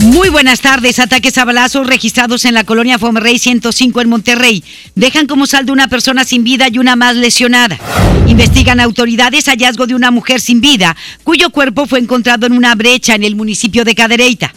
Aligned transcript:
Muy 0.00 0.28
buenas 0.28 0.60
tardes. 0.60 1.00
Ataques 1.00 1.36
a 1.38 1.44
balazos 1.44 1.86
registrados 1.86 2.44
en 2.44 2.54
la 2.54 2.64
colonia 2.64 2.98
Fomerrey 2.98 3.38
105 3.38 4.00
en 4.00 4.08
Monterrey. 4.08 4.64
Dejan 4.94 5.26
como 5.26 5.46
saldo 5.46 5.72
una 5.72 5.88
persona 5.88 6.24
sin 6.24 6.44
vida 6.44 6.68
y 6.70 6.78
una 6.78 6.94
más 6.94 7.16
lesionada. 7.16 7.78
Investigan 8.26 8.80
autoridades 8.80 9.46
hallazgo 9.46 9.86
de 9.86 9.94
una 9.94 10.10
mujer 10.10 10.40
sin 10.40 10.60
vida, 10.60 10.96
cuyo 11.24 11.50
cuerpo 11.50 11.86
fue 11.86 11.98
encontrado 11.98 12.46
en 12.46 12.52
una 12.52 12.74
brecha 12.74 13.14
en 13.14 13.24
el 13.24 13.36
municipio 13.36 13.84
de 13.84 13.94
Cadereyta. 13.94 14.52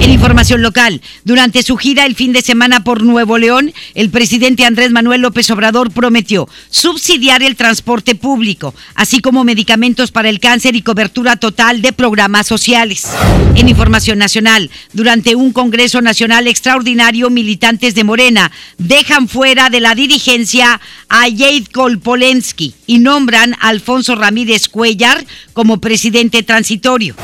En 0.00 0.12
información 0.12 0.62
local, 0.62 1.02
durante 1.24 1.64
su 1.64 1.76
gira 1.76 2.06
el 2.06 2.14
fin 2.14 2.32
de 2.32 2.42
semana 2.42 2.84
por 2.84 3.02
Nuevo 3.02 3.36
León, 3.36 3.72
el 3.94 4.10
presidente 4.10 4.64
Andrés 4.64 4.92
Manuel 4.92 5.22
López 5.22 5.50
Obrador 5.50 5.90
prometió 5.90 6.48
subsidiar 6.70 7.42
el 7.42 7.56
transporte 7.56 8.14
público, 8.14 8.74
así 8.94 9.18
como 9.18 9.42
medicamentos 9.42 10.12
para 10.12 10.28
el 10.28 10.38
cáncer 10.38 10.76
y 10.76 10.82
cobertura 10.82 11.36
total 11.36 11.82
de 11.82 11.92
programas 11.92 12.46
sociales. 12.46 13.08
En 13.56 13.68
información 13.68 14.18
nacional, 14.18 14.70
durante 14.92 15.34
un 15.34 15.52
Congreso 15.52 16.00
Nacional 16.00 16.46
extraordinario, 16.46 17.28
militantes 17.28 17.96
de 17.96 18.04
Morena 18.04 18.52
dejan 18.78 19.26
fuera 19.26 19.68
de 19.68 19.80
la 19.80 19.96
dirigencia 19.96 20.80
a 21.08 21.22
Jade 21.22 21.66
Kolpolensky 21.72 22.74
y 22.88 22.98
nombran 22.98 23.54
a 23.60 23.68
Alfonso 23.68 24.16
Ramírez 24.16 24.66
Cuellar 24.68 25.24
como 25.52 25.78
presidente 25.78 26.42
transitorio. 26.42 27.14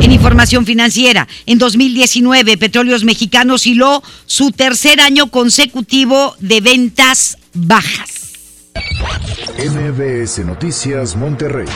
En 0.00 0.12
información 0.12 0.66
financiera, 0.66 1.26
en 1.46 1.58
2019 1.58 2.58
Petróleos 2.58 3.02
Mexicanos 3.04 3.66
hiló 3.66 4.04
su 4.26 4.52
tercer 4.52 5.00
año 5.00 5.30
consecutivo 5.30 6.36
de 6.38 6.60
ventas 6.60 7.38
bajas. 7.54 8.32
MBS 9.56 10.44
Noticias 10.44 11.16
Monterrey 11.16 11.68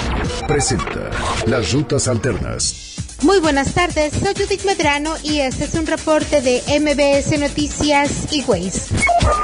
presenta 0.47 1.11
Las 1.47 1.73
Rutas 1.73 2.07
Alternas. 2.07 2.88
Muy 3.23 3.41
buenas 3.41 3.75
tardes, 3.75 4.13
soy 4.13 4.33
Judith 4.33 4.65
Medrano 4.65 5.17
y 5.25 5.41
este 5.41 5.65
es 5.65 5.75
un 5.75 5.87
reporte 5.87 6.41
de 6.41 6.63
MBS 6.79 7.37
Noticias 7.41 8.33
y 8.33 8.43
Waze. 8.45 8.95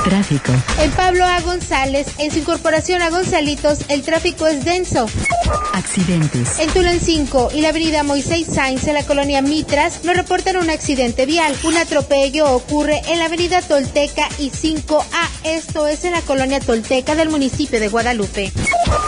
Tráfico. 0.04 0.52
En 0.80 0.92
Pablo 0.92 1.24
A. 1.24 1.40
González, 1.40 2.06
en 2.18 2.30
su 2.30 2.38
incorporación 2.38 3.02
a 3.02 3.10
Gonzalitos, 3.10 3.80
el 3.88 4.02
tráfico 4.02 4.46
es 4.46 4.64
denso. 4.64 5.06
Accidentes. 5.72 6.60
En 6.60 6.70
Tulancingo 6.70 7.50
y 7.52 7.62
la 7.62 7.70
avenida 7.70 8.04
Moisés 8.04 8.46
Sainz, 8.46 8.86
en 8.86 8.94
la 8.94 9.04
colonia 9.04 9.42
Mitras, 9.42 10.04
nos 10.04 10.16
reportan 10.16 10.56
un 10.56 10.70
accidente 10.70 11.26
vial. 11.26 11.54
Un 11.64 11.76
atropello 11.76 12.52
ocurre 12.52 13.02
en 13.08 13.18
la 13.18 13.24
avenida 13.24 13.60
Tolteca 13.60 14.28
y 14.38 14.50
5A, 14.50 15.28
esto 15.42 15.88
es 15.88 16.04
en 16.04 16.12
la 16.12 16.20
colonia 16.22 16.60
Tolteca 16.60 17.16
del 17.16 17.28
municipio 17.28 17.80
de 17.80 17.88
Guadalupe. 17.88 18.52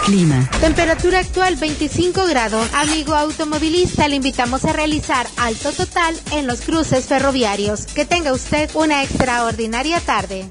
Clima. 0.04 0.48
Temperatura 0.60 1.20
actual 1.20 1.56
25 1.56 2.26
grados. 2.26 2.68
Amigo 2.74 3.14
automovilista, 3.14 4.08
le 4.08 4.16
invitamos 4.16 4.64
a 4.64 4.72
realizar 4.72 5.26
alto 5.36 5.72
total 5.72 6.14
en 6.32 6.46
los 6.46 6.60
cruces 6.60 7.06
ferroviarios. 7.06 7.86
Que 7.86 8.04
tenga 8.04 8.32
usted 8.32 8.70
una 8.74 9.02
extraordinaria 9.02 10.00
tarde. 10.00 10.50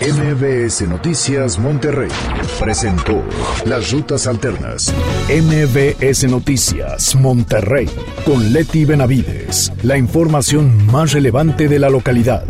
MBS 0.00 0.88
Noticias 0.88 1.58
Monterrey 1.58 2.10
presentó 2.58 3.22
Las 3.64 3.90
Rutas 3.92 4.26
Alternas. 4.26 4.92
MBS 5.28 6.24
Noticias 6.24 7.14
Monterrey 7.14 7.88
con 8.24 8.52
Leti 8.52 8.84
Benavides. 8.84 9.72
La 9.82 9.96
información 9.96 10.86
más 10.86 11.12
relevante 11.12 11.68
de 11.68 11.78
la 11.78 11.88
localidad, 11.88 12.44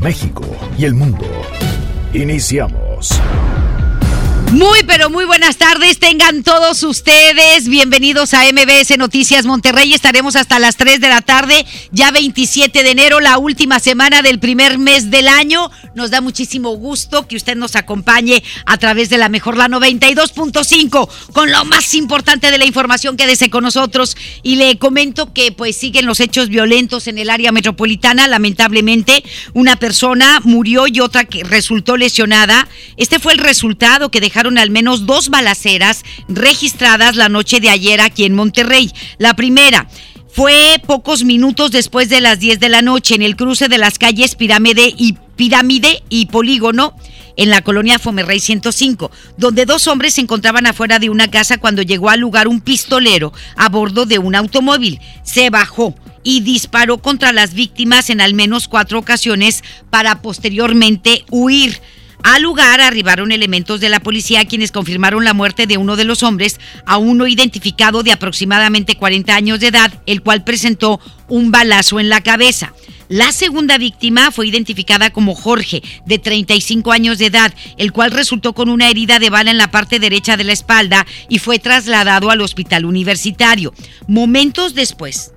México 0.00 0.44
y 0.78 0.84
el 0.84 0.94
mundo. 0.94 1.26
Iniciamos. 2.12 3.20
Muy, 4.52 4.84
pero 4.86 5.10
muy 5.10 5.24
buenas 5.24 5.56
tardes. 5.56 5.98
Tengan 5.98 6.42
todos 6.42 6.82
ustedes 6.84 7.68
bienvenidos 7.68 8.32
a 8.32 8.44
MBS 8.44 8.96
Noticias 8.96 9.44
Monterrey. 9.44 9.92
Estaremos 9.92 10.36
hasta 10.36 10.58
las 10.58 10.76
3 10.76 11.00
de 11.00 11.08
la 11.08 11.20
tarde, 11.20 11.66
ya 11.90 12.10
27 12.10 12.82
de 12.82 12.90
enero, 12.90 13.20
la 13.20 13.38
última 13.38 13.80
semana 13.80 14.22
del 14.22 14.38
primer 14.38 14.78
mes 14.78 15.10
del 15.10 15.28
año. 15.28 15.70
Nos 15.94 16.10
da 16.10 16.20
muchísimo 16.20 16.70
gusto 16.76 17.26
que 17.26 17.36
usted 17.36 17.56
nos 17.56 17.74
acompañe 17.74 18.42
a 18.64 18.78
través 18.78 19.10
de 19.10 19.18
la 19.18 19.28
mejor, 19.28 19.56
la 19.56 19.68
92.5, 19.68 21.08
con 21.32 21.50
lo 21.50 21.64
más 21.64 21.92
importante 21.94 22.50
de 22.50 22.58
la 22.58 22.64
información. 22.64 23.16
Quédese 23.16 23.50
con 23.50 23.64
nosotros 23.64 24.16
y 24.42 24.56
le 24.56 24.78
comento 24.78 25.32
que 25.32 25.52
pues 25.52 25.76
siguen 25.76 26.06
los 26.06 26.20
hechos 26.20 26.48
violentos 26.48 27.08
en 27.08 27.18
el 27.18 27.30
área 27.30 27.52
metropolitana. 27.52 28.28
Lamentablemente, 28.28 29.24
una 29.54 29.76
persona 29.76 30.40
murió 30.44 30.86
y 30.86 31.00
otra 31.00 31.24
que 31.24 31.44
resultó 31.44 31.96
lesionada. 31.96 32.68
Este 32.96 33.18
fue 33.18 33.32
el 33.32 33.38
resultado 33.38 34.10
que 34.10 34.20
al 34.36 34.70
menos 34.70 35.06
dos 35.06 35.30
balaceras 35.30 36.04
registradas 36.28 37.16
la 37.16 37.28
noche 37.28 37.60
de 37.60 37.70
ayer 37.70 38.00
aquí 38.00 38.24
en 38.24 38.34
Monterrey. 38.34 38.92
La 39.18 39.34
primera 39.34 39.88
fue 40.28 40.80
pocos 40.86 41.24
minutos 41.24 41.70
después 41.70 42.10
de 42.10 42.20
las 42.20 42.38
10 42.38 42.60
de 42.60 42.68
la 42.68 42.82
noche 42.82 43.14
en 43.14 43.22
el 43.22 43.36
cruce 43.36 43.68
de 43.68 43.78
las 43.78 43.98
calles 43.98 44.34
Pirámide 44.34 44.92
y 44.94 45.16
Pirámide 45.36 46.02
y 46.10 46.26
Polígono 46.26 46.94
en 47.36 47.50
la 47.50 47.62
colonia 47.62 47.98
Fomerrey 47.98 48.40
105, 48.40 49.10
donde 49.36 49.66
dos 49.66 49.86
hombres 49.86 50.14
se 50.14 50.20
encontraban 50.20 50.66
afuera 50.66 50.98
de 50.98 51.10
una 51.10 51.28
casa 51.28 51.58
cuando 51.58 51.82
llegó 51.82 52.10
al 52.10 52.20
lugar 52.20 52.48
un 52.48 52.60
pistolero 52.60 53.32
a 53.56 53.68
bordo 53.68 54.06
de 54.06 54.18
un 54.18 54.34
automóvil. 54.34 55.00
Se 55.22 55.50
bajó 55.50 55.94
y 56.22 56.40
disparó 56.40 56.98
contra 56.98 57.32
las 57.32 57.54
víctimas 57.54 58.10
en 58.10 58.20
al 58.20 58.34
menos 58.34 58.68
cuatro 58.68 58.98
ocasiones 58.98 59.62
para 59.90 60.22
posteriormente 60.22 61.24
huir. 61.30 61.80
Al 62.22 62.42
lugar 62.42 62.80
arribaron 62.80 63.32
elementos 63.32 63.80
de 63.80 63.88
la 63.88 64.00
policía 64.00 64.44
quienes 64.44 64.72
confirmaron 64.72 65.24
la 65.24 65.34
muerte 65.34 65.66
de 65.66 65.76
uno 65.76 65.96
de 65.96 66.04
los 66.04 66.22
hombres, 66.22 66.58
a 66.84 66.98
uno 66.98 67.26
identificado 67.26 68.02
de 68.02 68.12
aproximadamente 68.12 68.96
40 68.96 69.34
años 69.34 69.60
de 69.60 69.68
edad, 69.68 69.92
el 70.06 70.22
cual 70.22 70.44
presentó 70.44 71.00
un 71.28 71.50
balazo 71.50 72.00
en 72.00 72.08
la 72.08 72.22
cabeza. 72.22 72.72
La 73.08 73.30
segunda 73.30 73.78
víctima 73.78 74.32
fue 74.32 74.48
identificada 74.48 75.10
como 75.10 75.36
Jorge, 75.36 75.82
de 76.06 76.18
35 76.18 76.90
años 76.90 77.18
de 77.18 77.26
edad, 77.26 77.54
el 77.76 77.92
cual 77.92 78.10
resultó 78.10 78.52
con 78.52 78.68
una 78.68 78.88
herida 78.90 79.20
de 79.20 79.30
bala 79.30 79.52
en 79.52 79.58
la 79.58 79.70
parte 79.70 80.00
derecha 80.00 80.36
de 80.36 80.44
la 80.44 80.52
espalda 80.52 81.06
y 81.28 81.38
fue 81.38 81.60
trasladado 81.60 82.30
al 82.30 82.40
hospital 82.40 82.84
universitario. 82.84 83.72
Momentos 84.08 84.74
después, 84.74 85.32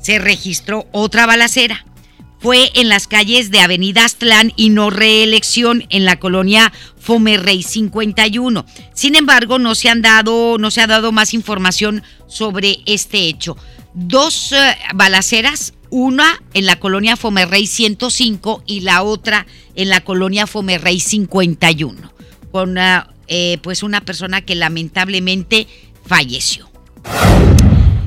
se 0.00 0.18
registró 0.18 0.86
otra 0.92 1.26
balacera 1.26 1.84
fue 2.42 2.72
en 2.74 2.88
las 2.88 3.06
calles 3.06 3.52
de 3.52 3.60
Avenida 3.60 4.04
Aztlán 4.04 4.52
y 4.56 4.70
no 4.70 4.90
reelección 4.90 5.84
en 5.90 6.04
la 6.04 6.18
colonia 6.18 6.72
Fomerrey 6.98 7.62
51. 7.62 8.66
Sin 8.94 9.14
embargo, 9.14 9.60
no 9.60 9.76
se 9.76 9.88
han 9.88 10.02
dado, 10.02 10.58
no 10.58 10.72
se 10.72 10.80
ha 10.80 10.88
dado 10.88 11.12
más 11.12 11.34
información 11.34 12.02
sobre 12.26 12.80
este 12.84 13.28
hecho. 13.28 13.56
Dos 13.94 14.50
uh, 14.52 14.56
balaceras, 14.96 15.74
una 15.90 16.42
en 16.52 16.66
la 16.66 16.80
colonia 16.80 17.16
Fomerrey 17.16 17.68
105 17.68 18.64
y 18.66 18.80
la 18.80 19.02
otra 19.02 19.46
en 19.76 19.88
la 19.88 20.00
colonia 20.00 20.48
Fomerrey 20.48 20.98
51, 20.98 22.12
con 22.50 22.76
uh, 22.76 23.02
eh, 23.28 23.58
pues 23.62 23.84
una 23.84 24.00
persona 24.00 24.40
que 24.40 24.56
lamentablemente 24.56 25.68
falleció. 26.04 26.68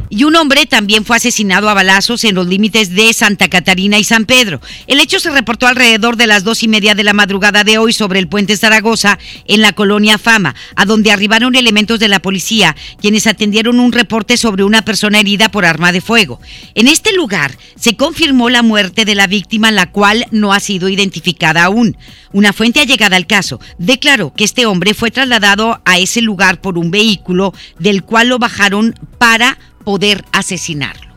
Y 0.10 0.24
un 0.24 0.36
hombre 0.36 0.66
también 0.66 1.04
fue 1.04 1.18
asesinado 1.18 1.70
a 1.70 1.74
balazos 1.74 2.24
en 2.24 2.36
los 2.36 2.48
límites 2.48 2.94
de 2.94 3.12
Santa 3.14 3.50
Catarina 3.50 3.98
y 3.98 4.04
San 4.04 4.26
Pedro. 4.26 4.62
El 4.88 5.00
hecho 5.00 5.20
se 5.20 5.32
reportó 5.32 5.68
alrededor 5.68 6.16
de 6.16 6.28
las 6.28 6.44
dos 6.44 6.64
y 6.64 6.68
media 6.68 6.94
de 6.94 7.04
la 7.04 7.14
madrugada 7.14 7.64
de 7.64 7.78
hoy 7.78 7.92
sobre 7.92 8.20
el 8.20 8.28
puente 8.28 8.56
Zaragoza, 8.56 9.18
en 9.48 9.62
la 9.62 9.74
colonia 9.74 10.18
Fama, 10.18 10.56
a 10.76 10.86
donde 10.86 11.12
arribaron 11.12 11.56
elementos 11.56 12.00
de 12.00 12.08
la 12.08 12.22
policía, 12.22 12.76
quienes 13.02 13.28
atendieron 13.28 13.80
un 13.80 13.92
reporte 13.92 14.38
sobre 14.38 14.64
una 14.64 14.84
persona 14.84 15.20
herida 15.20 15.50
por 15.50 15.66
arma 15.66 15.92
de 15.92 16.02
fuego. 16.02 16.40
En 16.76 16.88
este 16.88 17.14
lugar 17.14 17.58
se 17.76 17.96
confirmó 17.96 18.50
la 18.50 18.62
muerte 18.62 19.06
de 19.06 19.16
la 19.16 19.28
víctima, 19.28 19.72
la 19.72 19.92
cual 19.92 20.28
no 20.32 20.54
ha 20.54 20.60
sido 20.60 20.88
identificada 20.88 21.64
aún. 21.64 21.98
Una 22.32 22.54
fuente 22.54 22.80
allegada 22.80 23.16
al 23.16 23.28
caso 23.28 23.60
declaró 23.78 24.34
que 24.34 24.44
este 24.44 24.66
hombre 24.66 24.94
fue 24.94 25.10
trasladado 25.10 25.82
a 25.86 25.98
ese 25.98 26.22
lugar 26.22 26.62
por 26.62 26.78
un 26.78 26.92
vehículo 26.92 27.54
del 27.80 28.04
cual 28.04 28.30
lo 28.30 28.40
bajaron 28.40 28.94
para 29.18 29.58
poder 29.86 30.26
asesinarlo. 30.34 31.14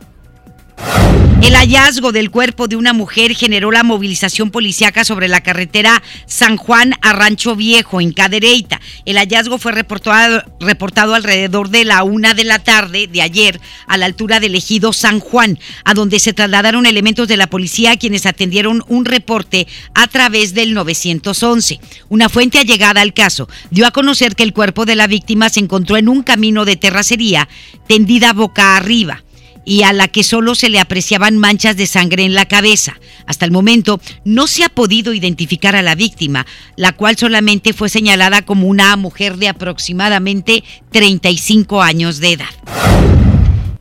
El 1.41 1.55
hallazgo 1.55 2.11
del 2.11 2.31
cuerpo 2.31 2.67
de 2.67 2.75
una 2.75 2.91
mujer 2.91 3.33
generó 3.33 3.71
la 3.71 3.83
movilización 3.83 4.51
policíaca 4.51 5.05
sobre 5.05 5.29
la 5.29 5.41
carretera 5.41 6.03
San 6.25 6.57
Juan 6.57 6.95
a 7.01 7.13
Rancho 7.13 7.55
Viejo, 7.55 8.01
en 8.01 8.11
Cadereyta. 8.11 8.81
El 9.05 9.17
hallazgo 9.17 9.57
fue 9.57 9.71
reportado, 9.71 10.43
reportado 10.59 11.15
alrededor 11.15 11.69
de 11.69 11.85
la 11.85 12.03
una 12.03 12.33
de 12.33 12.43
la 12.43 12.59
tarde 12.59 13.07
de 13.07 13.21
ayer 13.21 13.61
a 13.87 13.95
la 13.95 14.05
altura 14.05 14.41
del 14.41 14.53
ejido 14.53 14.91
San 14.91 15.21
Juan, 15.21 15.57
a 15.85 15.93
donde 15.93 16.19
se 16.19 16.33
trasladaron 16.33 16.85
elementos 16.85 17.29
de 17.29 17.37
la 17.37 17.47
policía 17.47 17.95
quienes 17.95 18.25
atendieron 18.25 18.83
un 18.89 19.05
reporte 19.05 19.65
a 19.93 20.07
través 20.07 20.53
del 20.53 20.73
911. 20.73 21.79
Una 22.09 22.27
fuente 22.27 22.59
allegada 22.59 22.99
al 22.99 23.13
caso 23.13 23.47
dio 23.71 23.87
a 23.87 23.91
conocer 23.91 24.35
que 24.35 24.43
el 24.43 24.53
cuerpo 24.53 24.85
de 24.85 24.97
la 24.97 25.07
víctima 25.07 25.49
se 25.49 25.61
encontró 25.61 25.95
en 25.95 26.09
un 26.09 26.21
camino 26.21 26.65
de 26.65 26.75
terracería 26.75 27.47
tendida 27.87 28.33
boca 28.33 28.75
arriba 28.75 29.23
y 29.65 29.83
a 29.83 29.93
la 29.93 30.07
que 30.07 30.23
solo 30.23 30.55
se 30.55 30.69
le 30.69 30.79
apreciaban 30.79 31.37
manchas 31.37 31.77
de 31.77 31.87
sangre 31.87 32.23
en 32.23 32.33
la 32.33 32.45
cabeza. 32.45 32.99
Hasta 33.25 33.45
el 33.45 33.51
momento 33.51 34.01
no 34.25 34.47
se 34.47 34.63
ha 34.63 34.69
podido 34.69 35.13
identificar 35.13 35.75
a 35.75 35.81
la 35.81 35.95
víctima, 35.95 36.45
la 36.75 36.93
cual 36.93 37.17
solamente 37.17 37.73
fue 37.73 37.89
señalada 37.89 38.41
como 38.41 38.67
una 38.67 38.95
mujer 38.95 39.37
de 39.37 39.49
aproximadamente 39.49 40.63
35 40.91 41.81
años 41.81 42.19
de 42.19 42.33
edad. 42.33 43.08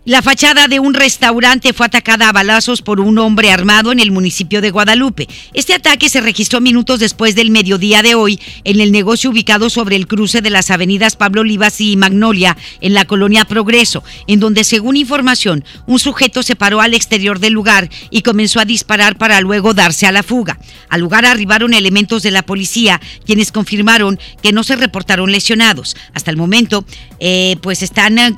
La 0.08 0.22
fachada 0.22 0.68
de 0.68 0.80
un 0.80 0.94
restaurante 0.94 1.74
fue 1.74 1.84
atacada 1.84 2.30
a 2.30 2.32
balazos 2.32 2.80
por 2.80 2.98
un 2.98 3.18
hombre 3.18 3.52
armado 3.52 3.92
en 3.92 4.00
el 4.00 4.10
municipio 4.10 4.62
de 4.62 4.70
Guadalupe. 4.70 5.28
Este 5.52 5.74
ataque 5.74 6.08
se 6.08 6.22
registró 6.22 6.62
minutos 6.62 6.98
después 6.98 7.34
del 7.34 7.50
mediodía 7.50 8.00
de 8.00 8.14
hoy 8.14 8.40
en 8.64 8.80
el 8.80 8.90
negocio 8.90 9.28
ubicado 9.28 9.68
sobre 9.68 9.96
el 9.96 10.06
cruce 10.06 10.40
de 10.40 10.48
las 10.48 10.70
avenidas 10.70 11.14
Pablo 11.14 11.42
Olivas 11.42 11.78
y 11.82 11.94
Magnolia 11.98 12.56
en 12.80 12.94
la 12.94 13.04
colonia 13.04 13.44
Progreso, 13.44 14.02
en 14.26 14.40
donde 14.40 14.64
según 14.64 14.96
información 14.96 15.62
un 15.86 15.98
sujeto 15.98 16.42
se 16.42 16.56
paró 16.56 16.80
al 16.80 16.94
exterior 16.94 17.38
del 17.38 17.52
lugar 17.52 17.90
y 18.08 18.22
comenzó 18.22 18.60
a 18.60 18.64
disparar 18.64 19.18
para 19.18 19.42
luego 19.42 19.74
darse 19.74 20.06
a 20.06 20.12
la 20.12 20.22
fuga. 20.22 20.58
Al 20.88 21.02
lugar 21.02 21.26
arribaron 21.26 21.74
elementos 21.74 22.22
de 22.22 22.30
la 22.30 22.44
policía 22.44 22.98
quienes 23.26 23.52
confirmaron 23.52 24.18
que 24.42 24.54
no 24.54 24.64
se 24.64 24.76
reportaron 24.76 25.30
lesionados. 25.30 25.96
Hasta 26.14 26.30
el 26.30 26.38
momento, 26.38 26.86
eh, 27.20 27.56
pues 27.60 27.82
están 27.82 28.18
eh, 28.18 28.34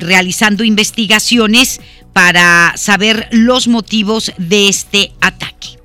realizando 0.00 0.64
investigaciones 0.64 1.80
para 2.12 2.74
saber 2.76 3.28
los 3.30 3.68
motivos 3.68 4.32
de 4.36 4.68
este 4.68 5.12
ataque. 5.20 5.78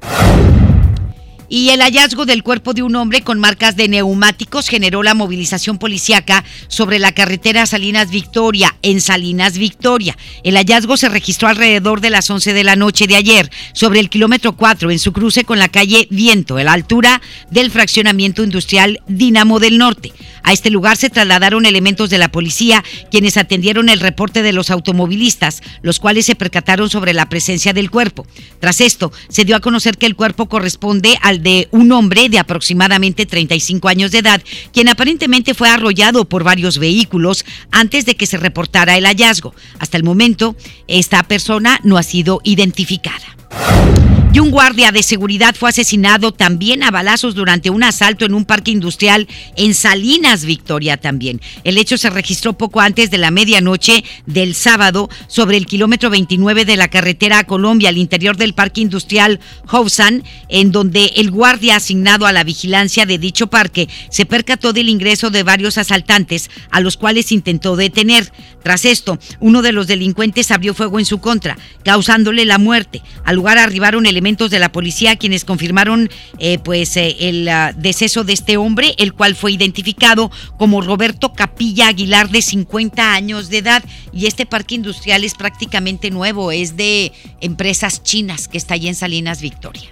Y 1.50 1.70
el 1.70 1.82
hallazgo 1.82 2.26
del 2.26 2.44
cuerpo 2.44 2.74
de 2.74 2.84
un 2.84 2.96
hombre 2.98 3.22
con 3.22 3.40
marcas 3.40 3.78
de 3.78 3.88
neumáticos 3.88 4.68
generó 4.68 5.02
la 5.02 5.14
movilización 5.14 5.78
policíaca 5.78 6.44
sobre 6.68 7.00
la 7.00 7.14
carretera 7.14 7.66
Salinas 7.66 8.10
Victoria, 8.10 8.76
en 8.82 9.00
Salinas 9.00 9.58
Victoria. 9.58 10.18
El 10.44 10.56
hallazgo 10.56 10.98
se 10.98 11.08
registró 11.08 11.48
alrededor 11.48 12.02
de 12.02 12.10
las 12.10 12.30
11 12.30 12.52
de 12.52 12.64
la 12.66 12.76
noche 12.76 13.08
de 13.08 13.16
ayer, 13.16 13.50
sobre 13.74 14.02
el 14.02 14.10
kilómetro 14.10 14.58
4, 14.58 14.92
en 14.92 15.00
su 15.00 15.14
cruce 15.14 15.46
con 15.46 15.58
la 15.58 15.70
calle 15.70 16.08
Viento, 16.12 16.58
a 16.58 16.64
la 16.64 16.74
altura 16.74 17.22
del 17.50 17.72
fraccionamiento 17.72 18.44
industrial 18.44 19.02
Dinamo 19.08 19.60
del 19.60 19.78
Norte. 19.78 20.12
A 20.44 20.54
este 20.54 20.70
lugar 20.70 20.98
se 20.98 21.10
trasladaron 21.10 21.66
elementos 21.66 22.10
de 22.10 22.18
la 22.18 22.32
policía, 22.32 22.84
quienes 23.12 23.38
atendieron 23.38 23.90
el 23.90 24.00
reporte 24.00 24.44
de 24.44 24.54
los 24.54 24.70
automovilistas, 24.70 25.62
los 25.82 26.00
cuales 26.00 26.26
se 26.26 26.36
percataron 26.36 26.90
sobre 26.90 27.14
la 27.14 27.28
presencia 27.28 27.74
del 27.74 27.92
cuerpo. 27.92 28.26
Tras 28.60 28.82
esto, 28.82 29.12
se 29.30 29.46
dio 29.46 29.56
a 29.56 29.60
conocer 29.60 29.98
que 29.98 30.06
el 30.06 30.16
cuerpo 30.16 30.48
corresponde 30.48 31.18
al 31.22 31.37
de 31.38 31.68
un 31.72 31.92
hombre 31.92 32.30
de 32.30 32.40
aproximadamente 32.40 33.26
35 33.26 33.88
años 33.88 34.12
de 34.12 34.20
edad, 34.20 34.42
quien 34.72 34.90
aparentemente 34.90 35.54
fue 35.54 35.70
arrollado 35.70 36.26
por 36.26 36.44
varios 36.44 36.78
vehículos 36.78 37.46
antes 37.72 38.06
de 38.06 38.16
que 38.16 38.26
se 38.26 38.38
reportara 38.38 38.98
el 38.98 39.06
hallazgo. 39.06 39.54
Hasta 39.80 39.98
el 39.98 40.04
momento, 40.04 40.56
esta 40.88 41.24
persona 41.24 41.80
no 41.84 41.98
ha 41.98 42.04
sido 42.04 42.42
identificada. 42.44 43.97
Y 44.38 44.40
un 44.40 44.52
guardia 44.52 44.92
de 44.92 45.02
seguridad 45.02 45.56
fue 45.56 45.70
asesinado 45.70 46.32
también 46.32 46.84
a 46.84 46.92
balazos 46.92 47.34
durante 47.34 47.72
un 47.72 47.84
asalto 47.84 48.24
en 48.24 48.36
un 48.36 48.46
parque 48.46 48.70
industrial 48.70 49.28
en 49.56 49.74
Salinas, 49.74 50.46
Victoria 50.46 50.98
también. 50.98 51.42
El 51.64 51.80
hecho 51.80 51.98
se 51.98 52.12
registró 52.12 52.54
poco 52.54 52.80
antes 52.80 53.10
de 53.10 53.18
la 53.18 53.32
medianoche 53.32 54.04
del 54.28 54.54
sábado 54.54 55.10
sobre 55.26 55.58
el 55.58 55.66
kilómetro 55.66 56.12
29 56.12 56.66
de 56.66 56.78
la 56.78 56.88
carretera 56.88 57.40
a 57.40 57.44
Colombia, 57.46 57.90
al 57.90 57.98
interior 57.98 58.38
del 58.38 58.54
parque 58.54 58.82
industrial 58.82 59.40
Housan, 59.66 60.24
en 60.50 60.72
donde 60.72 61.14
el 61.16 61.32
guardia 61.32 61.78
asignado 61.78 62.28
a 62.28 62.32
la 62.32 62.44
vigilancia 62.44 63.08
de 63.08 63.18
dicho 63.18 63.48
parque 63.48 63.90
se 64.12 64.28
percató 64.28 64.72
del 64.72 64.90
ingreso 64.90 65.32
de 65.32 65.42
varios 65.42 65.80
asaltantes 65.80 66.52
a 66.70 66.80
los 66.80 66.96
cuales 66.96 67.32
intentó 67.32 67.76
detener. 67.76 68.32
Tras 68.62 68.86
esto, 68.86 69.18
uno 69.40 69.64
de 69.64 69.72
los 69.72 69.88
delincuentes 69.88 70.52
abrió 70.52 70.76
fuego 70.76 71.00
en 71.00 71.06
su 71.06 71.18
contra, 71.18 71.58
causándole 71.84 72.46
la 72.46 72.60
muerte. 72.60 73.02
Al 73.24 73.38
lugar 73.38 73.58
arribaron 73.58 74.06
elementos 74.06 74.27
de 74.28 74.60
la 74.60 74.74
policía 74.74 75.16
quienes 75.16 75.46
confirmaron 75.46 76.10
eh, 76.38 76.60
pues 76.60 76.98
eh, 76.98 77.16
el 77.22 77.48
uh, 77.48 77.80
deceso 77.80 78.26
de 78.26 78.34
este 78.34 78.58
hombre, 78.58 78.94
el 78.98 79.14
cual 79.14 79.36
fue 79.36 79.54
identificado 79.54 80.30
como 80.58 80.82
Roberto 80.82 81.32
Capilla 81.32 81.88
Aguilar 81.88 82.30
de 82.30 82.42
50 82.42 83.14
años 83.14 83.50
de 83.50 83.60
edad 83.60 83.84
y 84.12 84.26
este 84.26 84.46
parque 84.46 84.76
industrial 84.76 85.24
es 85.24 85.34
prácticamente 85.34 86.12
nuevo, 86.12 86.52
es 86.52 86.76
de 86.76 87.14
empresas 87.40 88.04
chinas 88.04 88.50
que 88.50 88.58
está 88.58 88.74
allí 88.74 88.90
en 88.90 88.96
Salinas 88.96 89.42
Victoria. 89.42 89.90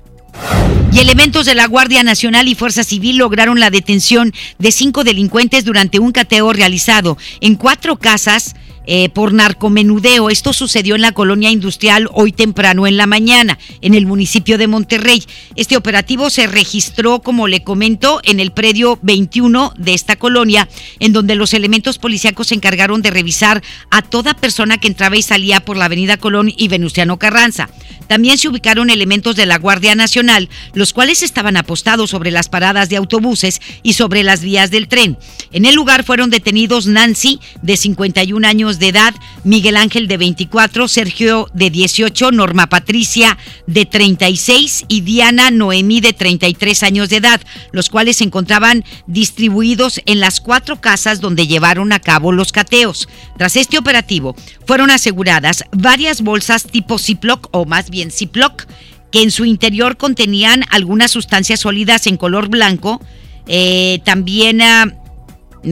Y 0.92 1.00
elementos 1.00 1.46
de 1.46 1.56
la 1.56 1.68
Guardia 1.68 2.04
Nacional 2.04 2.50
y 2.50 2.56
Fuerza 2.56 2.84
Civil 2.84 3.18
lograron 3.18 3.62
la 3.62 3.70
detención 3.70 4.34
de 4.60 4.72
cinco 4.74 5.06
delincuentes 5.06 5.64
durante 5.64 6.00
un 6.00 6.12
cateo 6.12 6.52
realizado 6.52 7.18
en 7.40 7.56
cuatro 7.56 7.98
casas 7.98 8.54
eh, 8.86 9.10
por 9.10 9.34
narcomenudeo. 9.34 10.30
Esto 10.30 10.54
sucedió 10.54 10.96
en 10.96 11.02
la 11.02 11.12
colonia 11.12 11.52
industrial 11.52 12.10
hoy 12.14 12.32
temprano 12.32 12.88
en 12.88 12.98
la 12.98 13.08
mañana, 13.08 13.58
en 13.82 13.96
el 13.96 14.06
municipio 14.06 14.58
de 14.58 14.68
Monterrey. 14.68 15.24
Este 15.56 15.78
operativo 15.78 16.30
se 16.30 16.48
registró, 16.48 17.22
como 17.22 17.48
le 17.48 17.64
comento, 17.64 18.20
en 18.24 18.40
el 18.40 18.52
predio 18.52 19.00
21 19.02 19.74
de 19.78 19.94
esta 19.94 20.16
colonia, 20.16 20.68
en 21.00 21.14
donde 21.14 21.36
los 21.36 21.54
elementos 21.54 21.98
policíacos 21.98 22.48
se 22.48 22.56
encargaron 22.56 23.02
de 23.02 23.12
revisar 23.12 23.64
a 23.92 24.02
toda 24.02 24.34
persona 24.34 24.78
que 24.78 24.88
entraba 24.88 25.18
y 25.18 25.22
salía 25.22 25.60
por 25.60 25.78
la 25.78 25.86
avenida 25.86 26.18
Colón 26.18 26.52
y 26.56 26.68
Venustiano 26.68 27.18
Carranza. 27.18 27.70
También 28.08 28.38
se 28.38 28.48
ubicaron 28.48 28.90
elementos 28.90 29.36
de 29.36 29.46
la 29.46 29.58
Guardia 29.58 29.96
Nacional, 29.96 30.50
los 30.74 30.94
cuales 30.94 31.24
estaban 31.24 31.58
apostados 31.58 32.12
sobre 32.12 32.32
las 32.32 32.50
paradas 32.50 32.90
de 32.90 32.98
autobuses 32.98 33.62
y 33.84 33.94
sobre 33.94 34.24
las 34.24 34.42
vías 34.42 34.72
del 34.72 34.88
tren. 34.88 35.18
En 35.52 35.66
el 35.66 35.76
lugar 35.76 36.04
fueron 36.04 36.30
detenidos 36.30 36.88
Nancy, 36.88 37.40
de 37.62 37.78
51 37.78 38.48
años 38.48 38.75
de 38.80 38.90
edad, 38.90 39.14
Miguel 39.44 39.78
Ángel, 39.78 40.08
de 40.08 40.18
24, 40.18 40.88
Sergio, 40.88 41.48
de 41.54 41.70
18, 41.70 42.32
Norma 42.32 42.68
Patricia, 42.68 43.38
de 43.68 43.86
36 43.86 44.86
y 44.88 45.02
Diana 45.02 45.52
Noemí, 45.52 46.02
de 46.02 46.14
33 46.14 46.84
años 46.84 47.10
de 47.10 47.18
edad, 47.18 47.42
los 47.72 47.90
cuales 47.90 48.18
se 48.18 48.24
encontraban 48.24 48.84
distribuidos 49.08 50.02
en 50.06 50.20
las 50.20 50.42
cuatro 50.42 50.82
casas 50.82 51.22
donde 51.22 51.48
llevaron 51.48 51.92
a 51.92 52.00
cabo 52.00 52.32
los 52.32 52.52
cateos. 52.52 53.08
Tras 53.38 53.56
este 53.56 53.78
operativo, 53.78 54.36
fueron 54.66 54.90
aseguradas 54.90 55.64
varias 55.72 56.22
bolsas 56.22 56.64
tipo 56.64 56.98
Ziploc 56.98 57.50
o 57.52 57.66
más 57.66 57.90
bien 57.90 58.12
Ziploc, 58.12 58.66
que 59.12 59.22
en 59.22 59.32
su 59.32 59.46
interior 59.46 59.98
contenían 59.98 60.64
algunas 60.72 61.12
sustancias 61.12 61.62
sólidas 61.62 62.08
en 62.08 62.18
color 62.18 62.50
blanco, 62.50 63.02
eh, 63.48 64.00
también, 64.04 64.62
ah, 64.62 64.88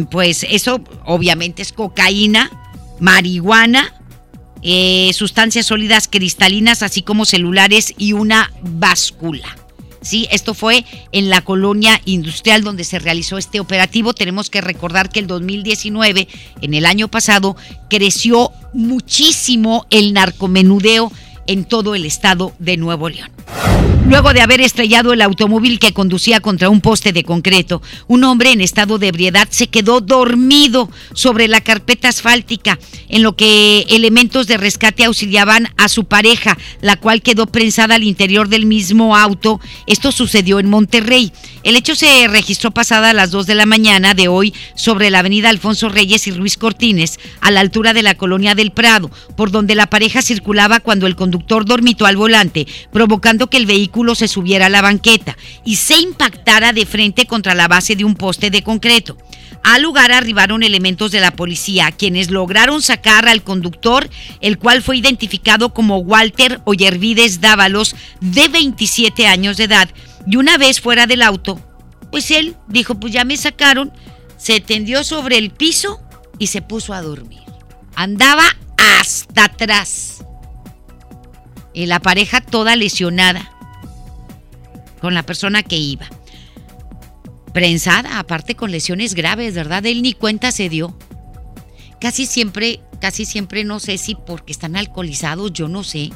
pues 0.09 0.45
eso 0.49 0.81
obviamente 1.05 1.61
es 1.61 1.73
cocaína, 1.73 2.49
marihuana, 3.03 3.93
eh, 4.61 5.11
sustancias 5.13 5.65
sólidas 5.65 6.07
cristalinas, 6.07 6.83
así 6.83 7.01
como 7.01 7.25
celulares 7.25 7.93
y 7.97 8.13
una 8.13 8.53
báscula. 8.61 9.57
Sí, 10.01 10.25
esto 10.31 10.53
fue 10.53 10.85
en 11.11 11.29
la 11.29 11.41
colonia 11.41 11.99
industrial 12.05 12.63
donde 12.63 12.85
se 12.85 12.99
realizó 12.99 13.37
este 13.37 13.59
operativo. 13.59 14.13
Tenemos 14.13 14.49
que 14.49 14.61
recordar 14.61 15.09
que 15.09 15.19
el 15.19 15.27
2019, 15.27 16.29
en 16.61 16.73
el 16.73 16.85
año 16.85 17.09
pasado, 17.09 17.57
creció 17.89 18.51
muchísimo 18.73 19.85
el 19.89 20.13
narcomenudeo 20.13 21.11
en 21.45 21.65
todo 21.65 21.95
el 21.95 22.05
estado 22.05 22.53
de 22.59 22.77
Nuevo 22.77 23.09
León. 23.09 23.31
Luego 24.05 24.33
de 24.33 24.41
haber 24.41 24.59
estrellado 24.59 25.13
el 25.13 25.21
automóvil 25.21 25.79
que 25.79 25.93
conducía 25.93 26.41
contra 26.41 26.69
un 26.69 26.81
poste 26.81 27.13
de 27.13 27.23
concreto, 27.23 27.81
un 28.07 28.25
hombre 28.25 28.51
en 28.51 28.59
estado 28.59 28.99
de 28.99 29.07
ebriedad 29.07 29.47
se 29.49 29.67
quedó 29.67 30.01
dormido 30.01 30.89
sobre 31.13 31.47
la 31.47 31.61
carpeta 31.61 32.09
asfáltica, 32.09 32.77
en 33.07 33.23
lo 33.23 33.37
que 33.37 33.85
elementos 33.89 34.45
de 34.45 34.57
rescate 34.57 35.05
auxiliaban 35.05 35.69
a 35.77 35.87
su 35.87 36.03
pareja, 36.03 36.57
la 36.81 36.97
cual 36.97 37.21
quedó 37.21 37.47
prensada 37.47 37.95
al 37.95 38.03
interior 38.03 38.49
del 38.49 38.65
mismo 38.65 39.15
auto. 39.15 39.61
Esto 39.87 40.11
sucedió 40.11 40.59
en 40.59 40.69
Monterrey. 40.69 41.31
El 41.63 41.77
hecho 41.77 41.95
se 41.95 42.27
registró 42.27 42.71
pasada 42.71 43.13
las 43.13 43.31
2 43.31 43.47
de 43.47 43.55
la 43.55 43.65
mañana 43.65 44.13
de 44.13 44.27
hoy 44.27 44.53
sobre 44.75 45.11
la 45.11 45.19
avenida 45.19 45.49
Alfonso 45.49 45.87
Reyes 45.87 46.27
y 46.27 46.31
Ruiz 46.31 46.57
Cortines, 46.57 47.19
a 47.39 47.51
la 47.51 47.61
altura 47.61 47.93
de 47.93 48.03
la 48.03 48.15
colonia 48.15 48.53
del 48.53 48.71
Prado, 48.71 49.09
por 49.37 49.49
donde 49.49 49.75
la 49.75 49.87
pareja 49.87 50.21
circulaba 50.21 50.81
cuando 50.81 51.07
el 51.07 51.15
conductor 51.15 51.63
dormitó 51.63 52.05
al 52.05 52.17
volante, 52.17 52.67
provocando 52.91 53.47
que 53.47 53.57
el 53.57 53.65
vehículo 53.65 53.92
se 54.15 54.27
subiera 54.27 54.65
a 54.65 54.69
la 54.69 54.81
banqueta 54.81 55.37
y 55.63 55.77
se 55.77 55.97
impactara 55.97 56.73
de 56.73 56.85
frente 56.85 57.25
contra 57.25 57.55
la 57.55 57.67
base 57.67 57.95
de 57.95 58.03
un 58.03 58.15
poste 58.15 58.49
de 58.49 58.63
concreto. 58.63 59.17
Al 59.63 59.81
lugar 59.81 60.11
arribaron 60.11 60.61
elementos 60.63 61.11
de 61.11 61.21
la 61.21 61.31
policía, 61.31 61.91
quienes 61.91 62.29
lograron 62.29 62.81
sacar 62.81 63.29
al 63.29 63.43
conductor, 63.43 64.09
el 64.41 64.57
cual 64.57 64.81
fue 64.81 64.97
identificado 64.97 65.73
como 65.73 65.99
Walter 65.99 66.59
Ollervides 66.65 67.39
Dávalos, 67.39 67.95
de 68.19 68.49
27 68.49 69.25
años 69.27 69.55
de 69.55 69.65
edad. 69.65 69.89
Y 70.27 70.35
una 70.35 70.57
vez 70.57 70.81
fuera 70.81 71.07
del 71.07 71.21
auto, 71.21 71.59
pues 72.11 72.29
él 72.31 72.55
dijo, 72.67 72.99
pues 72.99 73.13
ya 73.13 73.23
me 73.23 73.37
sacaron, 73.37 73.93
se 74.37 74.59
tendió 74.59 75.03
sobre 75.05 75.37
el 75.37 75.51
piso 75.51 76.01
y 76.39 76.47
se 76.47 76.61
puso 76.61 76.93
a 76.93 77.01
dormir. 77.01 77.43
Andaba 77.95 78.43
hasta 78.77 79.45
atrás. 79.45 80.25
La 81.73 81.99
pareja 81.99 82.41
toda 82.41 82.75
lesionada 82.75 83.52
con 85.03 85.13
la 85.13 85.23
persona 85.23 85.63
que 85.63 85.75
iba 85.75 86.07
prensada, 87.51 88.19
aparte 88.19 88.55
con 88.55 88.71
lesiones 88.71 89.15
graves, 89.15 89.53
¿verdad? 89.53 89.85
Él 89.85 90.01
ni 90.01 90.13
cuenta 90.13 90.49
se 90.53 90.69
dio. 90.69 90.97
Casi 91.99 92.25
siempre, 92.25 92.79
casi 93.01 93.25
siempre 93.25 93.65
no 93.65 93.81
sé 93.81 93.97
si 93.97 94.15
porque 94.15 94.53
están 94.53 94.77
alcoholizados, 94.77 95.51
yo 95.51 95.67
no 95.67 95.83
sé, 95.83 96.11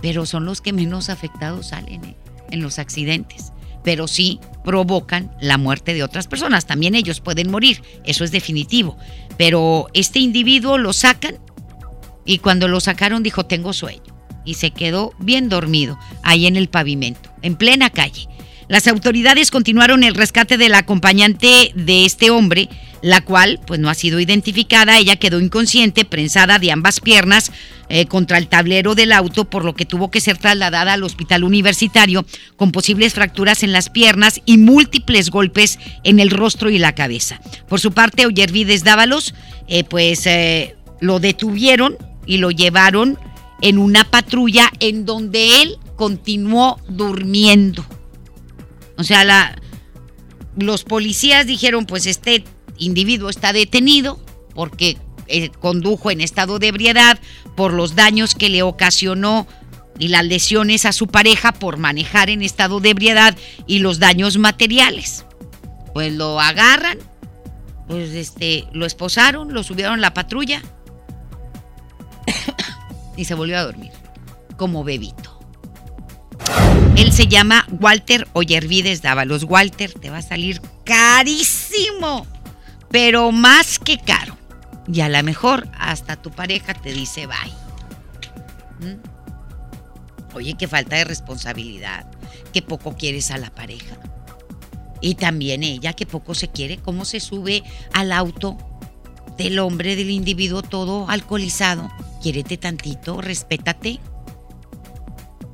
pero 0.00 0.24
son 0.24 0.44
los 0.44 0.60
que 0.60 0.72
menos 0.72 1.10
afectados 1.10 1.70
salen 1.70 2.04
¿eh? 2.04 2.16
en 2.52 2.62
los 2.62 2.78
accidentes. 2.78 3.52
Pero 3.82 4.06
sí 4.06 4.38
provocan 4.62 5.32
la 5.40 5.58
muerte 5.58 5.92
de 5.92 6.04
otras 6.04 6.28
personas. 6.28 6.64
También 6.64 6.94
ellos 6.94 7.18
pueden 7.18 7.50
morir, 7.50 7.82
eso 8.04 8.22
es 8.22 8.30
definitivo. 8.30 8.96
Pero 9.36 9.88
este 9.94 10.20
individuo 10.20 10.78
lo 10.78 10.92
sacan 10.92 11.40
y 12.24 12.38
cuando 12.38 12.68
lo 12.68 12.78
sacaron 12.78 13.24
dijo 13.24 13.46
tengo 13.46 13.72
sueño 13.72 14.11
y 14.44 14.54
se 14.54 14.70
quedó 14.70 15.12
bien 15.18 15.48
dormido 15.48 15.98
ahí 16.22 16.46
en 16.46 16.56
el 16.56 16.68
pavimento, 16.68 17.30
en 17.42 17.56
plena 17.56 17.90
calle. 17.90 18.28
Las 18.68 18.86
autoridades 18.86 19.50
continuaron 19.50 20.02
el 20.02 20.14
rescate 20.14 20.56
del 20.56 20.74
acompañante 20.74 21.72
de 21.74 22.06
este 22.06 22.30
hombre, 22.30 22.70
la 23.02 23.20
cual 23.20 23.60
pues 23.66 23.80
no 23.80 23.90
ha 23.90 23.94
sido 23.94 24.18
identificada. 24.18 24.98
Ella 24.98 25.16
quedó 25.16 25.40
inconsciente, 25.40 26.04
prensada 26.06 26.58
de 26.58 26.72
ambas 26.72 27.00
piernas 27.00 27.52
eh, 27.90 28.06
contra 28.06 28.38
el 28.38 28.48
tablero 28.48 28.94
del 28.94 29.12
auto, 29.12 29.44
por 29.44 29.66
lo 29.66 29.74
que 29.74 29.84
tuvo 29.84 30.10
que 30.10 30.22
ser 30.22 30.38
trasladada 30.38 30.94
al 30.94 31.02
hospital 31.02 31.44
universitario 31.44 32.24
con 32.56 32.72
posibles 32.72 33.12
fracturas 33.12 33.62
en 33.62 33.72
las 33.72 33.90
piernas 33.90 34.40
y 34.46 34.56
múltiples 34.56 35.28
golpes 35.28 35.78
en 36.02 36.18
el 36.18 36.30
rostro 36.30 36.70
y 36.70 36.78
la 36.78 36.94
cabeza. 36.94 37.40
Por 37.68 37.80
su 37.80 37.92
parte, 37.92 38.24
Oyervides 38.24 38.84
Dávalos, 38.84 39.34
eh, 39.68 39.84
pues 39.84 40.26
eh, 40.26 40.76
lo 41.00 41.18
detuvieron 41.20 41.98
y 42.24 42.38
lo 42.38 42.50
llevaron 42.50 43.18
en 43.62 43.78
una 43.78 44.04
patrulla 44.04 44.70
en 44.80 45.06
donde 45.06 45.62
él 45.62 45.78
continuó 45.96 46.78
durmiendo. 46.88 47.86
O 48.98 49.04
sea, 49.04 49.56
los 50.56 50.84
policías 50.84 51.46
dijeron, 51.46 51.86
pues 51.86 52.06
este 52.06 52.44
individuo 52.76 53.30
está 53.30 53.52
detenido 53.52 54.20
porque 54.54 54.98
eh, 55.28 55.50
condujo 55.60 56.10
en 56.10 56.20
estado 56.20 56.58
de 56.58 56.68
ebriedad 56.68 57.18
por 57.56 57.72
los 57.72 57.94
daños 57.94 58.34
que 58.34 58.48
le 58.48 58.62
ocasionó 58.62 59.46
y 59.98 60.08
las 60.08 60.26
lesiones 60.26 60.84
a 60.84 60.92
su 60.92 61.06
pareja 61.06 61.52
por 61.52 61.76
manejar 61.76 62.30
en 62.30 62.42
estado 62.42 62.80
de 62.80 62.90
ebriedad 62.90 63.36
y 63.66 63.78
los 63.78 64.00
daños 64.00 64.38
materiales. 64.38 65.24
Pues 65.94 66.12
lo 66.12 66.40
agarran, 66.40 66.98
pues 67.86 68.10
este, 68.10 68.64
lo 68.72 68.86
esposaron, 68.86 69.54
lo 69.54 69.62
subieron 69.62 69.94
a 69.94 69.98
la 69.98 70.14
patrulla 70.14 70.62
y 73.16 73.24
se 73.24 73.34
volvió 73.34 73.58
a 73.58 73.64
dormir 73.64 73.92
como 74.56 74.84
bebito. 74.84 75.38
Él 76.96 77.12
se 77.12 77.26
llama 77.26 77.66
Walter 77.80 78.28
Oyervides 78.32 79.02
Dávalos. 79.02 79.44
Walter, 79.44 79.92
te 79.92 80.10
va 80.10 80.18
a 80.18 80.22
salir 80.22 80.60
carísimo, 80.84 82.26
pero 82.90 83.32
más 83.32 83.78
que 83.78 83.98
caro. 83.98 84.36
Y 84.92 85.00
a 85.00 85.08
lo 85.08 85.22
mejor 85.22 85.68
hasta 85.78 86.20
tu 86.20 86.30
pareja 86.30 86.74
te 86.74 86.92
dice 86.92 87.26
bye. 87.26 87.52
¿Mm? 88.80 89.00
Oye, 90.34 90.54
qué 90.54 90.66
falta 90.66 90.96
de 90.96 91.04
responsabilidad, 91.04 92.06
que 92.52 92.62
poco 92.62 92.96
quieres 92.96 93.30
a 93.30 93.38
la 93.38 93.50
pareja. 93.50 93.96
Y 95.00 95.16
también 95.16 95.62
ella, 95.62 95.92
que 95.94 96.06
poco 96.06 96.34
se 96.34 96.48
quiere, 96.48 96.78
cómo 96.78 97.04
se 97.04 97.20
sube 97.20 97.62
al 97.92 98.12
auto 98.12 98.56
del 99.36 99.58
hombre, 99.58 99.96
del 99.96 100.10
individuo 100.10 100.62
todo 100.62 101.08
alcoholizado. 101.08 101.90
Quiérete 102.22 102.56
tantito, 102.56 103.20
respétate 103.20 104.00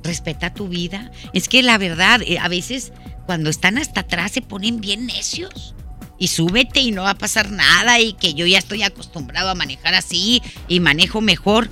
respeta 0.03 0.53
tu 0.53 0.67
vida. 0.67 1.11
Es 1.33 1.47
que 1.47 1.63
la 1.63 1.77
verdad, 1.77 2.21
eh, 2.25 2.39
a 2.39 2.47
veces 2.47 2.91
cuando 3.25 3.49
están 3.49 3.77
hasta 3.77 4.01
atrás 4.01 4.31
se 4.31 4.41
ponen 4.41 4.81
bien 4.81 5.05
necios. 5.05 5.75
Y 6.17 6.27
súbete 6.27 6.81
y 6.81 6.91
no 6.91 7.03
va 7.03 7.11
a 7.11 7.17
pasar 7.17 7.49
nada 7.49 7.99
y 8.01 8.11
que 8.13 8.33
yo 8.33 8.45
ya 8.45 8.57
estoy 8.57 8.83
acostumbrado 8.83 9.49
a 9.49 9.55
manejar 9.55 9.93
así 9.93 10.41
y 10.67 10.81
manejo 10.81 11.21
mejor. 11.21 11.69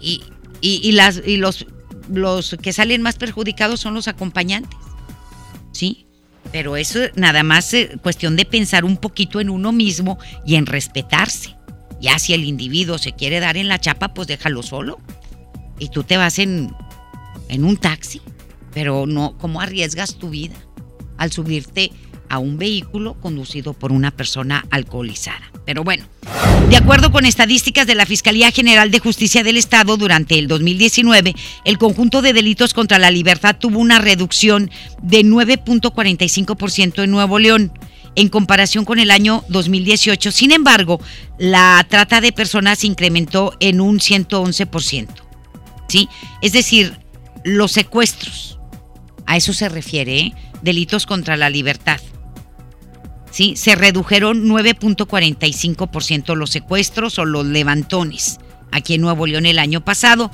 Y, 0.00 0.22
y, 0.60 0.92
las, 0.92 1.20
y 1.26 1.38
los, 1.38 1.66
los 2.08 2.56
que 2.62 2.72
salen 2.72 3.02
más 3.02 3.16
perjudicados 3.16 3.80
son 3.80 3.94
los 3.94 4.06
acompañantes. 4.06 4.78
¿Sí? 5.72 6.06
Pero 6.52 6.76
eso 6.76 7.00
nada 7.16 7.42
más 7.42 7.74
es 7.74 7.90
cuestión 8.00 8.36
de 8.36 8.44
pensar 8.44 8.84
un 8.84 8.96
poquito 8.96 9.40
en 9.40 9.50
uno 9.50 9.72
mismo 9.72 10.18
y 10.46 10.54
en 10.54 10.66
respetarse. 10.66 11.56
Ya 12.00 12.18
si 12.18 12.34
el 12.34 12.44
individuo 12.44 12.98
se 12.98 13.12
quiere 13.12 13.40
dar 13.40 13.56
en 13.56 13.68
la 13.68 13.80
chapa, 13.80 14.14
pues 14.14 14.28
déjalo 14.28 14.62
solo. 14.62 14.98
Y 15.78 15.88
tú 15.88 16.02
te 16.02 16.16
vas 16.16 16.38
en, 16.38 16.72
en 17.48 17.64
un 17.64 17.76
taxi, 17.76 18.20
pero 18.72 19.06
no, 19.06 19.36
¿cómo 19.38 19.60
arriesgas 19.60 20.16
tu 20.16 20.30
vida 20.30 20.56
al 21.16 21.32
subirte 21.32 21.90
a 22.28 22.38
un 22.38 22.58
vehículo 22.58 23.14
conducido 23.14 23.74
por 23.74 23.92
una 23.92 24.10
persona 24.10 24.64
alcoholizada? 24.70 25.50
Pero 25.64 25.84
bueno, 25.84 26.04
de 26.68 26.76
acuerdo 26.76 27.12
con 27.12 27.26
estadísticas 27.26 27.86
de 27.86 27.94
la 27.94 28.06
Fiscalía 28.06 28.50
General 28.50 28.90
de 28.90 28.98
Justicia 28.98 29.42
del 29.42 29.56
Estado, 29.56 29.96
durante 29.96 30.38
el 30.38 30.48
2019, 30.48 31.34
el 31.64 31.78
conjunto 31.78 32.22
de 32.22 32.32
delitos 32.32 32.74
contra 32.74 32.98
la 32.98 33.10
libertad 33.10 33.56
tuvo 33.58 33.78
una 33.78 33.98
reducción 33.98 34.70
de 35.02 35.20
9.45% 35.20 37.04
en 37.04 37.10
Nuevo 37.10 37.38
León 37.38 37.72
en 38.14 38.28
comparación 38.28 38.84
con 38.84 38.98
el 38.98 39.10
año 39.10 39.44
2018. 39.48 40.32
Sin 40.32 40.52
embargo, 40.52 41.00
la 41.38 41.84
trata 41.88 42.20
de 42.20 42.32
personas 42.32 42.84
incrementó 42.84 43.54
en 43.60 43.80
un 43.80 43.98
111%. 43.98 45.08
¿Sí? 45.88 46.08
Es 46.42 46.52
decir, 46.52 46.98
los 47.44 47.72
secuestros. 47.72 48.58
A 49.26 49.36
eso 49.36 49.52
se 49.52 49.68
refiere, 49.68 50.18
¿eh? 50.18 50.34
delitos 50.62 51.06
contra 51.06 51.36
la 51.36 51.50
libertad. 51.50 52.00
¿Sí? 53.30 53.54
Se 53.56 53.76
redujeron 53.76 54.48
9.45% 54.48 56.34
los 56.34 56.50
secuestros 56.50 57.18
o 57.18 57.24
los 57.24 57.46
levantones 57.46 58.40
aquí 58.72 58.94
en 58.94 59.00
Nuevo 59.00 59.26
León 59.26 59.46
el 59.46 59.58
año 59.58 59.84
pasado, 59.84 60.30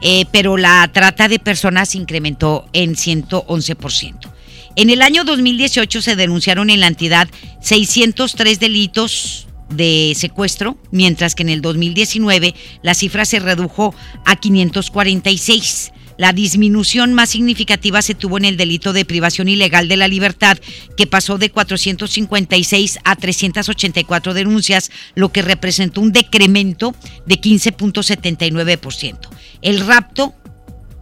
eh, 0.00 0.26
pero 0.32 0.56
la 0.56 0.88
trata 0.92 1.28
de 1.28 1.38
personas 1.38 1.94
incrementó 1.94 2.66
en 2.72 2.94
111%. 2.94 4.35
En 4.76 4.90
el 4.90 5.00
año 5.00 5.24
2018 5.24 6.02
se 6.02 6.16
denunciaron 6.16 6.68
en 6.68 6.80
la 6.80 6.88
entidad 6.88 7.28
603 7.62 8.60
delitos 8.60 9.48
de 9.70 10.12
secuestro, 10.14 10.76
mientras 10.90 11.34
que 11.34 11.44
en 11.44 11.48
el 11.48 11.62
2019 11.62 12.54
la 12.82 12.92
cifra 12.92 13.24
se 13.24 13.38
redujo 13.38 13.94
a 14.26 14.36
546. 14.36 15.92
La 16.18 16.34
disminución 16.34 17.14
más 17.14 17.30
significativa 17.30 18.02
se 18.02 18.14
tuvo 18.14 18.36
en 18.36 18.44
el 18.44 18.58
delito 18.58 18.92
de 18.92 19.06
privación 19.06 19.48
ilegal 19.48 19.88
de 19.88 19.96
la 19.96 20.08
libertad, 20.08 20.58
que 20.94 21.06
pasó 21.06 21.38
de 21.38 21.50
456 21.50 22.98
a 23.02 23.16
384 23.16 24.34
denuncias, 24.34 24.90
lo 25.14 25.32
que 25.32 25.40
representó 25.40 26.02
un 26.02 26.12
decremento 26.12 26.94
de 27.24 27.40
15.79%. 27.40 29.18
El 29.62 29.80
rapto 29.80 30.34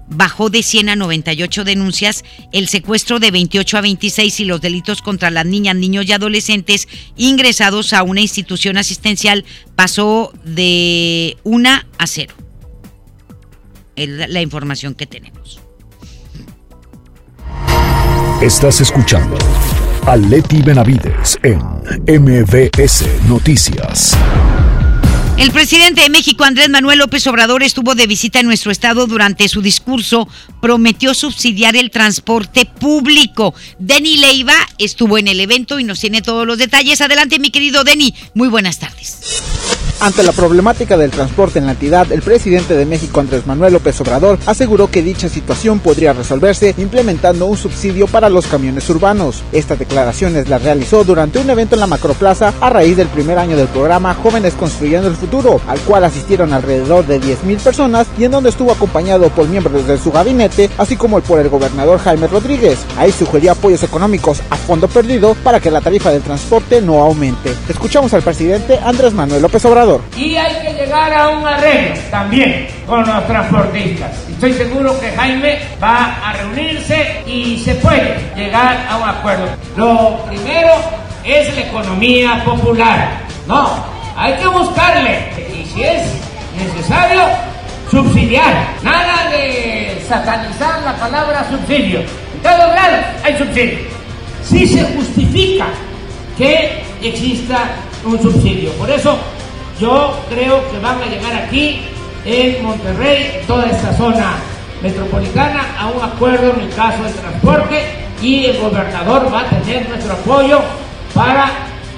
bajó 0.08 0.50
de 0.50 0.62
100 0.62 0.90
a 0.90 0.96
98 0.96 1.64
denuncias, 1.64 2.24
el 2.52 2.68
secuestro 2.68 3.18
de 3.18 3.30
28 3.30 3.78
a 3.78 3.80
26 3.80 4.40
y 4.40 4.44
los 4.44 4.60
delitos 4.60 5.02
contra 5.02 5.30
las 5.30 5.46
niñas, 5.46 5.76
niños 5.76 6.06
y 6.06 6.12
adolescentes 6.12 6.88
ingresados 7.16 7.92
a 7.92 8.02
una 8.02 8.20
institución 8.20 8.76
asistencial 8.76 9.44
pasó 9.76 10.32
de 10.44 11.36
1 11.44 11.70
a 11.98 12.06
0 12.06 12.34
es 13.96 14.08
la 14.08 14.40
información 14.40 14.94
que 14.94 15.06
tenemos. 15.06 15.60
Estás 18.40 18.80
escuchando 18.80 19.38
a 20.06 20.16
Leti 20.16 20.62
Benavides 20.62 21.38
en 21.42 21.60
MBS 22.06 23.06
Noticias. 23.28 24.16
El 25.36 25.50
presidente 25.50 26.02
de 26.02 26.10
México, 26.10 26.44
Andrés 26.44 26.70
Manuel 26.70 27.00
López 27.00 27.26
Obrador, 27.26 27.64
estuvo 27.64 27.96
de 27.96 28.06
visita 28.06 28.38
en 28.38 28.46
nuestro 28.46 28.70
estado 28.70 29.08
durante 29.08 29.48
su 29.48 29.62
discurso. 29.62 30.28
Prometió 30.62 31.12
subsidiar 31.12 31.74
el 31.74 31.90
transporte 31.90 32.66
público. 32.66 33.52
Denny 33.80 34.16
Leiva 34.16 34.54
estuvo 34.78 35.18
en 35.18 35.26
el 35.26 35.40
evento 35.40 35.80
y 35.80 35.84
nos 35.84 35.98
tiene 35.98 36.22
todos 36.22 36.46
los 36.46 36.58
detalles. 36.58 37.00
Adelante, 37.00 37.40
mi 37.40 37.50
querido 37.50 37.82
Denny. 37.82 38.14
Muy 38.34 38.46
buenas 38.48 38.78
tardes. 38.78 39.42
Ante 40.00 40.22
la 40.22 40.32
problemática 40.32 40.98
del 40.98 41.10
transporte 41.10 41.58
en 41.58 41.66
la 41.66 41.72
entidad, 41.72 42.12
el 42.12 42.20
presidente 42.20 42.74
de 42.74 42.84
México, 42.84 43.20
Andrés 43.20 43.46
Manuel 43.46 43.72
López 43.72 43.98
Obrador, 44.02 44.38
aseguró 44.44 44.90
que 44.90 45.02
dicha 45.02 45.28
situación 45.28 45.78
podría 45.78 46.12
resolverse 46.12 46.74
implementando 46.76 47.46
un 47.46 47.56
subsidio 47.56 48.06
para 48.06 48.28
los 48.28 48.46
camiones 48.46 48.88
urbanos. 48.90 49.42
Estas 49.52 49.78
declaraciones 49.78 50.48
las 50.48 50.62
realizó 50.62 51.04
durante 51.04 51.38
un 51.38 51.48
evento 51.48 51.74
en 51.74 51.80
la 51.80 51.86
Macroplaza 51.86 52.52
a 52.60 52.68
raíz 52.68 52.96
del 52.96 53.08
primer 53.08 53.38
año 53.38 53.56
del 53.56 53.68
programa 53.68 54.14
Jóvenes 54.14 54.54
Construyendo 54.54 55.08
el 55.08 55.16
Futuro, 55.16 55.60
al 55.66 55.78
cual 55.80 56.04
asistieron 56.04 56.52
alrededor 56.52 57.06
de 57.06 57.20
10.000 57.20 57.58
personas 57.58 58.06
y 58.18 58.24
en 58.24 58.32
donde 58.32 58.50
estuvo 58.50 58.72
acompañado 58.72 59.30
por 59.30 59.48
miembros 59.48 59.86
de 59.86 59.98
su 59.98 60.12
gabinete, 60.12 60.68
así 60.76 60.96
como 60.96 61.20
por 61.20 61.40
el 61.40 61.48
gobernador 61.48 61.98
Jaime 62.00 62.26
Rodríguez. 62.26 62.78
Ahí 62.98 63.10
sugirió 63.12 63.52
apoyos 63.52 63.82
económicos 63.82 64.42
a 64.50 64.56
fondo 64.56 64.88
perdido 64.88 65.34
para 65.42 65.60
que 65.60 65.70
la 65.70 65.80
tarifa 65.80 66.10
del 66.10 66.22
transporte 66.22 66.82
no 66.82 67.02
aumente. 67.02 67.54
Escuchamos 67.68 68.12
al 68.12 68.22
presidente 68.22 68.78
Andrés 68.84 69.14
Manuel 69.14 69.40
López 69.40 69.64
Obrador. 69.64 69.83
Y 70.16 70.36
hay 70.36 70.66
que 70.66 70.72
llegar 70.72 71.12
a 71.12 71.28
un 71.28 71.46
arreglo 71.46 71.94
también 72.10 72.66
con 72.86 73.06
los 73.06 73.26
transportistas. 73.26 74.10
Estoy 74.30 74.54
seguro 74.54 74.98
que 74.98 75.10
Jaime 75.10 75.58
va 75.82 76.16
a 76.24 76.32
reunirse 76.32 77.22
y 77.26 77.58
se 77.58 77.74
puede 77.76 78.16
llegar 78.34 78.86
a 78.88 78.96
un 78.96 79.08
acuerdo. 79.08 79.46
Lo 79.76 80.24
primero 80.26 80.70
es 81.24 81.54
la 81.54 81.60
economía 81.62 82.42
popular. 82.44 83.20
No, 83.46 83.84
hay 84.16 84.34
que 84.34 84.46
buscarle. 84.46 85.18
Y 85.52 85.66
si 85.66 85.82
es 85.82 86.02
necesario, 86.56 87.22
subsidiar. 87.90 88.68
Nada 88.82 89.30
de 89.30 90.02
satanizar 90.08 90.82
la 90.82 90.96
palabra 90.96 91.46
subsidio. 91.50 92.00
En 92.00 92.42
todos 92.42 92.74
lados 92.74 93.04
hay 93.22 93.36
subsidio. 93.36 93.78
Si 94.42 94.66
se 94.66 94.82
justifica 94.94 95.66
que 96.38 96.82
exista 97.02 97.70
un 98.04 98.20
subsidio. 98.20 98.70
Por 98.72 98.90
eso 98.90 99.18
yo 99.80 100.18
creo 100.28 100.70
que 100.70 100.78
van 100.78 101.02
a 101.02 101.06
llegar 101.06 101.34
aquí 101.34 101.80
en 102.24 102.62
Monterrey, 102.62 103.42
toda 103.46 103.66
esta 103.66 103.92
zona 103.94 104.36
metropolitana, 104.82 105.76
a 105.78 105.86
un 105.88 106.02
acuerdo 106.02 106.54
en 106.54 106.60
el 106.60 106.74
caso 106.74 107.02
del 107.02 107.14
transporte 107.14 107.82
y 108.22 108.46
el 108.46 108.58
gobernador 108.58 109.32
va 109.32 109.40
a 109.40 109.48
tener 109.48 109.88
nuestro 109.88 110.12
apoyo 110.12 110.60
para 111.14 111.50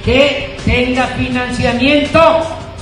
que 0.05 0.57
tenga 0.65 1.07
financiamiento 1.09 2.21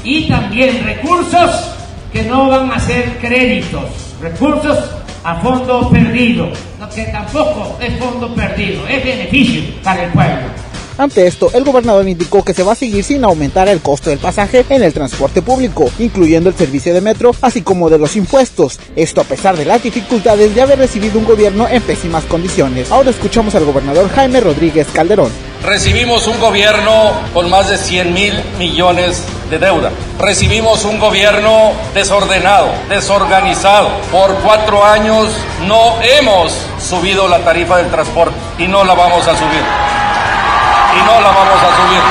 y 0.02 0.28
también 0.28 0.84
recursos 0.84 1.70
que 2.12 2.22
no 2.24 2.48
van 2.48 2.70
a 2.70 2.78
ser 2.78 3.18
créditos, 3.18 3.84
recursos 4.20 4.78
a 5.24 5.36
fondo 5.36 5.88
perdido, 5.90 6.50
lo 6.78 6.88
que 6.90 7.04
tampoco 7.04 7.78
es 7.80 7.98
fondo 7.98 8.34
perdido, 8.34 8.86
es 8.86 9.02
beneficio 9.02 9.62
para 9.82 10.04
el 10.04 10.12
pueblo. 10.12 10.63
Ante 10.96 11.26
esto, 11.26 11.50
el 11.54 11.64
gobernador 11.64 12.06
indicó 12.06 12.44
que 12.44 12.54
se 12.54 12.62
va 12.62 12.72
a 12.72 12.76
seguir 12.76 13.02
sin 13.02 13.24
aumentar 13.24 13.68
el 13.68 13.80
costo 13.80 14.10
del 14.10 14.20
pasaje 14.20 14.64
en 14.68 14.84
el 14.84 14.92
transporte 14.92 15.42
público, 15.42 15.90
incluyendo 15.98 16.48
el 16.48 16.54
servicio 16.54 16.94
de 16.94 17.00
metro, 17.00 17.34
así 17.40 17.62
como 17.62 17.90
de 17.90 17.98
los 17.98 18.14
impuestos. 18.14 18.78
Esto 18.94 19.20
a 19.20 19.24
pesar 19.24 19.56
de 19.56 19.64
las 19.64 19.82
dificultades 19.82 20.54
de 20.54 20.62
haber 20.62 20.78
recibido 20.78 21.18
un 21.18 21.24
gobierno 21.24 21.66
en 21.68 21.82
pésimas 21.82 22.24
condiciones. 22.24 22.92
Ahora 22.92 23.10
escuchamos 23.10 23.56
al 23.56 23.64
gobernador 23.64 24.08
Jaime 24.10 24.40
Rodríguez 24.40 24.86
Calderón. 24.92 25.32
Recibimos 25.64 26.28
un 26.28 26.38
gobierno 26.38 27.10
con 27.32 27.50
más 27.50 27.70
de 27.70 27.78
100 27.78 28.14
mil 28.14 28.34
millones 28.58 29.24
de 29.50 29.58
deuda. 29.58 29.90
Recibimos 30.20 30.84
un 30.84 31.00
gobierno 31.00 31.72
desordenado, 31.92 32.68
desorganizado. 32.88 33.88
Por 34.12 34.32
cuatro 34.44 34.84
años 34.84 35.28
no 35.66 36.00
hemos 36.02 36.52
subido 36.78 37.26
la 37.26 37.40
tarifa 37.40 37.78
del 37.78 37.90
transporte 37.90 38.36
y 38.58 38.68
no 38.68 38.84
la 38.84 38.94
vamos 38.94 39.26
a 39.26 39.36
subir 39.36 40.03
y 40.96 41.02
no 41.02 41.20
la 41.20 41.28
vamos 41.28 41.60
a 41.62 41.70
subir. 41.76 42.02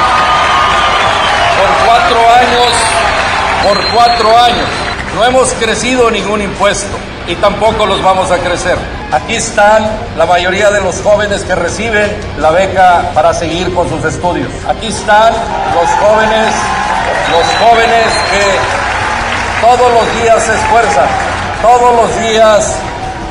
Por 1.59 1.87
cuatro 1.87 2.19
años, 2.39 2.71
por 3.63 3.93
cuatro 3.93 4.37
años, 4.37 4.67
no 5.15 5.23
hemos 5.23 5.53
crecido 5.53 6.09
ningún 6.11 6.41
impuesto 6.41 6.97
y 7.27 7.35
tampoco 7.35 7.85
los 7.85 8.01
vamos 8.01 8.31
a 8.31 8.37
crecer. 8.37 8.77
Aquí 9.11 9.35
están 9.35 9.89
la 10.17 10.25
mayoría 10.25 10.71
de 10.71 10.81
los 10.81 11.01
jóvenes 11.01 11.43
que 11.43 11.55
reciben 11.55 12.11
la 12.39 12.51
beca 12.51 13.11
para 13.13 13.33
seguir 13.33 13.73
con 13.73 13.87
sus 13.87 14.03
estudios. 14.03 14.49
Aquí 14.67 14.87
están 14.87 15.33
los 15.73 15.89
jóvenes, 16.01 16.53
los 17.31 17.69
jóvenes 17.69 18.05
que 18.31 19.65
todos 19.65 19.93
los 19.93 20.21
días 20.21 20.43
se 20.43 20.53
esfuerzan, 20.53 21.07
todos 21.61 21.95
los 21.95 22.19
días 22.19 22.75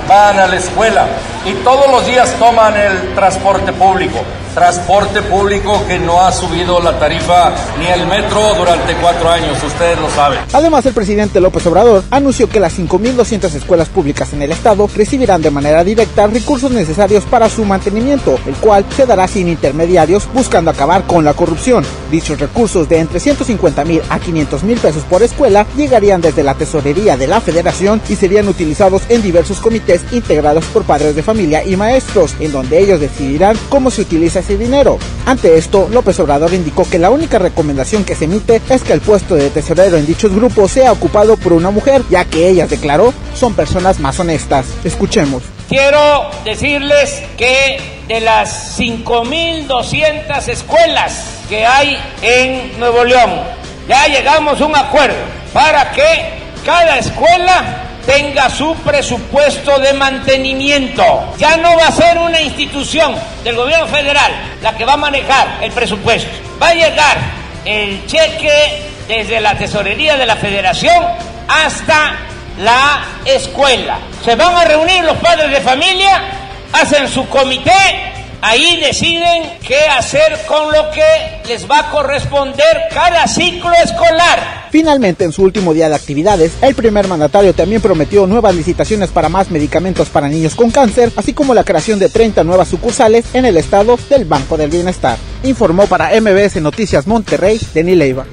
van 0.08 0.38
a 0.38 0.46
la 0.46 0.56
escuela 0.56 1.06
y 1.44 1.52
todos 1.64 1.90
los 1.90 2.06
días 2.06 2.32
toman 2.38 2.76
el 2.76 3.14
transporte 3.14 3.72
público 3.72 4.20
transporte 4.54 5.22
público 5.22 5.82
que 5.86 5.98
no 5.98 6.20
ha 6.20 6.32
subido 6.32 6.80
la 6.80 6.98
tarifa 6.98 7.52
ni 7.78 7.86
el 7.86 8.06
metro 8.06 8.54
durante 8.54 8.94
cuatro 8.94 9.30
años, 9.30 9.62
ustedes 9.62 9.98
lo 9.98 10.10
saben. 10.10 10.40
Además, 10.52 10.84
el 10.86 10.94
presidente 10.94 11.40
López 11.40 11.66
Obrador 11.66 12.04
anunció 12.10 12.48
que 12.48 12.60
las 12.60 12.78
5.200 12.78 13.54
escuelas 13.54 13.88
públicas 13.88 14.32
en 14.32 14.42
el 14.42 14.52
estado 14.52 14.88
recibirán 14.94 15.42
de 15.42 15.50
manera 15.50 15.84
directa 15.84 16.26
recursos 16.26 16.70
necesarios 16.70 17.24
para 17.24 17.48
su 17.48 17.64
mantenimiento, 17.64 18.38
el 18.46 18.54
cual 18.56 18.84
se 18.94 19.06
dará 19.06 19.26
sin 19.26 19.48
intermediarios 19.48 20.28
buscando 20.32 20.70
acabar 20.70 21.06
con 21.06 21.24
la 21.24 21.34
corrupción. 21.34 21.84
Dichos 22.10 22.38
recursos 22.38 22.88
de 22.88 22.98
entre 22.98 23.20
150 23.20 23.84
mil 23.84 24.02
a 24.08 24.18
500 24.18 24.62
mil 24.64 24.78
pesos 24.78 25.04
por 25.04 25.22
escuela 25.22 25.66
llegarían 25.76 26.20
desde 26.20 26.42
la 26.42 26.54
tesorería 26.54 27.16
de 27.16 27.26
la 27.26 27.40
federación 27.40 28.00
y 28.08 28.16
serían 28.16 28.48
utilizados 28.48 29.02
en 29.08 29.22
diversos 29.22 29.60
comités 29.60 30.02
integrados 30.12 30.64
por 30.66 30.84
padres 30.84 31.16
de 31.16 31.22
familia 31.22 31.64
y 31.64 31.76
maestros, 31.76 32.34
en 32.40 32.52
donde 32.52 32.78
ellos 32.78 33.00
decidirán 33.00 33.56
cómo 33.68 33.90
se 33.90 34.02
utiliza 34.02 34.41
dinero. 34.48 34.98
Ante 35.26 35.56
esto, 35.56 35.88
López 35.90 36.18
Obrador 36.20 36.52
indicó 36.52 36.88
que 36.88 36.98
la 36.98 37.10
única 37.10 37.38
recomendación 37.38 38.04
que 38.04 38.14
se 38.14 38.24
emite 38.24 38.60
es 38.68 38.82
que 38.82 38.92
el 38.92 39.00
puesto 39.00 39.34
de 39.34 39.50
tesorero 39.50 39.96
en 39.96 40.06
dichos 40.06 40.34
grupos 40.34 40.72
sea 40.72 40.92
ocupado 40.92 41.36
por 41.36 41.52
una 41.52 41.70
mujer, 41.70 42.02
ya 42.10 42.24
que 42.24 42.48
ellas 42.48 42.70
declaró 42.70 43.14
son 43.34 43.54
personas 43.54 44.00
más 44.00 44.18
honestas. 44.20 44.66
Escuchemos. 44.84 45.42
Quiero 45.68 46.30
decirles 46.44 47.22
que 47.36 47.78
de 48.08 48.20
las 48.20 48.78
5.200 48.78 50.48
escuelas 50.48 51.24
que 51.48 51.64
hay 51.64 51.98
en 52.20 52.78
Nuevo 52.78 53.04
León, 53.04 53.30
ya 53.88 54.06
llegamos 54.06 54.60
a 54.60 54.66
un 54.66 54.76
acuerdo 54.76 55.16
para 55.52 55.92
que 55.92 56.02
cada 56.64 56.98
escuela 56.98 57.91
tenga 58.06 58.50
su 58.50 58.74
presupuesto 58.76 59.78
de 59.78 59.92
mantenimiento. 59.92 61.34
Ya 61.38 61.56
no 61.56 61.76
va 61.76 61.88
a 61.88 61.92
ser 61.92 62.18
una 62.18 62.40
institución 62.40 63.14
del 63.44 63.56
gobierno 63.56 63.86
federal 63.86 64.32
la 64.62 64.76
que 64.76 64.84
va 64.84 64.94
a 64.94 64.96
manejar 64.96 65.58
el 65.60 65.72
presupuesto. 65.72 66.30
Va 66.60 66.68
a 66.68 66.74
llegar 66.74 67.18
el 67.64 68.06
cheque 68.06 68.82
desde 69.08 69.40
la 69.40 69.56
tesorería 69.56 70.16
de 70.16 70.26
la 70.26 70.36
federación 70.36 71.04
hasta 71.48 72.16
la 72.58 73.04
escuela. 73.24 73.98
Se 74.24 74.36
van 74.36 74.54
a 74.54 74.64
reunir 74.64 75.04
los 75.04 75.16
padres 75.18 75.50
de 75.50 75.60
familia, 75.60 76.22
hacen 76.72 77.08
su 77.08 77.28
comité 77.28 78.21
Ahí 78.44 78.80
deciden 78.84 79.44
qué 79.64 79.78
hacer 79.96 80.36
con 80.48 80.72
lo 80.72 80.90
que 80.90 81.04
les 81.46 81.70
va 81.70 81.78
a 81.78 81.90
corresponder 81.92 82.88
cada 82.92 83.28
ciclo 83.28 83.70
escolar. 83.84 84.66
Finalmente, 84.72 85.22
en 85.22 85.30
su 85.30 85.42
último 85.42 85.72
día 85.72 85.88
de 85.88 85.94
actividades, 85.94 86.50
el 86.60 86.74
primer 86.74 87.06
mandatario 87.06 87.54
también 87.54 87.80
prometió 87.80 88.26
nuevas 88.26 88.56
licitaciones 88.56 89.10
para 89.10 89.28
más 89.28 89.52
medicamentos 89.52 90.08
para 90.08 90.28
niños 90.28 90.56
con 90.56 90.72
cáncer, 90.72 91.12
así 91.14 91.32
como 91.32 91.54
la 91.54 91.62
creación 91.62 92.00
de 92.00 92.08
30 92.08 92.42
nuevas 92.42 92.66
sucursales 92.66 93.26
en 93.32 93.44
el 93.44 93.56
estado 93.58 93.96
del 94.10 94.24
Banco 94.24 94.56
del 94.56 94.70
Bienestar. 94.70 95.18
Informó 95.44 95.86
para 95.86 96.10
MBS 96.20 96.60
Noticias 96.60 97.06
Monterrey, 97.06 97.60
Denis 97.72 97.96
Leiva. 97.96 98.26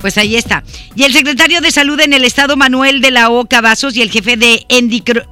Pues 0.00 0.16
ahí 0.16 0.36
está. 0.36 0.64
Y 0.96 1.02
el 1.02 1.12
secretario 1.12 1.60
de 1.60 1.70
Salud 1.70 2.00
en 2.00 2.14
el 2.14 2.24
Estado, 2.24 2.56
Manuel 2.56 3.00
de 3.02 3.10
la 3.10 3.30
O. 3.30 3.46
Cavazos, 3.46 3.96
y 3.96 4.02
el 4.02 4.10
jefe 4.10 4.36
de 4.36 4.66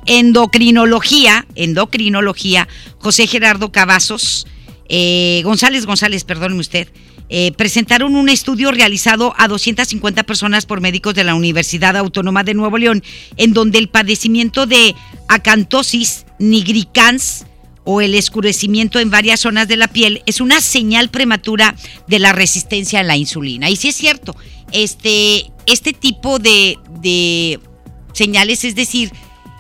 endocrinología, 0.07 1.47
endocrinología, 1.55 2.69
José 2.99 3.27
Gerardo 3.27 3.73
Cavazos, 3.73 4.47
eh, 4.89 5.41
González 5.45 5.87
González, 5.87 6.25
perdóneme 6.25 6.61
usted, 6.61 6.89
eh, 7.31 7.53
presentaron 7.53 8.15
un 8.15 8.29
estudio 8.29 8.71
realizado 8.71 9.35
a 9.37 9.49
250 9.49 10.23
personas 10.25 10.65
por 10.67 10.81
médicos 10.81 11.15
de 11.15 11.25
la 11.25 11.35
Universidad 11.35 11.97
Autónoma 11.97 12.43
de 12.43 12.55
Nuevo 12.55 12.79
León, 12.79 13.03
en 13.37 13.53
donde 13.53 13.79
el 13.79 13.89
padecimiento 13.89 14.67
de 14.67 14.95
acantosis 15.29 16.25
nigricans 16.39 17.45
o 17.85 18.03
el 18.03 18.15
escurecimiento 18.15 18.99
en 18.99 19.11
varias 19.11 19.41
zonas 19.41 19.67
de 19.67 19.79
la 19.79 19.89
piel 19.89 20.23
es 20.27 20.43
una 20.43 20.61
señal 20.61 21.09
prematura 21.09 21.75
de 22.07 22.19
la 22.19 22.33
resistencia 22.33 23.01
a 23.01 23.03
la 23.03 23.17
insulina. 23.17 23.71
Y 23.71 23.77
sí 23.77 23.89
es 23.89 23.97
cierto, 23.97 24.37
este, 24.73 25.51
este 25.67 25.93
tipo 25.93 26.39
de, 26.39 26.77
de 27.01 27.61
señales, 28.13 28.65
es 28.65 28.75
decir, 28.75 29.13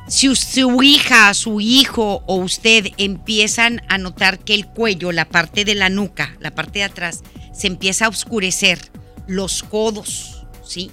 si 0.08 0.34
su 0.34 0.82
hija, 0.82 1.34
su 1.34 1.60
hijo 1.60 2.22
o 2.26 2.36
usted 2.36 2.88
empiezan 2.96 3.82
a 3.88 3.98
notar 3.98 4.38
que 4.38 4.54
el 4.54 4.66
cuello, 4.66 5.12
la 5.12 5.26
parte 5.26 5.64
de 5.64 5.74
la 5.74 5.90
nuca, 5.90 6.34
la 6.40 6.54
parte 6.54 6.80
de 6.80 6.86
atrás, 6.86 7.22
se 7.52 7.66
empieza 7.66 8.06
a 8.06 8.08
oscurecer, 8.08 8.78
los 9.26 9.62
codos, 9.62 10.46
¿sí? 10.64 10.90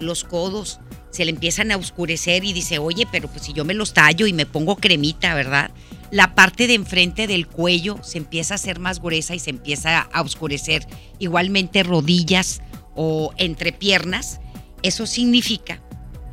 Los 0.00 0.24
codos 0.24 0.80
se 1.10 1.24
le 1.24 1.30
empiezan 1.30 1.70
a 1.70 1.76
oscurecer 1.76 2.44
y 2.44 2.52
dice, 2.52 2.78
oye, 2.78 3.06
pero 3.12 3.28
pues 3.28 3.42
si 3.42 3.52
yo 3.52 3.64
me 3.64 3.74
los 3.74 3.92
tallo 3.92 4.26
y 4.26 4.32
me 4.32 4.46
pongo 4.46 4.76
cremita, 4.76 5.34
¿verdad? 5.34 5.70
La 6.10 6.34
parte 6.34 6.66
de 6.66 6.74
enfrente 6.74 7.26
del 7.26 7.46
cuello 7.46 7.98
se 8.02 8.18
empieza 8.18 8.54
a 8.54 8.56
hacer 8.56 8.80
más 8.80 9.00
gruesa 9.00 9.34
y 9.34 9.38
se 9.38 9.50
empieza 9.50 10.00
a 10.00 10.22
oscurecer. 10.22 10.86
Igualmente 11.18 11.82
rodillas, 11.82 12.62
o 12.94 13.32
entre 13.36 13.72
piernas, 13.72 14.40
eso 14.82 15.06
significa 15.06 15.80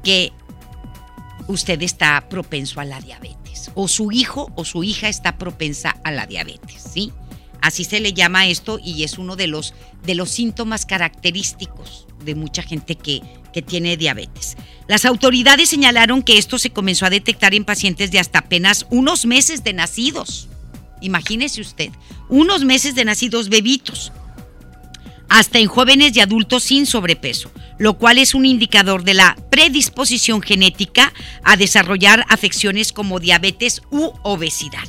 que 0.04 0.32
usted 1.48 1.82
está 1.82 2.28
propenso 2.30 2.80
a 2.80 2.86
la 2.86 3.00
diabetes 3.00 3.42
o 3.76 3.88
su 3.88 4.12
hijo 4.12 4.52
o 4.56 4.66
su 4.66 4.84
hija 4.84 5.10
está 5.10 5.38
propensa 5.38 5.98
a 6.04 6.12
la 6.12 6.26
diabetes, 6.26 6.82
¿sí? 6.94 7.12
Así 7.62 7.84
se 7.84 8.00
le 8.00 8.14
llama 8.14 8.48
esto 8.48 8.80
y 8.84 9.04
es 9.04 9.20
uno 9.20 9.36
de 9.36 9.48
los, 9.48 9.76
de 10.04 10.16
los 10.16 10.32
síntomas 10.32 10.86
característicos 10.86 12.08
de 12.26 12.34
mucha 12.34 12.64
gente 12.64 12.96
que, 12.96 13.22
que 13.54 13.62
tiene 13.62 13.98
diabetes. 13.98 14.58
Las 14.88 15.06
autoridades 15.06 15.70
señalaron 15.70 16.24
que 16.24 16.40
esto 16.40 16.58
se 16.58 16.72
comenzó 16.72 17.06
a 17.06 17.12
detectar 17.12 17.54
en 17.54 17.66
pacientes 17.66 18.10
de 18.10 18.20
hasta 18.20 18.40
apenas 18.40 18.88
unos 18.90 19.26
meses 19.26 19.64
de 19.64 19.74
nacidos. 19.74 20.48
Imagínese 21.02 21.62
usted, 21.62 21.92
unos 22.30 22.66
meses 22.66 22.96
de 22.96 23.06
nacidos 23.06 23.50
bebitos, 23.50 24.12
hasta 25.32 25.60
en 25.60 25.70
jóvenes 25.70 26.14
y 26.18 26.20
adultos 26.20 26.64
sin 26.64 26.86
sobrepeso, 26.86 27.50
lo 27.78 27.94
cual 27.94 28.18
es 28.18 28.36
un 28.36 28.46
indicador 28.46 29.06
de 29.06 29.14
la 29.14 29.38
predisposición 29.50 30.42
genética 30.42 31.14
a 31.46 31.56
desarrollar 31.56 32.26
afecciones 32.28 32.92
como 32.92 33.22
diabetes 33.22 33.82
u 33.92 34.12
obesidad. 34.24 34.84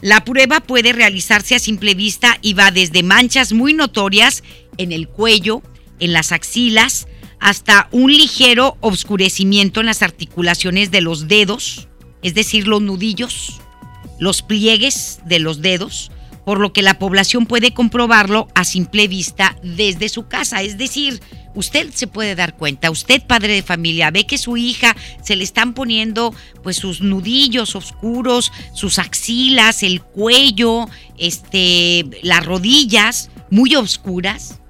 La 0.00 0.24
prueba 0.24 0.60
puede 0.60 0.92
realizarse 0.92 1.56
a 1.56 1.58
simple 1.58 1.96
vista 1.96 2.38
y 2.42 2.54
va 2.54 2.70
desde 2.70 3.02
manchas 3.02 3.52
muy 3.52 3.74
notorias 3.74 4.44
en 4.76 4.92
el 4.92 5.08
cuello, 5.08 5.62
en 5.98 6.12
las 6.12 6.30
axilas, 6.30 7.08
hasta 7.40 7.88
un 7.90 8.12
ligero 8.12 8.76
obscurecimiento 8.80 9.80
en 9.80 9.86
las 9.86 10.02
articulaciones 10.02 10.92
de 10.92 11.00
los 11.00 11.26
dedos, 11.26 11.88
es 12.22 12.34
decir, 12.34 12.68
los 12.68 12.82
nudillos, 12.82 13.60
los 14.20 14.42
pliegues 14.42 15.18
de 15.26 15.40
los 15.40 15.60
dedos, 15.60 16.12
por 16.48 16.60
lo 16.60 16.72
que 16.72 16.80
la 16.80 16.98
población 16.98 17.44
puede 17.44 17.74
comprobarlo 17.74 18.48
a 18.54 18.64
simple 18.64 19.06
vista 19.06 19.58
desde 19.62 20.08
su 20.08 20.28
casa. 20.28 20.62
Es 20.62 20.78
decir, 20.78 21.20
usted 21.54 21.90
se 21.92 22.06
puede 22.06 22.34
dar 22.34 22.56
cuenta, 22.56 22.90
usted 22.90 23.20
padre 23.20 23.52
de 23.52 23.62
familia, 23.62 24.10
ve 24.10 24.24
que 24.24 24.38
su 24.38 24.56
hija 24.56 24.96
se 25.22 25.36
le 25.36 25.44
están 25.44 25.74
poniendo 25.74 26.34
pues 26.62 26.76
sus 26.76 27.02
nudillos 27.02 27.76
oscuros, 27.76 28.50
sus 28.72 28.98
axilas, 28.98 29.82
el 29.82 30.00
cuello, 30.00 30.88
este, 31.18 32.06
las 32.22 32.46
rodillas 32.46 33.28
muy 33.50 33.74
oscuras 33.74 34.62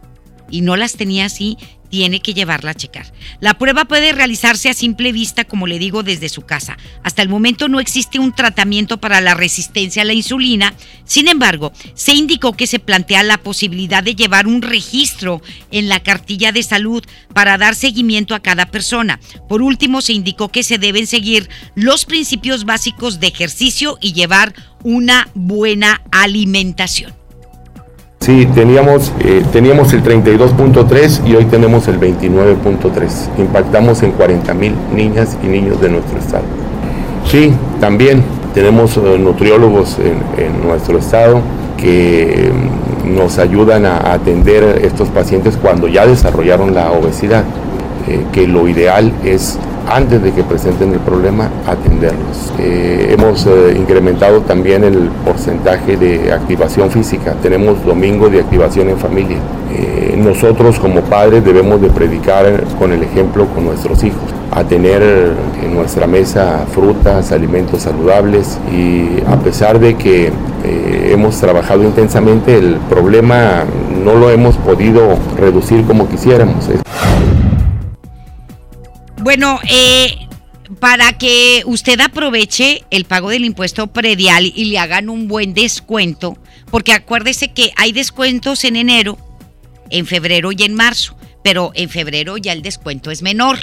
y 0.51 0.63
no 0.63 0.75
las 0.75 0.95
tenía 0.95 1.27
así 1.27 1.59
tiene 1.91 2.21
que 2.21 2.35
llevarla 2.35 2.73
a 2.73 2.75
checar. 2.75 3.13
La 3.41 3.55
prueba 3.55 3.85
puede 3.85 4.13
realizarse 4.13 4.69
a 4.69 4.75
simple 4.75 5.13
vista, 5.13 5.45
como 5.45 5.67
le 5.67 5.79
digo, 5.79 6.03
desde 6.03 6.29
su 6.29 6.43
casa. 6.43 6.77
Hasta 7.03 7.23
el 7.23 7.29
momento 7.29 7.69
no 7.69 7.81
existe 7.81 8.19
un 8.19 8.35
tratamiento 8.35 8.99
para 8.99 9.21
la 9.21 9.35
resistencia 9.35 10.03
a 10.03 10.05
la 10.05 10.13
insulina. 10.13 10.75
Sin 11.05 11.29
embargo, 11.29 11.73
se 11.95 12.15
indicó 12.15 12.53
que 12.53 12.67
se 12.67 12.79
plantea 12.79 13.23
la 13.23 13.39
posibilidad 13.39 14.03
de 14.03 14.15
llevar 14.15 14.47
un 14.47 14.63
registro 14.63 15.43
en 15.71 15.89
la 15.89 16.01
cartilla 16.01 16.53
de 16.53 16.63
salud 16.63 17.05
para 17.35 17.59
dar 17.59 17.75
seguimiento 17.75 18.35
a 18.35 18.41
cada 18.41 18.67
persona. 18.67 19.21
Por 19.49 19.63
último, 19.63 20.01
se 20.01 20.13
indicó 20.13 20.49
que 20.49 20.63
se 20.63 20.79
deben 20.79 21.07
seguir 21.07 21.49
los 21.75 22.05
principios 22.05 22.65
básicos 22.65 23.21
de 23.21 23.29
ejercicio 23.29 23.99
y 24.01 24.13
llevar 24.13 24.55
una 24.85 25.29
buena 25.35 26.03
alimentación. 26.11 27.18
Sí, 28.21 28.47
teníamos, 28.53 29.13
eh, 29.21 29.43
teníamos 29.53 29.93
el 29.93 30.03
32.3 30.03 31.27
y 31.27 31.35
hoy 31.37 31.45
tenemos 31.45 31.87
el 31.89 32.01
29.3. 32.01 33.39
Impactamos 33.39 34.03
en 34.03 34.13
40 34.13 34.55
mil 34.55 34.75
niñas 34.95 35.37
y 35.43 35.47
niños 35.47 35.81
de 35.81 35.89
nuestro 35.89 36.19
estado. 36.19 36.45
Sí, 37.27 37.53
también 37.81 38.23
tenemos 38.55 38.97
eh, 38.97 39.19
nutriólogos 39.19 39.99
en, 39.99 40.67
nuestro 40.67 40.99
estado 40.99 41.41
que 41.77 42.51
mm, 42.53 43.15
nos 43.17 43.39
ayudan 43.39 43.87
a 43.87 44.13
atender 44.13 44.81
estos 44.83 45.09
pacientes 45.09 45.57
cuando 45.57 45.87
ya 45.87 46.05
desarrollaron 46.05 46.75
la 46.75 46.91
obesidad, 46.91 47.45
eh, 48.09 48.25
que 48.33 48.49
lo 48.49 48.69
ideal 48.69 49.13
es 49.25 49.59
antes 49.91 50.23
de 50.23 50.33
que 50.33 50.43
presenten 50.43 50.93
el 50.93 51.01
problema, 51.01 51.51
atenderlos. 51.67 52.53
Eh, 52.59 53.15
hemos 53.17 53.47
eh, 53.47 53.75
incrementado 53.77 54.43
también 54.43 54.85
el 54.85 55.09
porcentaje 55.25 55.97
de 55.97 56.33
activación 56.33 56.91
física. 56.91 57.35
Tenemos 57.43 57.85
domingo 57.85 58.29
de 58.29 58.41
activación 58.41 58.91
en 58.91 58.99
familia. 58.99 59.39
Eh, 59.73 60.15
nosotros 60.19 60.79
como 60.79 61.01
padres 61.03 61.45
debemos 61.45 61.81
de 61.81 61.89
predicar 61.89 62.65
con 62.79 62.93
el 62.93 63.03
ejemplo 63.03 63.47
con 63.47 63.65
nuestros 63.65 64.03
hijos, 64.05 64.21
a 64.51 64.65
tener 64.65 65.03
en 65.63 65.75
nuestra 65.75 66.07
mesa 66.07 66.65
frutas, 66.73 67.33
alimentos 67.33 67.83
saludables 67.83 68.59
y 68.73 69.23
a 69.27 69.37
pesar 69.37 69.79
de 69.79 69.95
que 69.95 70.33
hemos 70.65 71.39
trabajado 71.39 71.85
intensamente, 71.85 72.59
el 72.59 72.77
problema 72.91 73.65
no 74.05 74.15
lo 74.15 74.31
hemos 74.31 74.57
podido 74.57 75.17
reducir 75.37 75.85
como 75.85 76.09
quisiéramos. 76.09 76.69
Bueno, 79.21 79.59
eh, 79.69 80.29
para 80.81 81.19
que 81.19 81.63
usted 81.67 81.99
aproveche 82.01 82.85
el 82.91 83.05
pago 83.05 83.31
del 83.31 83.45
impuesto 83.45 83.89
predial 83.89 84.53
y 84.55 84.67
le 84.67 84.79
hagan 84.79 85.09
un 85.09 85.27
buen 85.27 85.55
descuento, 85.55 86.39
porque 86.71 86.93
acuérdese 86.93 87.53
que 87.53 87.73
hay 87.77 87.93
descuentos 87.93 88.65
en 88.65 88.77
enero, 88.77 89.19
en 89.91 90.07
febrero 90.07 90.53
y 90.53 90.63
en 90.63 90.75
marzo, 90.75 91.17
pero 91.43 91.73
en 91.75 91.89
febrero 91.89 92.37
ya 92.37 92.53
el 92.53 92.63
descuento 92.63 93.11
es 93.11 93.23
menor. 93.23 93.59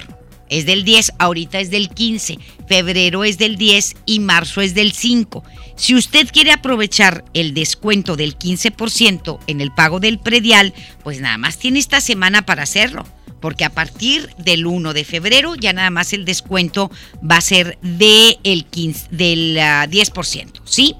Es 0.48 0.68
del 0.68 0.84
10, 0.84 1.14
ahorita 1.18 1.60
es 1.60 1.72
del 1.72 1.90
15, 1.90 2.38
febrero 2.68 3.24
es 3.24 3.40
del 3.40 3.56
10 3.56 3.96
y 4.06 4.20
marzo 4.20 4.62
es 4.62 4.76
del 4.76 4.92
5. 4.92 5.44
Si 5.76 5.96
usted 5.96 6.28
quiere 6.32 6.52
aprovechar 6.52 7.26
el 7.34 7.56
descuento 7.56 8.16
del 8.16 8.38
15% 8.38 9.40
en 9.48 9.62
el 9.62 9.72
pago 9.72 10.00
del 10.00 10.20
predial, 10.20 10.74
pues 11.04 11.20
nada 11.20 11.40
más 11.40 11.58
tiene 11.58 11.80
esta 11.80 12.00
semana 12.00 12.46
para 12.46 12.62
hacerlo 12.62 13.06
porque 13.46 13.64
a 13.64 13.70
partir 13.70 14.28
del 14.40 14.66
1 14.66 14.94
de 14.96 15.04
febrero 15.04 15.54
ya 15.54 15.72
nada 15.72 15.92
más 15.92 16.14
el 16.14 16.26
descuento 16.26 16.90
va 17.22 17.38
a 17.38 17.42
ser 17.42 17.78
de 17.84 18.40
el 18.44 18.66
15, 18.66 19.10
del 19.12 19.56
10%, 19.56 20.48
ah, 20.48 20.62
¿sí? 20.66 20.96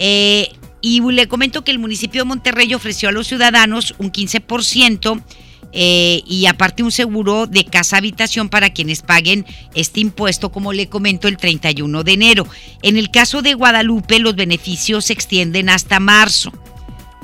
Eh, 0.00 0.48
y 0.80 1.00
le 1.12 1.28
comento 1.28 1.62
que 1.62 1.70
el 1.70 1.78
municipio 1.78 2.22
de 2.22 2.24
Monterrey 2.24 2.74
ofreció 2.74 3.10
a 3.10 3.12
los 3.12 3.28
ciudadanos 3.28 3.94
un 3.98 4.10
15% 4.10 5.22
eh, 5.70 6.24
y 6.26 6.46
aparte 6.46 6.82
un 6.82 6.90
seguro 6.90 7.46
de 7.46 7.64
casa 7.64 7.98
habitación 7.98 8.48
para 8.48 8.72
quienes 8.72 9.02
paguen 9.02 9.46
este 9.76 10.00
impuesto, 10.00 10.50
como 10.50 10.72
le 10.72 10.88
comento, 10.88 11.28
el 11.28 11.36
31 11.36 12.02
de 12.02 12.12
enero. 12.12 12.44
En 12.82 12.96
el 12.96 13.12
caso 13.12 13.40
de 13.40 13.54
Guadalupe, 13.54 14.18
los 14.18 14.34
beneficios 14.34 15.04
se 15.04 15.12
extienden 15.12 15.68
hasta 15.68 16.00
marzo. 16.00 16.50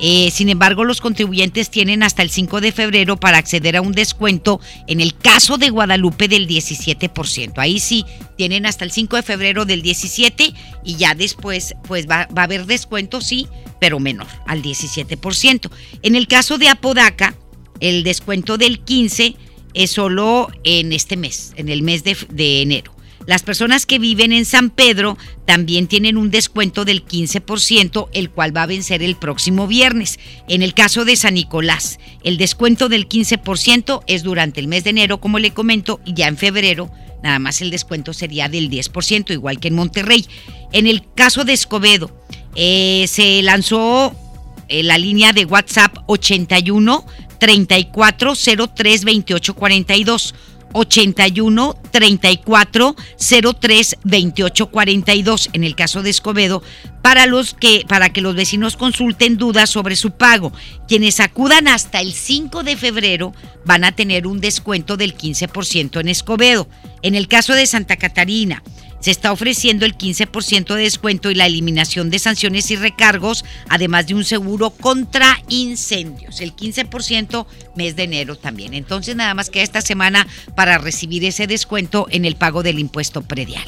Eh, 0.02 0.30
sin 0.30 0.48
embargo, 0.48 0.84
los 0.84 1.00
contribuyentes 1.00 1.70
tienen 1.70 2.02
hasta 2.02 2.22
el 2.22 2.30
5 2.30 2.60
de 2.60 2.72
febrero 2.72 3.18
para 3.18 3.38
acceder 3.38 3.76
a 3.76 3.82
un 3.82 3.92
descuento 3.92 4.60
en 4.86 5.00
el 5.00 5.14
caso 5.14 5.58
de 5.58 5.68
Guadalupe 5.68 6.26
del 6.26 6.48
17%. 6.48 7.52
Ahí 7.58 7.80
sí, 7.80 8.06
tienen 8.36 8.64
hasta 8.64 8.84
el 8.84 8.92
5 8.92 9.16
de 9.16 9.22
febrero 9.22 9.66
del 9.66 9.82
17 9.82 10.54
y 10.84 10.96
ya 10.96 11.14
después 11.14 11.74
pues 11.86 12.08
va, 12.08 12.28
a 12.34 12.42
haber 12.42 12.64
descuento, 12.64 13.20
sí, 13.20 13.46
pero 13.78 14.00
menor, 14.00 14.26
al 14.46 14.62
17%. 14.62 15.70
En 16.02 16.16
el 16.16 16.26
caso 16.26 16.56
de 16.56 16.68
Apodaca, 16.68 17.34
el 17.80 18.02
descuento 18.02 18.56
del 18.56 18.80
15 18.80 19.36
es 19.74 19.90
solo 19.90 20.48
en 20.64 20.92
este 20.92 21.16
mes, 21.18 21.52
en 21.56 21.68
el 21.68 21.82
mes 21.82 22.04
de 22.04 22.62
enero. 22.62 22.99
Las 23.30 23.44
personas 23.44 23.86
que 23.86 24.00
viven 24.00 24.32
en 24.32 24.44
San 24.44 24.70
Pedro 24.70 25.16
también 25.46 25.86
tienen 25.86 26.16
un 26.16 26.32
descuento 26.32 26.84
del 26.84 27.04
15%, 27.04 28.08
el 28.12 28.28
cual 28.28 28.56
va 28.56 28.64
a 28.64 28.66
vencer 28.66 29.04
el 29.04 29.14
próximo 29.14 29.68
viernes. 29.68 30.18
En 30.48 30.62
el 30.62 30.74
caso 30.74 31.04
de 31.04 31.14
San 31.14 31.34
Nicolás, 31.34 32.00
el 32.24 32.38
descuento 32.38 32.88
del 32.88 33.08
15% 33.08 34.02
es 34.08 34.24
durante 34.24 34.58
el 34.58 34.66
mes 34.66 34.82
de 34.82 34.90
enero, 34.90 35.20
como 35.20 35.38
le 35.38 35.52
comento, 35.52 36.00
y 36.04 36.14
ya 36.14 36.26
en 36.26 36.38
febrero 36.38 36.90
nada 37.22 37.38
más 37.38 37.60
el 37.60 37.70
descuento 37.70 38.14
sería 38.14 38.48
del 38.48 38.68
10%, 38.68 39.30
igual 39.30 39.60
que 39.60 39.68
en 39.68 39.76
Monterrey. 39.76 40.26
En 40.72 40.88
el 40.88 41.04
caso 41.14 41.44
de 41.44 41.52
Escobedo, 41.52 42.10
eh, 42.56 43.04
se 43.06 43.42
lanzó 43.42 44.12
eh, 44.66 44.82
la 44.82 44.98
línea 44.98 45.32
de 45.32 45.44
WhatsApp 45.44 45.98
81 46.06 47.06
34 47.38 48.32
03 48.74 49.04
28 49.04 49.54
42. 49.54 50.34
81 50.72 51.74
34 51.90 52.96
03 53.60 53.96
28 54.04 54.70
42 54.70 55.50
en 55.52 55.64
el 55.64 55.74
caso 55.74 56.02
de 56.02 56.10
Escobedo 56.10 56.62
para 57.02 57.26
los 57.26 57.54
que 57.54 57.84
para 57.88 58.10
que 58.10 58.20
los 58.20 58.34
vecinos 58.34 58.76
consulten 58.76 59.36
dudas 59.36 59.70
sobre 59.70 59.96
su 59.96 60.12
pago. 60.12 60.52
Quienes 60.86 61.20
acudan 61.20 61.68
hasta 61.68 62.00
el 62.00 62.12
5 62.12 62.62
de 62.62 62.76
febrero 62.76 63.32
van 63.64 63.84
a 63.84 63.92
tener 63.92 64.26
un 64.26 64.40
descuento 64.40 64.96
del 64.96 65.16
15% 65.16 66.00
en 66.00 66.08
Escobedo. 66.08 66.68
En 67.02 67.14
el 67.14 67.28
caso 67.28 67.54
de 67.54 67.66
Santa 67.66 67.96
Catarina, 67.96 68.62
se 69.00 69.10
está 69.10 69.32
ofreciendo 69.32 69.86
el 69.86 69.96
15% 69.96 70.74
de 70.74 70.82
descuento 70.82 71.30
y 71.30 71.34
la 71.34 71.46
eliminación 71.46 72.10
de 72.10 72.18
sanciones 72.18 72.70
y 72.70 72.76
recargos, 72.76 73.44
además 73.68 74.06
de 74.06 74.14
un 74.14 74.24
seguro 74.24 74.70
contra 74.70 75.42
incendios. 75.48 76.40
El 76.40 76.54
15% 76.54 77.46
mes 77.76 77.96
de 77.96 78.04
enero 78.04 78.36
también. 78.36 78.74
Entonces 78.74 79.16
nada 79.16 79.34
más 79.34 79.50
que 79.50 79.62
esta 79.62 79.80
semana 79.80 80.26
para 80.54 80.78
recibir 80.78 81.24
ese 81.24 81.46
descuento 81.46 82.06
en 82.10 82.24
el 82.24 82.36
pago 82.36 82.62
del 82.62 82.78
impuesto 82.78 83.22
predial. 83.22 83.64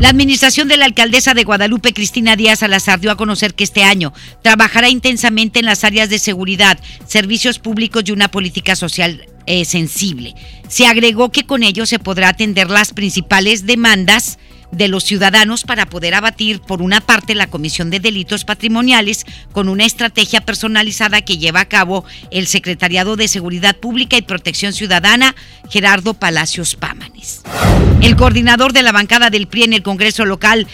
La 0.00 0.10
administración 0.10 0.68
de 0.68 0.76
la 0.76 0.84
alcaldesa 0.84 1.32
de 1.32 1.44
Guadalupe, 1.44 1.94
Cristina 1.94 2.36
Díaz 2.36 2.58
Salazar, 2.58 3.00
dio 3.00 3.10
a 3.10 3.16
conocer 3.16 3.54
que 3.54 3.64
este 3.64 3.82
año 3.82 4.12
trabajará 4.42 4.90
intensamente 4.90 5.58
en 5.58 5.64
las 5.64 5.84
áreas 5.84 6.10
de 6.10 6.18
seguridad, 6.18 6.78
servicios 7.06 7.58
públicos 7.58 8.02
y 8.06 8.12
una 8.12 8.28
política 8.28 8.76
social 8.76 9.26
eh, 9.46 9.64
sensible. 9.64 10.34
Se 10.68 10.86
agregó 10.86 11.30
que 11.30 11.46
con 11.46 11.62
ello 11.62 11.86
se 11.86 11.98
podrá 11.98 12.30
atender 12.30 12.70
las 12.70 12.92
principales 12.92 13.66
demandas 13.66 14.38
de 14.72 14.88
los 14.88 15.04
ciudadanos 15.04 15.64
para 15.64 15.86
poder 15.86 16.14
abatir, 16.14 16.60
por 16.60 16.82
una 16.82 17.00
parte, 17.00 17.34
la 17.34 17.46
Comisión 17.46 17.90
de 17.90 18.00
Delitos 18.00 18.44
Patrimoniales 18.44 19.24
con 19.52 19.68
una 19.68 19.84
estrategia 19.84 20.40
personalizada 20.40 21.22
que 21.22 21.38
lleva 21.38 21.60
a 21.60 21.68
cabo 21.68 22.04
el 22.30 22.46
Secretariado 22.46 23.16
de 23.16 23.28
Seguridad 23.28 23.76
Pública 23.76 24.16
y 24.16 24.22
Protección 24.22 24.72
Ciudadana, 24.72 25.34
Gerardo 25.70 26.14
Palacios 26.14 26.74
Pámanes. 26.76 27.42
El 28.00 28.16
coordinador 28.16 28.72
de 28.72 28.82
la 28.82 28.92
bancada 28.92 29.30
del 29.30 29.48
PRI 29.48 29.64
en 29.64 29.72
el 29.72 29.82
Congreso 29.82 30.24
local, 30.24 30.66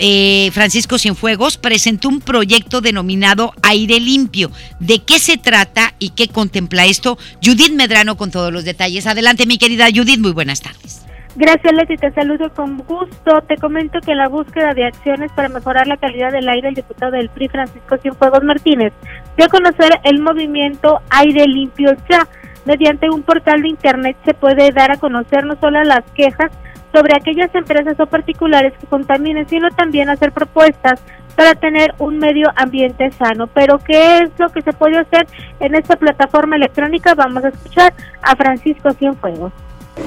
eh, 0.00 0.50
Francisco 0.52 0.98
Cienfuegos 0.98 1.58
presentó 1.58 2.08
un 2.08 2.20
proyecto 2.20 2.80
denominado 2.80 3.52
Aire 3.62 4.00
Limpio. 4.00 4.50
¿De 4.78 5.00
qué 5.00 5.18
se 5.18 5.36
trata 5.36 5.94
y 5.98 6.10
qué 6.10 6.28
contempla 6.28 6.86
esto? 6.86 7.18
Judith 7.44 7.74
Medrano 7.74 8.16
con 8.16 8.30
todos 8.30 8.50
los 8.50 8.64
detalles. 8.64 9.06
Adelante, 9.06 9.44
mi 9.44 9.58
querida 9.58 9.86
Judith, 9.94 10.18
muy 10.18 10.32
buenas 10.32 10.62
tardes. 10.62 11.04
Gracias, 11.36 11.72
Leti. 11.72 11.96
Te 11.96 12.10
saludo 12.12 12.52
con 12.54 12.78
gusto. 12.78 13.42
Te 13.46 13.56
comento 13.56 14.00
que 14.00 14.12
en 14.12 14.18
la 14.18 14.28
búsqueda 14.28 14.72
de 14.74 14.86
acciones 14.86 15.30
para 15.32 15.48
mejorar 15.48 15.86
la 15.86 15.96
calidad 15.96 16.32
del 16.32 16.48
aire, 16.48 16.70
el 16.70 16.74
diputado 16.74 17.12
del 17.12 17.28
PRI, 17.28 17.48
Francisco 17.48 17.98
Cienfuegos 17.98 18.42
Martínez, 18.42 18.92
dio 19.36 19.46
a 19.46 19.48
conocer 19.48 20.00
el 20.04 20.20
movimiento 20.20 21.00
Aire 21.10 21.44
Limpio 21.46 21.94
Ya. 22.10 22.26
Mediante 22.64 23.08
un 23.10 23.22
portal 23.22 23.62
de 23.62 23.68
Internet 23.68 24.16
se 24.24 24.34
puede 24.34 24.70
dar 24.72 24.92
a 24.92 24.96
conocer 24.96 25.44
no 25.44 25.58
solo 25.60 25.82
las 25.84 26.04
quejas 26.14 26.50
sobre 26.92 27.16
aquellas 27.16 27.54
empresas 27.54 27.98
o 28.00 28.06
particulares 28.06 28.72
que 28.80 28.86
contaminen, 28.86 29.48
sino 29.48 29.70
también 29.70 30.08
hacer 30.08 30.32
propuestas 30.32 31.00
para 31.36 31.54
tener 31.54 31.94
un 31.98 32.18
medio 32.18 32.48
ambiente 32.56 33.10
sano. 33.12 33.46
Pero 33.46 33.78
¿qué 33.78 34.18
es 34.18 34.30
lo 34.38 34.48
que 34.50 34.62
se 34.62 34.72
puede 34.72 34.98
hacer 34.98 35.26
en 35.60 35.74
esta 35.74 35.96
plataforma 35.96 36.56
electrónica? 36.56 37.14
Vamos 37.14 37.44
a 37.44 37.48
escuchar 37.48 37.92
a 38.22 38.36
Francisco 38.36 38.92
Cienfuegos. 38.92 39.52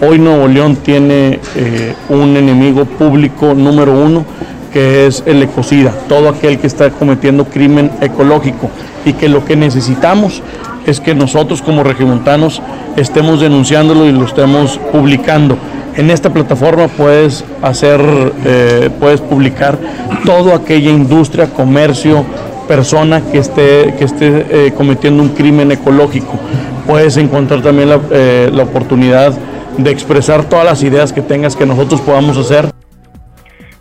Hoy 0.02 0.20
Nuevo 0.20 0.48
León 0.48 0.76
tiene 0.78 1.40
eh, 1.56 1.96
un 2.10 2.36
enemigo 2.36 2.86
público 2.86 3.54
número 3.54 3.94
uno 3.94 4.26
que 4.72 5.06
es 5.06 5.24
el 5.28 5.42
ecocida, 5.44 5.92
todo 6.10 6.30
aquel 6.30 6.60
que 6.60 6.66
está 6.66 6.90
cometiendo 6.90 7.46
crimen 7.46 7.92
ecológico 8.02 8.72
y 9.06 9.14
que 9.14 9.30
lo 9.30 9.46
que 9.46 9.56
necesitamos 9.56 10.42
es 10.86 11.00
que 11.00 11.16
nosotros 11.16 11.62
como 11.62 11.84
regiomontanos 11.84 12.62
estemos 12.96 13.42
denunciándolo 13.42 14.06
y 14.06 14.12
lo 14.12 14.26
estemos 14.26 14.78
publicando. 14.92 15.58
En 15.96 16.10
esta 16.10 16.32
plataforma 16.32 16.88
puedes 16.88 17.46
hacer, 17.62 18.02
eh, 18.46 18.90
puedes 19.00 19.22
publicar 19.22 19.78
toda 20.26 20.56
aquella 20.56 20.92
industria, 20.92 21.48
comercio, 21.48 22.26
persona 22.68 23.22
que 23.22 23.40
esté, 23.40 23.94
que 23.98 24.06
esté 24.06 24.46
eh, 24.50 24.74
cometiendo 24.76 25.22
un 25.22 25.30
crimen 25.30 25.72
ecológico. 25.72 26.40
Puedes 26.88 27.18
encontrar 27.18 27.62
también 27.62 27.90
la, 27.90 28.00
la 28.52 28.64
oportunidad 28.64 29.34
de 29.78 29.92
expresar 29.92 30.46
todas 30.46 30.66
las 30.66 30.84
ideas 30.84 31.14
que 31.14 31.22
tengas 31.22 31.56
que 31.56 31.66
nosotros 31.66 32.02
podamos 32.02 32.38
hacer. 32.38 32.74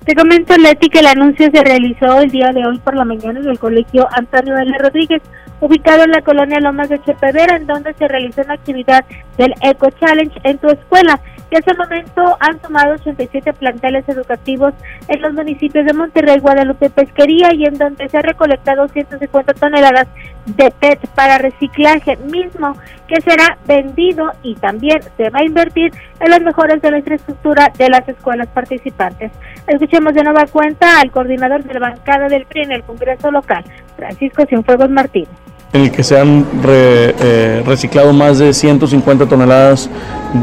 Te 0.04 0.16
comento, 0.16 0.56
Leti, 0.56 0.88
que 0.88 0.98
el 0.98 1.06
anuncio 1.06 1.48
se 1.54 1.62
realizó 1.62 2.20
el 2.20 2.30
día 2.30 2.50
de 2.52 2.66
hoy 2.66 2.78
por 2.78 2.96
la 2.96 3.04
mañana 3.04 3.38
en 3.38 3.48
el 3.48 3.58
colegio 3.58 4.08
Antonio 4.10 4.58
L. 4.58 4.76
Rodríguez, 4.78 5.22
ubicado 5.62 6.02
en 6.02 6.10
la 6.10 6.22
colonia 6.22 6.58
Lomas 6.58 6.88
de 6.88 7.00
Chepedera, 7.02 7.56
en 7.56 7.66
donde 7.66 7.94
se 7.94 8.08
realizó 8.08 8.42
una 8.42 8.54
actividad 8.54 9.04
del 9.38 9.54
Eco 9.62 9.90
Challenge 9.90 10.38
en 10.42 10.58
tu 10.58 10.68
escuela. 10.68 11.20
Y 11.50 11.56
hasta 11.56 11.70
el 11.70 11.78
momento 11.78 12.36
han 12.40 12.58
tomado 12.58 12.94
87 12.94 13.52
planteles 13.52 14.08
educativos 14.08 14.74
en 15.06 15.20
los 15.20 15.34
municipios 15.34 15.86
de 15.86 15.92
Monterrey, 15.92 16.40
Guadalupe, 16.40 16.90
Pesquería 16.90 17.54
y 17.54 17.64
en 17.64 17.78
donde 17.78 18.08
se 18.08 18.18
ha 18.18 18.22
recolectado 18.22 18.88
150 18.88 19.54
toneladas 19.54 20.08
de 20.46 20.72
PET 20.72 21.06
para 21.14 21.38
reciclaje 21.38 22.16
mismo 22.16 22.74
que 23.06 23.20
será 23.20 23.58
vendido 23.66 24.32
y 24.42 24.54
también 24.56 25.00
se 25.16 25.30
va 25.30 25.40
a 25.40 25.44
invertir 25.44 25.92
en 26.18 26.30
las 26.30 26.40
mejoras 26.40 26.82
de 26.82 26.90
la 26.90 26.98
infraestructura 26.98 27.70
de 27.76 27.88
las 27.88 28.08
escuelas 28.08 28.48
participantes. 28.48 29.30
Escuchemos 29.68 30.14
de 30.14 30.24
nueva 30.24 30.46
cuenta 30.46 31.00
al 31.00 31.12
coordinador 31.12 31.62
de 31.62 31.74
la 31.74 31.90
bancada 31.90 32.28
del 32.28 32.46
PRI 32.46 32.62
en 32.62 32.72
el 32.72 32.82
Congreso 32.82 33.30
local, 33.30 33.62
Francisco 33.96 34.44
Cienfuegos 34.46 34.90
Martínez 34.90 35.28
en 35.72 35.82
el 35.82 35.90
que 35.90 36.02
se 36.02 36.18
han 36.18 36.46
eh, 36.64 37.62
reciclado 37.66 38.12
más 38.12 38.38
de 38.38 38.52
150 38.52 39.26
toneladas 39.26 39.88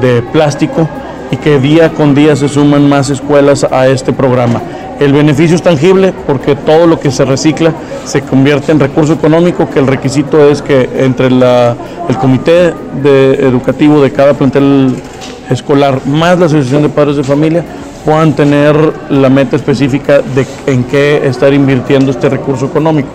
de 0.02 0.22
plástico 0.22 0.88
y 1.32 1.38
que 1.38 1.60
día 1.60 1.90
con 1.90 2.16
día 2.16 2.36
se 2.36 2.50
suman 2.50 2.90
más 2.90 3.10
escuelas 3.10 3.64
a 3.64 3.88
este 3.88 4.14
programa. 4.14 4.62
El 5.00 5.14
beneficio 5.14 5.56
es 5.56 5.62
tangible 5.62 6.14
porque 6.28 6.56
todo 6.56 6.86
lo 6.86 7.00
que 7.00 7.12
se 7.12 7.24
recicla 7.24 7.74
se 8.06 8.22
convierte 8.22 8.72
en 8.72 8.80
recurso 8.80 9.14
económico, 9.14 9.70
que 9.70 9.80
el 9.80 9.88
requisito 9.88 10.50
es 10.50 10.62
que 10.62 10.90
entre 10.98 11.28
el 11.28 12.18
comité 12.20 12.74
educativo 13.04 14.02
de 14.02 14.12
cada 14.12 14.34
plantel 14.34 14.96
escolar 15.50 16.06
más 16.06 16.38
la 16.38 16.48
asociación 16.48 16.82
de 16.84 16.90
padres 16.90 17.16
de 17.16 17.24
familia 17.24 17.64
puedan 18.04 18.34
tener 18.34 18.76
la 19.10 19.30
meta 19.30 19.56
específica 19.56 20.20
de 20.20 20.46
en 20.66 20.84
qué 20.84 21.26
estar 21.28 21.54
invirtiendo 21.54 22.12
este 22.12 22.28
recurso 22.28 22.66
económico. 22.66 23.10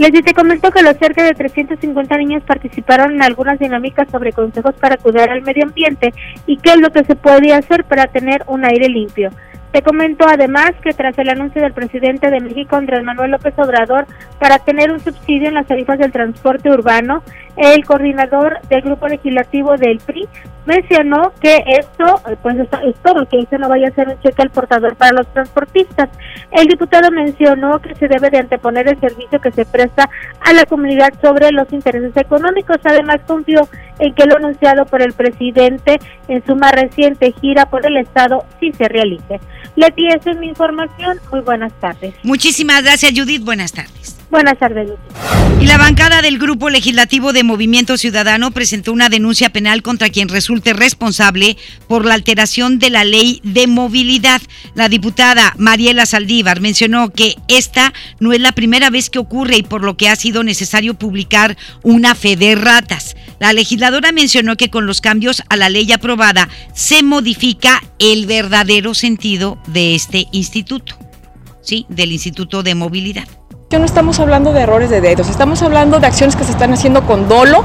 Les 0.00 0.10
te 0.24 0.32
comento 0.32 0.70
que 0.70 0.82
los 0.82 0.96
cerca 0.96 1.22
de 1.22 1.34
350 1.34 2.16
niños 2.16 2.42
participaron 2.44 3.12
en 3.12 3.22
algunas 3.22 3.58
dinámicas 3.58 4.08
sobre 4.10 4.32
consejos 4.32 4.74
para 4.80 4.96
cuidar 4.96 5.28
al 5.28 5.42
medio 5.42 5.64
ambiente 5.64 6.14
y 6.46 6.56
qué 6.56 6.70
es 6.70 6.78
lo 6.78 6.88
que 6.88 7.04
se 7.04 7.16
puede 7.16 7.52
hacer 7.52 7.84
para 7.84 8.06
tener 8.06 8.42
un 8.46 8.64
aire 8.64 8.88
limpio. 8.88 9.28
Te 9.72 9.82
comento 9.82 10.26
además 10.28 10.72
que 10.82 10.90
tras 10.90 11.16
el 11.18 11.28
anuncio 11.28 11.62
del 11.62 11.72
presidente 11.72 12.28
de 12.28 12.40
México, 12.40 12.74
Andrés 12.74 13.04
Manuel 13.04 13.30
López 13.30 13.54
Obrador, 13.56 14.06
para 14.40 14.58
tener 14.58 14.90
un 14.90 14.98
subsidio 14.98 15.48
en 15.48 15.54
las 15.54 15.66
tarifas 15.66 15.98
del 15.98 16.10
transporte 16.10 16.70
urbano, 16.70 17.22
el 17.56 17.84
coordinador 17.84 18.60
del 18.68 18.82
grupo 18.82 19.06
legislativo 19.06 19.76
del 19.76 19.98
PRI 19.98 20.28
mencionó 20.66 21.32
que 21.40 21.62
esto, 21.66 22.20
pues 22.42 22.56
es 22.58 22.96
todo, 23.02 23.26
que 23.26 23.38
eso 23.38 23.58
no 23.58 23.68
vaya 23.68 23.88
a 23.88 23.92
ser 23.92 24.08
un 24.08 24.20
cheque 24.20 24.42
al 24.42 24.50
portador 24.50 24.96
para 24.96 25.12
los 25.12 25.32
transportistas. 25.32 26.08
El 26.50 26.66
diputado 26.66 27.10
mencionó 27.10 27.80
que 27.80 27.94
se 27.94 28.08
debe 28.08 28.30
de 28.30 28.38
anteponer 28.38 28.88
el 28.88 28.98
servicio 29.00 29.40
que 29.40 29.52
se 29.52 29.64
presta 29.64 30.08
a 30.40 30.52
la 30.52 30.64
comunidad 30.66 31.12
sobre 31.22 31.50
los 31.52 31.72
intereses 31.72 32.16
económicos. 32.16 32.78
Además, 32.84 33.20
confió 33.26 33.68
en 34.00 34.14
que 34.14 34.24
lo 34.26 34.36
anunciado 34.36 34.86
por 34.86 35.02
el 35.02 35.12
presidente 35.12 36.00
en 36.28 36.44
su 36.46 36.56
más 36.56 36.72
reciente 36.72 37.32
gira 37.40 37.66
por 37.66 37.86
el 37.86 37.96
Estado 37.96 38.44
sí 38.58 38.72
se 38.76 38.88
realice. 38.88 39.40
Leti, 39.76 40.08
esa 40.08 40.32
es 40.32 40.38
mi 40.38 40.48
información. 40.48 41.18
Muy 41.30 41.40
buenas 41.40 41.72
tardes. 41.80 42.14
Muchísimas 42.22 42.82
gracias, 42.82 43.12
Judith. 43.14 43.44
Buenas 43.44 43.72
tardes. 43.72 44.16
Buenas 44.30 44.58
tardes. 44.58 44.90
Y 45.60 45.66
la 45.66 45.76
bancada 45.76 46.22
del 46.22 46.38
Grupo 46.38 46.70
Legislativo 46.70 47.32
de 47.32 47.42
Movimiento 47.42 47.96
Ciudadano 47.96 48.52
presentó 48.52 48.92
una 48.92 49.08
denuncia 49.08 49.50
penal 49.50 49.82
contra 49.82 50.08
quien 50.08 50.28
resulte 50.28 50.72
responsable 50.72 51.56
por 51.88 52.04
la 52.04 52.14
alteración 52.14 52.78
de 52.78 52.90
la 52.90 53.04
ley 53.04 53.40
de 53.42 53.66
movilidad. 53.66 54.40
La 54.74 54.88
diputada 54.88 55.52
Mariela 55.58 56.06
Saldívar 56.06 56.60
mencionó 56.60 57.10
que 57.10 57.34
esta 57.48 57.92
no 58.20 58.32
es 58.32 58.40
la 58.40 58.52
primera 58.52 58.88
vez 58.88 59.10
que 59.10 59.18
ocurre 59.18 59.56
y 59.56 59.62
por 59.64 59.82
lo 59.82 59.96
que 59.96 60.08
ha 60.08 60.16
sido 60.16 60.44
necesario 60.44 60.94
publicar 60.94 61.56
una 61.82 62.14
fe 62.14 62.36
de 62.36 62.54
ratas. 62.54 63.16
La 63.40 63.54
legisladora 63.54 64.12
mencionó 64.12 64.54
que 64.56 64.68
con 64.68 64.84
los 64.84 65.00
cambios 65.00 65.42
a 65.48 65.56
la 65.56 65.70
ley 65.70 65.90
aprobada 65.92 66.50
se 66.74 67.02
modifica 67.02 67.82
el 67.98 68.26
verdadero 68.26 68.92
sentido 68.92 69.56
de 69.66 69.94
este 69.94 70.26
instituto, 70.30 70.94
¿sí? 71.62 71.86
Del 71.88 72.12
Instituto 72.12 72.62
de 72.62 72.74
Movilidad. 72.74 73.26
No 73.70 73.84
estamos 73.86 74.20
hablando 74.20 74.52
de 74.52 74.60
errores 74.60 74.90
de 74.90 75.00
dedos, 75.00 75.30
estamos 75.30 75.62
hablando 75.62 76.00
de 76.00 76.06
acciones 76.08 76.36
que 76.36 76.44
se 76.44 76.50
están 76.50 76.74
haciendo 76.74 77.06
con 77.06 77.28
dolo 77.28 77.64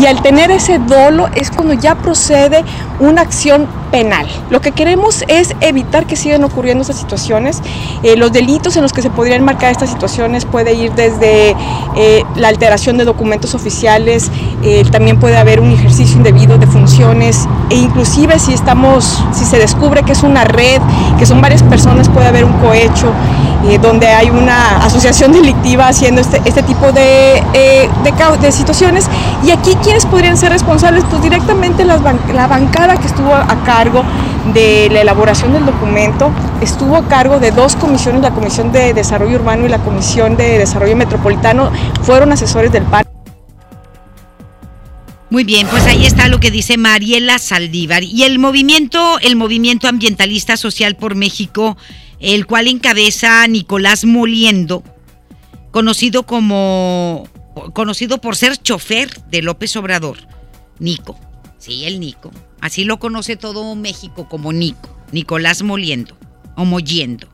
y 0.00 0.06
al 0.06 0.22
tener 0.22 0.50
ese 0.50 0.78
dolo 0.78 1.28
es 1.34 1.50
cuando 1.50 1.74
ya 1.74 1.94
procede 1.94 2.64
una 3.00 3.22
acción 3.22 3.66
penal. 3.90 4.26
Lo 4.50 4.60
que 4.60 4.72
queremos 4.72 5.24
es 5.28 5.54
evitar 5.60 6.06
que 6.06 6.16
sigan 6.16 6.44
ocurriendo 6.44 6.82
estas 6.82 6.98
situaciones. 6.98 7.60
Eh, 8.02 8.16
los 8.16 8.32
delitos 8.32 8.76
en 8.76 8.82
los 8.82 8.92
que 8.92 9.02
se 9.02 9.10
podrían 9.10 9.44
marcar 9.44 9.72
estas 9.72 9.90
situaciones 9.90 10.44
puede 10.44 10.74
ir 10.74 10.92
desde 10.92 11.56
eh, 11.96 12.24
la 12.36 12.48
alteración 12.48 12.96
de 12.96 13.04
documentos 13.04 13.54
oficiales, 13.54 14.30
eh, 14.62 14.84
también 14.90 15.18
puede 15.18 15.36
haber 15.36 15.60
un 15.60 15.72
ejercicio 15.72 16.16
indebido 16.16 16.58
de 16.58 16.66
funciones 16.66 17.48
e 17.70 17.76
inclusive 17.76 18.38
si 18.38 18.52
estamos, 18.52 19.22
si 19.32 19.44
se 19.44 19.58
descubre 19.58 20.02
que 20.02 20.12
es 20.12 20.22
una 20.22 20.44
red, 20.44 20.80
que 21.18 21.26
son 21.26 21.40
varias 21.40 21.62
personas, 21.62 22.08
puede 22.08 22.26
haber 22.26 22.44
un 22.44 22.52
cohecho 22.54 23.12
donde 23.82 24.08
hay 24.08 24.30
una 24.30 24.78
asociación 24.78 25.32
delictiva 25.34 25.86
haciendo 25.86 26.22
este, 26.22 26.40
este 26.46 26.62
tipo 26.62 26.92
de, 26.92 27.42
de, 27.52 28.52
situaciones. 28.52 29.06
Y 29.44 29.50
aquí, 29.50 29.76
¿quiénes 29.90 30.06
podrían 30.06 30.36
ser 30.36 30.52
responsables? 30.52 31.02
Pues 31.10 31.20
directamente 31.20 31.84
la 31.84 31.96
bancada 31.98 32.96
que 32.96 33.08
estuvo 33.08 33.34
a 33.34 33.64
cargo 33.64 34.04
de 34.54 34.88
la 34.88 35.00
elaboración 35.00 35.52
del 35.52 35.66
documento, 35.66 36.30
estuvo 36.60 36.94
a 36.94 37.08
cargo 37.08 37.40
de 37.40 37.50
dos 37.50 37.74
comisiones, 37.74 38.22
la 38.22 38.30
Comisión 38.30 38.70
de 38.70 38.94
Desarrollo 38.94 39.34
Urbano 39.34 39.66
y 39.66 39.68
la 39.68 39.78
Comisión 39.78 40.36
de 40.36 40.58
Desarrollo 40.58 40.94
Metropolitano, 40.94 41.72
fueron 42.02 42.30
asesores 42.30 42.70
del 42.70 42.84
PAN. 42.84 43.04
Muy 45.28 45.42
bien, 45.42 45.66
pues 45.66 45.84
ahí 45.86 46.06
está 46.06 46.28
lo 46.28 46.38
que 46.38 46.52
dice 46.52 46.76
Mariela 46.76 47.40
Saldívar. 47.40 48.04
Y 48.04 48.22
el 48.22 48.38
movimiento, 48.38 49.18
el 49.18 49.34
movimiento 49.34 49.88
ambientalista 49.88 50.56
social 50.56 50.94
por 50.94 51.16
México, 51.16 51.76
el 52.20 52.46
cual 52.46 52.68
encabeza 52.68 53.44
Nicolás 53.48 54.04
Moliendo, 54.04 54.84
conocido 55.72 56.22
como 56.22 57.26
conocido 57.72 58.20
por 58.20 58.36
ser 58.36 58.56
chofer 58.56 59.10
de 59.30 59.42
López 59.42 59.76
Obrador, 59.76 60.18
Nico. 60.78 61.18
Sí, 61.58 61.84
el 61.84 62.00
Nico. 62.00 62.30
Así 62.60 62.84
lo 62.84 62.98
conoce 62.98 63.36
todo 63.36 63.74
México 63.74 64.28
como 64.28 64.52
Nico, 64.52 64.96
Nicolás 65.12 65.62
Moliendo 65.62 66.16
o 66.56 66.64
Mollendo. 66.64 67.28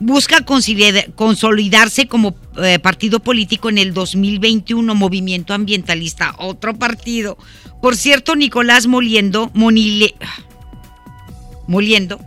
Busca 0.00 0.44
consolidarse 0.44 2.08
como 2.08 2.34
eh, 2.56 2.78
partido 2.80 3.20
político 3.20 3.68
en 3.68 3.78
el 3.78 3.94
2021, 3.94 4.94
Movimiento 4.94 5.54
Ambientalista, 5.54 6.34
otro 6.38 6.76
partido. 6.76 7.38
Por 7.80 7.96
cierto, 7.96 8.34
Nicolás 8.34 8.86
Moliendo, 8.86 9.50
Monile, 9.54 10.14
Moliendo, 11.68 12.18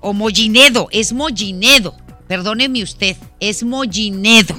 o 0.00 0.12
Mollinedo, 0.12 0.88
es 0.90 1.14
Mollinedo, 1.14 1.96
perdóneme 2.28 2.82
usted, 2.82 3.16
es 3.40 3.64
Mollinedo. 3.64 4.54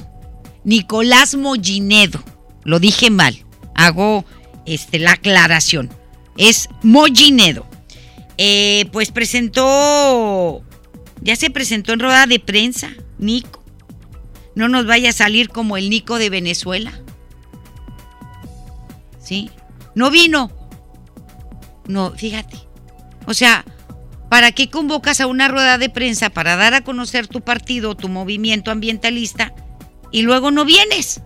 Nicolás 0.65 1.35
Mollinedo, 1.35 2.23
lo 2.63 2.79
dije 2.79 3.11
mal, 3.11 3.45
hago 3.75 4.25
este, 4.65 4.97
la 4.97 5.11
aclaración, 5.11 5.91
es 6.37 6.67
Mollinedo. 6.81 7.67
Eh, 8.37 8.89
pues 8.91 9.11
presentó, 9.11 10.63
ya 11.21 11.35
se 11.35 11.51
presentó 11.51 11.93
en 11.93 11.99
rueda 11.99 12.25
de 12.25 12.39
prensa, 12.39 12.89
Nico. 13.17 13.63
No 14.55 14.67
nos 14.67 14.85
vaya 14.87 15.11
a 15.11 15.13
salir 15.13 15.49
como 15.49 15.77
el 15.77 15.89
Nico 15.89 16.17
de 16.17 16.29
Venezuela. 16.29 16.91
¿Sí? 19.21 19.49
No 19.93 20.11
vino. 20.11 20.51
No, 21.87 22.11
fíjate. 22.11 22.57
O 23.27 23.33
sea, 23.33 23.63
¿para 24.29 24.51
qué 24.51 24.69
convocas 24.69 25.21
a 25.21 25.27
una 25.27 25.47
rueda 25.47 25.77
de 25.77 25.89
prensa 25.89 26.29
para 26.29 26.55
dar 26.55 26.73
a 26.73 26.83
conocer 26.83 27.27
tu 27.27 27.41
partido, 27.41 27.95
tu 27.95 28.09
movimiento 28.09 28.71
ambientalista 28.71 29.53
y 30.15 30.21
luego 30.21 30.49
no 30.49 30.63
vienes? 30.63 31.19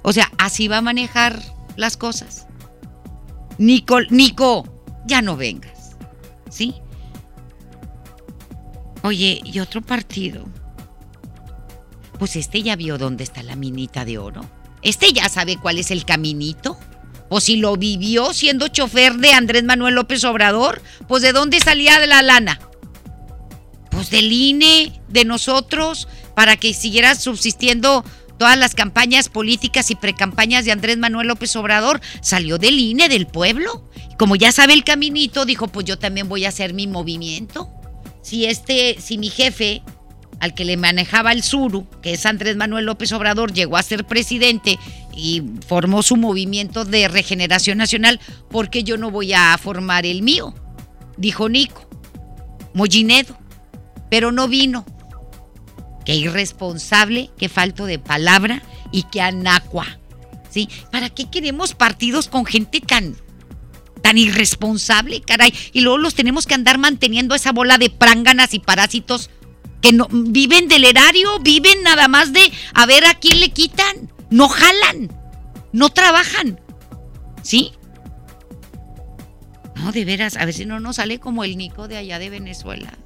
O 0.00 0.14
sea, 0.14 0.32
así 0.38 0.66
va 0.66 0.78
a 0.78 0.80
manejar 0.80 1.42
las 1.76 1.98
cosas. 1.98 2.46
Nico, 3.58 4.00
Nico, 4.08 4.82
ya 5.04 5.20
no 5.20 5.36
vengas. 5.36 5.98
¿Sí? 6.48 6.76
Oye, 9.02 9.42
¿y 9.44 9.60
otro 9.60 9.82
partido? 9.82 10.46
Pues 12.18 12.34
este 12.34 12.62
ya 12.62 12.76
vio 12.76 12.96
dónde 12.96 13.24
está 13.24 13.42
la 13.42 13.56
minita 13.56 14.06
de 14.06 14.16
oro. 14.16 14.40
Este 14.80 15.12
ya 15.12 15.28
sabe 15.28 15.58
cuál 15.58 15.76
es 15.76 15.90
el 15.90 16.06
caminito. 16.06 16.78
O 17.28 17.40
si 17.42 17.56
lo 17.56 17.76
vivió 17.76 18.32
siendo 18.32 18.68
chofer 18.68 19.16
de 19.16 19.34
Andrés 19.34 19.64
Manuel 19.64 19.96
López 19.96 20.24
Obrador, 20.24 20.80
pues 21.08 21.22
¿de 21.22 21.34
dónde 21.34 21.60
salía 21.60 22.00
de 22.00 22.06
la 22.06 22.22
lana? 22.22 22.58
Pues 23.90 24.08
del 24.08 24.32
INE, 24.32 24.98
de 25.08 25.26
nosotros, 25.26 26.08
para 26.34 26.56
que 26.56 26.72
siguiera 26.72 27.14
subsistiendo 27.16 28.02
todas 28.40 28.56
las 28.56 28.74
campañas 28.74 29.28
políticas 29.28 29.90
y 29.90 29.96
precampañas 29.96 30.64
de 30.64 30.72
Andrés 30.72 30.96
Manuel 30.96 31.28
López 31.28 31.54
Obrador. 31.56 32.00
Salió 32.22 32.56
del 32.56 32.78
INE, 32.78 33.10
del 33.10 33.26
pueblo. 33.26 33.84
Como 34.18 34.34
ya 34.34 34.50
sabe 34.50 34.72
el 34.72 34.82
caminito, 34.82 35.44
dijo, 35.44 35.68
pues 35.68 35.84
yo 35.84 35.98
también 35.98 36.26
voy 36.26 36.46
a 36.46 36.48
hacer 36.48 36.72
mi 36.72 36.86
movimiento. 36.86 37.68
Si 38.22 38.46
este, 38.46 38.96
si 38.98 39.18
mi 39.18 39.28
jefe 39.28 39.82
al 40.40 40.54
que 40.54 40.64
le 40.64 40.78
manejaba 40.78 41.32
el 41.32 41.42
Suru, 41.42 41.86
que 42.00 42.14
es 42.14 42.24
Andrés 42.24 42.56
Manuel 42.56 42.86
López 42.86 43.12
Obrador, 43.12 43.52
llegó 43.52 43.76
a 43.76 43.82
ser 43.82 44.06
presidente 44.06 44.78
y 45.14 45.42
formó 45.68 46.02
su 46.02 46.16
movimiento 46.16 46.86
de 46.86 47.08
regeneración 47.08 47.76
nacional, 47.76 48.20
¿por 48.48 48.70
qué 48.70 48.84
yo 48.84 48.96
no 48.96 49.10
voy 49.10 49.34
a 49.34 49.54
formar 49.58 50.06
el 50.06 50.22
mío? 50.22 50.54
Dijo 51.18 51.50
Nico, 51.50 51.86
Mollinedo, 52.72 53.36
pero 54.08 54.32
no 54.32 54.48
vino. 54.48 54.86
Qué 56.10 56.16
irresponsable, 56.16 57.30
qué 57.38 57.48
falto 57.48 57.86
de 57.86 58.00
palabra 58.00 58.64
y 58.90 59.04
qué 59.04 59.20
anacua. 59.20 59.86
¿Sí? 60.50 60.68
¿Para 60.90 61.08
qué 61.08 61.30
queremos 61.30 61.72
partidos 61.74 62.26
con 62.26 62.44
gente 62.46 62.80
tan 62.80 63.14
tan 64.02 64.18
irresponsable, 64.18 65.20
caray? 65.20 65.54
Y 65.72 65.82
luego 65.82 65.98
los 65.98 66.16
tenemos 66.16 66.48
que 66.48 66.54
andar 66.54 66.78
manteniendo 66.78 67.36
esa 67.36 67.52
bola 67.52 67.78
de 67.78 67.90
pránganas 67.90 68.54
y 68.54 68.58
parásitos 68.58 69.30
que 69.80 69.92
no 69.92 70.08
viven 70.10 70.66
del 70.66 70.84
erario, 70.84 71.38
viven 71.38 71.80
nada 71.84 72.08
más 72.08 72.32
de 72.32 72.50
a 72.74 72.86
ver 72.86 73.06
a 73.06 73.14
quién 73.14 73.38
le 73.38 73.50
quitan, 73.50 74.12
no 74.30 74.48
jalan, 74.48 75.16
no 75.72 75.90
trabajan. 75.90 76.58
¿Sí? 77.44 77.70
No, 79.76 79.92
de 79.92 80.04
veras, 80.04 80.36
a 80.36 80.44
ver 80.44 80.54
si 80.54 80.66
no 80.66 80.80
nos 80.80 80.96
sale 80.96 81.20
como 81.20 81.44
el 81.44 81.56
Nico 81.56 81.86
de 81.86 81.98
allá 81.98 82.18
de 82.18 82.30
Venezuela. 82.30 82.98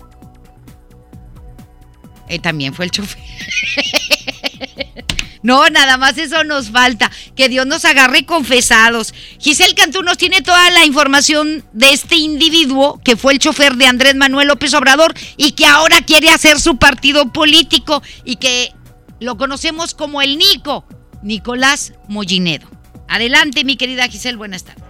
Eh, 2.28 2.38
también 2.38 2.74
fue 2.74 2.86
el 2.86 2.90
chofer. 2.90 3.22
No, 5.44 5.68
nada 5.68 5.98
más 5.98 6.16
eso 6.16 6.42
nos 6.42 6.70
falta. 6.70 7.10
Que 7.36 7.50
Dios 7.50 7.66
nos 7.66 7.84
agarre 7.84 8.24
confesados. 8.24 9.12
Giselle 9.38 9.74
Cantú 9.74 10.02
nos 10.02 10.16
tiene 10.16 10.40
toda 10.40 10.70
la 10.70 10.86
información 10.86 11.62
de 11.74 11.92
este 11.92 12.16
individuo 12.16 12.98
que 13.04 13.14
fue 13.14 13.34
el 13.34 13.40
chofer 13.40 13.74
de 13.74 13.86
Andrés 13.86 14.14
Manuel 14.14 14.48
López 14.48 14.72
Obrador 14.72 15.12
y 15.36 15.52
que 15.52 15.66
ahora 15.66 16.00
quiere 16.00 16.30
hacer 16.30 16.58
su 16.58 16.78
partido 16.78 17.30
político 17.30 18.02
y 18.24 18.36
que 18.36 18.72
lo 19.20 19.36
conocemos 19.36 19.92
como 19.92 20.22
el 20.22 20.38
Nico, 20.38 20.86
Nicolás 21.22 21.92
Mollinedo. 22.08 22.66
Adelante, 23.06 23.64
mi 23.64 23.76
querida 23.76 24.08
Giselle, 24.08 24.38
buenas 24.38 24.64
tardes. 24.64 24.83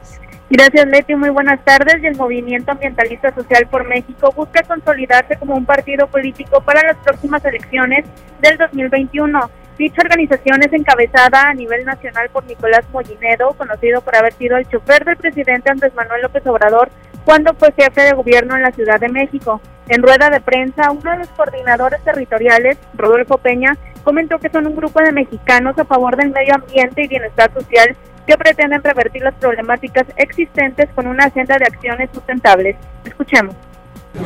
Gracias, 0.51 0.87
Leti. 0.87 1.15
Muy 1.15 1.31
buenas 1.31 1.65
tardes. 1.65 2.03
Y 2.03 2.07
el 2.07 2.17
Movimiento 2.17 2.73
Ambientalista 2.73 3.35
Social 3.35 3.67
por 3.69 3.89
México 3.89 4.33
busca 4.37 4.63
consolidarse 4.63 5.37
como 5.37 5.55
un 5.55 5.65
partido 5.65 6.07
político 6.07 6.61
para 6.61 6.83
las 6.87 6.97
próximas 6.99 7.45
elecciones 7.45 8.05
del 8.41 8.59
2021. 8.59 9.51
Dicha 9.79 10.03
organización 10.03 10.63
es 10.63 10.73
encabezada 10.73 11.49
a 11.49 11.55
nivel 11.55 11.85
nacional 11.85 12.29
por 12.31 12.45
Nicolás 12.45 12.85
Mollinedo, 12.93 13.55
conocido 13.55 14.03
por 14.03 14.15
haber 14.15 14.33
sido 14.35 14.57
el 14.57 14.69
chofer 14.69 15.05
del 15.05 15.17
presidente 15.17 15.71
Andrés 15.71 15.93
Manuel 15.95 16.23
López 16.23 16.47
Obrador 16.47 16.91
cuando 17.25 17.55
fue 17.55 17.73
jefe 17.73 18.03
de 18.03 18.13
gobierno 18.13 18.55
en 18.55 18.63
la 18.63 18.71
Ciudad 18.71 19.01
de 19.01 19.09
México. 19.09 19.61
En 19.89 20.03
rueda 20.03 20.31
de 20.31 20.41
prensa, 20.41 20.91
uno 20.91 21.11
de 21.11 21.19
los 21.19 21.29
coordinadores 21.29 22.03
territoriales, 22.05 22.79
Rodolfo 22.95 23.39
Peña, 23.39 23.77
comentó 24.05 24.39
que 24.39 24.51
son 24.51 24.67
un 24.67 24.77
grupo 24.77 25.01
de 25.01 25.11
mexicanos 25.11 25.77
a 25.79 25.85
favor 25.85 26.17
del 26.17 26.31
medio 26.31 26.55
ambiente 26.55 27.03
y 27.03 27.09
bienestar 27.09 27.53
social 27.53 27.97
que 28.27 28.37
pretenden 28.37 28.83
revertir 28.83 29.23
las 29.23 29.35
problemáticas 29.35 30.05
existentes 30.17 30.89
con 30.95 31.07
una 31.07 31.25
agenda 31.25 31.57
de 31.59 31.65
acciones 31.65 32.11
sustentables. 32.13 32.77
Escuchemos. 33.05 33.55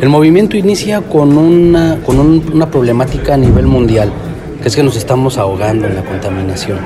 El 0.00 0.08
movimiento 0.08 0.56
inicia 0.56 1.00
con 1.00 1.36
una, 1.36 1.98
con 2.04 2.18
una 2.18 2.70
problemática 2.70 3.34
a 3.34 3.36
nivel 3.36 3.66
mundial 3.66 4.12
que 4.62 4.68
es 4.68 4.76
que 4.76 4.82
nos 4.82 4.96
estamos 4.96 5.38
ahogando 5.38 5.86
en 5.86 5.94
la 5.94 6.02
contaminación. 6.02 6.78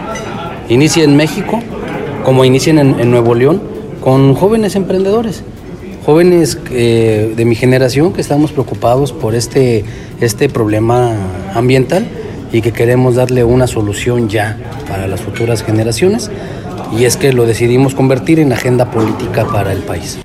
Inicia 0.69 1.05
en 1.05 1.17
México, 1.17 1.61
como 2.25 2.45
inician 2.45 2.79
en, 2.79 3.11
Nuevo 3.11 3.35
León, 3.35 3.63
con 4.01 4.35
jóvenes 4.35 4.77
emprendedores, 4.77 5.43
jóvenes 6.05 6.59
eh, 6.71 7.33
de 7.37 7.45
mi 7.45 7.55
generación 7.55 8.13
que 8.13 8.21
estamos 8.21 8.53
preocupados 8.53 9.13
por 9.13 9.35
este, 9.35 9.85
este 10.21 10.49
problema 10.49 11.15
ambiental 11.55 12.07
y 12.53 12.61
que 12.61 12.73
queremos 12.73 13.15
darle 13.15 13.45
una 13.45 13.67
solución 13.67 14.29
ya 14.29 14.59
para 14.89 15.07
las 15.07 15.21
futuras 15.23 15.63
generaciones 15.63 16.31
y 16.93 17.05
es 17.05 17.17
que 17.17 17.33
lo 17.33 17.47
decidimos 17.47 17.95
convertir 17.95 18.39
en 18.39 18.53
agenda 18.53 18.91
política 18.91 19.47
para 19.47 19.73
el 19.73 19.83
país. 19.83 20.23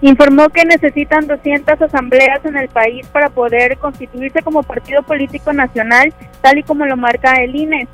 Informó 0.00 0.48
que 0.48 0.64
necesitan 0.64 1.26
200 1.26 1.80
asambleas 1.80 2.44
en 2.44 2.56
el 2.56 2.68
país 2.68 3.06
para 3.08 3.28
poder 3.28 3.76
constituirse 3.78 4.42
como 4.42 4.62
partido 4.62 5.02
político 5.02 5.52
nacional, 5.52 6.12
tal 6.42 6.58
y 6.58 6.62
como 6.62 6.86
lo 6.86 6.96
marca 6.96 7.34
el 7.42 7.54
INE. 7.54 7.88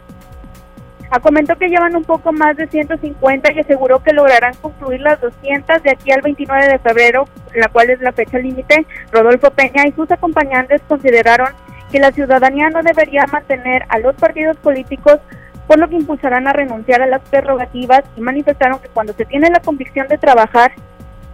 A 1.10 1.20
comentó 1.20 1.56
que 1.56 1.68
llevan 1.68 1.94
un 1.94 2.04
poco 2.04 2.32
más 2.32 2.56
de 2.56 2.66
150 2.66 3.52
y 3.52 3.60
aseguró 3.60 4.02
que 4.02 4.14
lograrán 4.14 4.54
concluir 4.62 5.00
las 5.00 5.20
200 5.20 5.82
de 5.82 5.90
aquí 5.90 6.10
al 6.10 6.22
29 6.22 6.68
de 6.68 6.78
febrero, 6.78 7.28
la 7.54 7.68
cual 7.68 7.90
es 7.90 8.00
la 8.00 8.12
fecha 8.12 8.38
límite. 8.38 8.86
Rodolfo 9.12 9.50
Peña 9.50 9.86
y 9.86 9.92
sus 9.92 10.10
acompañantes 10.10 10.80
consideraron 10.88 11.48
que 11.90 12.00
la 12.00 12.12
ciudadanía 12.12 12.70
no 12.70 12.82
debería 12.82 13.26
mantener 13.26 13.84
a 13.90 13.98
los 13.98 14.14
partidos 14.14 14.56
políticos 14.56 15.18
por 15.66 15.78
lo 15.78 15.88
que 15.88 15.96
impulsarán 15.96 16.46
a 16.48 16.52
renunciar 16.52 17.02
a 17.02 17.06
las 17.06 17.22
prerrogativas 17.22 18.02
y 18.16 18.20
manifestaron 18.20 18.80
que 18.80 18.88
cuando 18.88 19.12
se 19.12 19.24
tiene 19.24 19.50
la 19.50 19.60
convicción 19.60 20.08
de 20.08 20.18
trabajar 20.18 20.72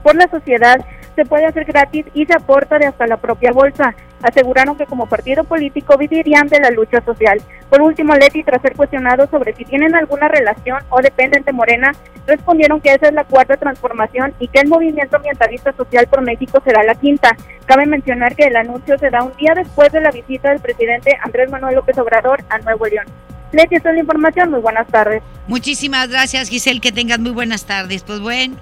por 0.03 0.15
la 0.15 0.29
sociedad 0.29 0.79
se 1.19 1.25
puede 1.25 1.47
hacer 1.47 1.65
gratis 1.65 2.07
y 2.15 2.27
se 2.27 2.35
aporta 2.35 2.79
de 2.79 2.87
hasta 2.87 3.09
la 3.09 3.17
propia 3.17 3.51
bolsa. 3.51 3.93
Aseguraron 4.23 4.77
que 4.77 4.87
como 4.87 5.07
partido 5.07 5.43
político 5.43 5.97
vivirían 5.97 6.47
de 6.47 6.61
la 6.61 6.71
lucha 6.71 7.01
social. 7.01 7.41
Por 7.69 7.83
último, 7.83 8.15
Leti, 8.15 8.45
tras 8.45 8.63
ser 8.63 8.77
cuestionado 8.77 9.27
sobre 9.27 9.53
si 9.55 9.65
tienen 9.65 9.97
alguna 9.97 10.29
relación 10.29 10.79
o 10.91 11.01
dependen 11.01 11.43
de 11.43 11.53
Morena, 11.53 11.91
respondieron 12.25 12.81
que 12.81 12.95
esa 12.95 13.09
es 13.09 13.15
la 13.15 13.25
cuarta 13.25 13.57
transformación 13.57 14.33
y 14.39 14.47
que 14.47 14.61
el 14.61 14.69
movimiento 14.69 15.17
ambientalista 15.17 15.73
social 15.73 16.07
por 16.07 16.23
México 16.23 16.63
será 16.65 16.85
la 16.85 16.95
quinta. 16.95 17.37
Cabe 17.67 17.87
mencionar 17.87 18.37
que 18.37 18.45
el 18.45 18.57
anuncio 18.57 18.97
se 18.99 19.11
da 19.11 19.25
un 19.25 19.35
día 19.37 19.55
después 19.57 19.91
de 19.91 20.01
la 20.01 20.13
visita 20.13 20.51
del 20.51 20.61
presidente 20.61 21.19
Andrés 21.21 21.51
Manuel 21.51 21.75
López 21.75 21.99
Obrador 21.99 22.45
a 22.49 22.59
Nuevo 22.59 22.87
León. 22.87 23.07
Leti, 23.53 23.77
esta 23.77 23.89
es 23.91 23.95
la 23.95 24.01
información. 24.01 24.51
Muy 24.51 24.61
buenas 24.61 24.87
tardes. 24.89 25.23
Muchísimas 25.47 26.09
gracias, 26.09 26.49
Giselle. 26.49 26.81
Que 26.81 26.93
tengas 26.93 27.19
muy 27.19 27.31
buenas 27.33 27.65
tardes. 27.65 28.03
Pues 28.03 28.21
bueno, 28.21 28.57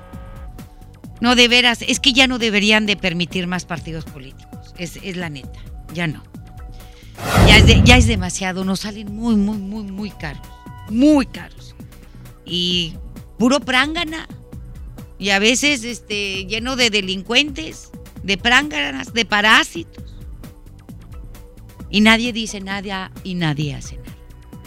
no 1.20 1.34
de 1.34 1.48
veras, 1.48 1.82
es 1.82 1.98
que 2.00 2.12
ya 2.12 2.26
no 2.26 2.38
deberían 2.38 2.86
de 2.86 2.96
permitir 2.96 3.46
más 3.46 3.64
partidos 3.64 4.04
políticos. 4.04 4.74
Es, 4.78 4.98
la 5.16 5.28
neta, 5.30 5.58
ya 5.92 6.06
no. 6.06 6.22
Ya 7.48 7.56
es, 7.58 7.66
de- 7.66 7.82
ya 7.82 7.96
es 7.96 8.06
demasiado, 8.06 8.64
nos 8.64 8.80
salen 8.80 9.14
muy, 9.14 9.36
muy, 9.36 9.56
muy, 9.58 9.84
muy 9.84 10.10
caros. 10.10 10.46
Muy 10.90 11.26
caros. 11.26 11.74
Y 12.44 12.94
puro 13.38 13.60
prángana. 13.60 14.28
Y 15.18 15.30
a 15.30 15.38
veces 15.38 15.82
este, 15.82 16.44
lleno 16.44 16.76
de 16.76 16.90
delincuentes, 16.90 17.90
de 18.22 18.36
pránganas, 18.36 19.14
de 19.14 19.24
parásitos. 19.24 20.04
Y 21.88 22.02
nadie 22.02 22.32
dice 22.34 22.60
nada 22.60 23.10
y 23.24 23.34
nadie 23.34 23.74
hace 23.74 23.96
nada. 23.96 24.15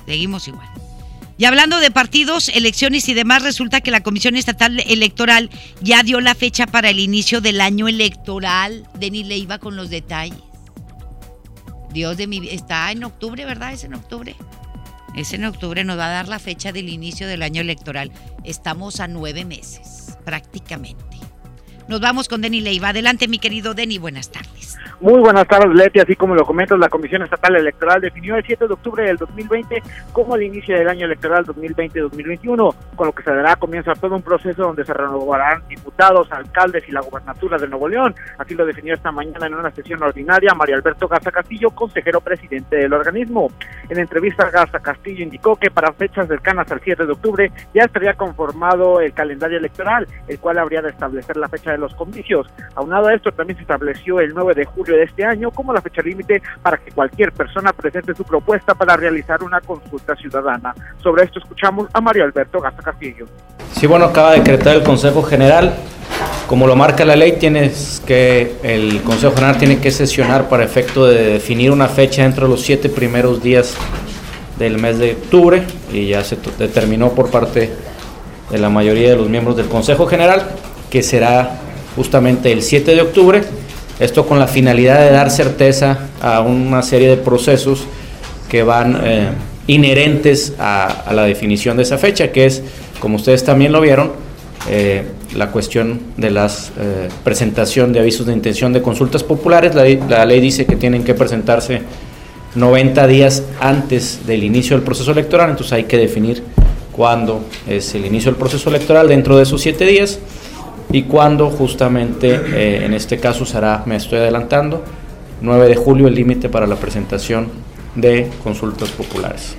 Seguimos 0.09 0.47
igual. 0.47 0.67
Y 1.37 1.45
hablando 1.45 1.79
de 1.79 1.91
partidos, 1.91 2.49
elecciones 2.49 3.07
y 3.09 3.13
demás, 3.13 3.43
resulta 3.43 3.79
que 3.79 3.91
la 3.91 4.01
Comisión 4.01 4.35
Estatal 4.35 4.79
Electoral 4.87 5.51
ya 5.81 6.01
dio 6.01 6.19
la 6.19 6.33
fecha 6.33 6.65
para 6.65 6.89
el 6.89 6.97
inicio 6.97 7.41
del 7.41 7.61
año 7.61 7.87
electoral. 7.87 8.87
Denis 8.95 9.27
le 9.27 9.37
iba 9.37 9.59
con 9.59 9.75
los 9.75 9.91
detalles. 9.91 10.39
Dios 11.93 12.17
de 12.17 12.25
mi 12.25 12.39
vida. 12.39 12.53
Está 12.53 12.91
en 12.91 13.03
octubre, 13.03 13.45
¿verdad? 13.45 13.71
Es 13.71 13.83
en 13.83 13.93
octubre. 13.93 14.35
Es 15.15 15.31
en 15.33 15.45
octubre, 15.45 15.83
nos 15.83 15.99
va 15.99 16.07
a 16.07 16.09
dar 16.11 16.27
la 16.27 16.39
fecha 16.39 16.71
del 16.71 16.89
inicio 16.89 17.27
del 17.27 17.43
año 17.43 17.61
electoral. 17.61 18.11
Estamos 18.43 18.99
a 19.01 19.07
nueve 19.07 19.45
meses, 19.45 20.17
prácticamente. 20.25 21.08
Nos 21.89 22.01
vamos 22.01 22.29
con 22.29 22.39
Denis 22.41 22.61
Leiva. 22.61 22.89
Adelante, 22.89 23.27
mi 23.27 23.39
querido 23.39 23.73
Denis, 23.73 23.99
buenas 23.99 24.29
tardes. 24.29 24.77
Muy 25.01 25.19
buenas 25.21 25.47
tardes, 25.47 25.73
Leti. 25.73 25.99
Así 25.99 26.15
como 26.15 26.35
lo 26.35 26.45
comentas, 26.45 26.77
la 26.77 26.87
Comisión 26.87 27.23
Estatal 27.23 27.55
Electoral 27.55 27.99
definió 27.99 28.35
el 28.35 28.43
7 28.45 28.67
de 28.67 28.73
octubre 28.73 29.05
del 29.05 29.17
2020 29.17 29.81
como 30.11 30.35
el 30.35 30.43
inicio 30.43 30.77
del 30.77 30.87
año 30.87 31.05
electoral 31.07 31.45
2020-2021, 31.47 32.75
con 32.95 33.07
lo 33.07 33.13
que 33.13 33.23
se 33.23 33.31
dará 33.31 33.55
comienzo 33.55 33.89
a 33.89 33.95
todo 33.95 34.15
un 34.15 34.21
proceso 34.21 34.61
donde 34.61 34.85
se 34.85 34.93
renovarán 34.93 35.63
diputados, 35.67 36.31
alcaldes 36.31 36.87
y 36.87 36.91
la 36.91 37.01
gobernatura 37.01 37.57
de 37.57 37.67
Nuevo 37.67 37.87
León. 37.87 38.13
Así 38.37 38.53
lo 38.53 38.67
definió 38.67 38.93
esta 38.93 39.11
mañana 39.11 39.47
en 39.47 39.55
una 39.55 39.71
sesión 39.71 40.03
ordinaria 40.03 40.53
María 40.53 40.75
Alberto 40.75 41.07
Garza 41.07 41.31
Castillo, 41.31 41.71
consejero 41.71 42.21
presidente 42.21 42.75
del 42.75 42.93
organismo. 42.93 43.51
En 43.89 43.97
entrevista, 43.97 44.51
Garza 44.51 44.79
Castillo 44.79 45.23
indicó 45.23 45.55
que 45.55 45.71
para 45.71 45.91
fechas 45.93 46.27
cercanas 46.27 46.71
al 46.71 46.81
7 46.83 47.07
de 47.07 47.11
octubre 47.13 47.51
ya 47.73 47.85
estaría 47.85 48.13
conformado 48.13 49.01
el 49.01 49.11
calendario 49.13 49.57
electoral, 49.57 50.07
el 50.27 50.37
cual 50.37 50.59
habría 50.59 50.83
de 50.83 50.89
establecer 50.89 51.35
la 51.37 51.49
fecha 51.49 51.71
de 51.71 51.78
los 51.79 51.93
comicios. 51.95 52.47
Aunado 52.75 53.07
a 53.07 53.13
esto, 53.13 53.31
también 53.31 53.57
se 53.57 53.63
estableció 53.63 54.19
el 54.19 54.33
9 54.33 54.53
de 54.53 54.65
julio 54.65 54.95
de 54.95 55.03
este 55.03 55.25
año 55.25 55.51
como 55.51 55.73
la 55.73 55.81
fecha 55.81 56.01
límite 56.01 56.41
para 56.61 56.77
que 56.77 56.91
cualquier 56.91 57.31
persona 57.31 57.73
presente 57.73 58.13
su 58.13 58.23
propuesta 58.23 58.75
para 58.75 58.95
realizar 58.95 59.43
una 59.43 59.61
consulta 59.61 60.15
ciudadana. 60.15 60.73
Sobre 61.01 61.23
esto 61.23 61.39
escuchamos 61.39 61.87
a 61.93 62.01
Mario 62.01 62.23
Alberto 62.23 62.59
Garza 62.59 62.81
Castillo. 62.81 63.25
Sí, 63.71 63.87
bueno, 63.87 64.05
acaba 64.05 64.31
de 64.31 64.39
decretar 64.39 64.75
el 64.75 64.83
Consejo 64.83 65.23
General. 65.23 65.73
Como 66.47 66.65
lo 66.65 66.75
marca 66.75 67.05
la 67.05 67.15
ley, 67.15 67.33
tienes 67.33 68.01
que 68.05 68.57
el 68.63 69.01
Consejo 69.03 69.35
General 69.35 69.57
tiene 69.57 69.79
que 69.79 69.91
sesionar 69.91 70.49
para 70.49 70.63
efecto 70.63 71.05
de 71.05 71.33
definir 71.33 71.71
una 71.71 71.87
fecha 71.87 72.23
dentro 72.23 72.47
de 72.47 72.51
los 72.51 72.61
siete 72.61 72.89
primeros 72.89 73.41
días 73.41 73.77
del 74.57 74.77
mes 74.77 74.99
de 74.99 75.13
octubre 75.13 75.63
y 75.91 76.07
ya 76.07 76.23
se 76.23 76.37
determinó 76.57 77.11
por 77.13 77.31
parte 77.31 77.71
de 78.49 78.57
la 78.57 78.69
mayoría 78.69 79.11
de 79.11 79.15
los 79.15 79.29
miembros 79.29 79.55
del 79.55 79.67
Consejo 79.67 80.05
General 80.05 80.49
que 80.89 81.03
será 81.03 81.61
justamente 81.95 82.51
el 82.51 82.61
7 82.61 82.95
de 82.95 83.01
octubre. 83.01 83.41
Esto 83.99 84.25
con 84.25 84.39
la 84.39 84.47
finalidad 84.47 84.99
de 84.99 85.11
dar 85.11 85.29
certeza 85.29 86.07
a 86.21 86.41
una 86.41 86.81
serie 86.81 87.09
de 87.09 87.17
procesos 87.17 87.81
que 88.49 88.63
van 88.63 88.99
eh, 89.03 89.27
inherentes 89.67 90.53
a, 90.57 91.11
la 91.13 91.23
definición 91.23 91.75
de 91.77 91.83
esa 91.83 91.97
fecha, 91.97 92.31
que 92.31 92.45
es, 92.45 92.61
como 92.99 93.17
ustedes 93.17 93.43
también 93.43 93.71
lo 93.71 93.81
vieron, 93.81 94.11
eh, 94.69 95.03
la 95.35 95.51
cuestión 95.51 95.99
de 96.17 96.31
la 96.31 96.49
presentación 97.23 97.93
de 97.93 97.99
avisos 97.99 98.25
de 98.25 98.33
intención 98.33 98.73
de 98.73 98.81
consultas 98.81 99.23
populares. 99.23 99.75
La, 99.75 99.83
ley- 99.83 99.99
la 100.09 100.25
ley 100.25 100.39
dice 100.39 100.65
que 100.65 100.75
tienen 100.75 101.03
que 101.03 101.13
presentarse 101.13 101.81
90 102.55 103.05
días 103.07 103.43
antes 103.59 104.25
del 104.25 104.43
inicio 104.43 104.75
del 104.75 104.83
proceso 104.83 105.11
electoral, 105.11 105.51
entonces 105.51 105.73
hay 105.73 105.83
que 105.83 105.97
definir 105.97 106.41
cuándo 106.91 107.41
es 107.67 107.93
el 107.95 108.05
inicio 108.05 108.31
del 108.31 108.39
proceso 108.39 108.69
electoral 108.69 109.07
dentro 109.07 109.37
de 109.37 109.43
esos 109.43 109.61
siete 109.61 109.85
días 109.85 110.19
y 110.91 111.03
cuándo 111.03 111.49
justamente, 111.49 112.33
eh, 112.33 112.85
en 112.85 112.93
este 112.93 113.19
caso 113.19 113.45
será, 113.45 113.83
me 113.85 113.95
estoy 113.95 114.19
adelantando, 114.19 114.83
9 115.41 115.67
de 115.67 115.75
julio 115.75 116.07
el 116.07 116.15
límite 116.15 116.49
para 116.49 116.67
la 116.67 116.75
presentación 116.75 117.47
de 117.95 118.29
consultas 118.43 118.89
populares. 118.89 119.55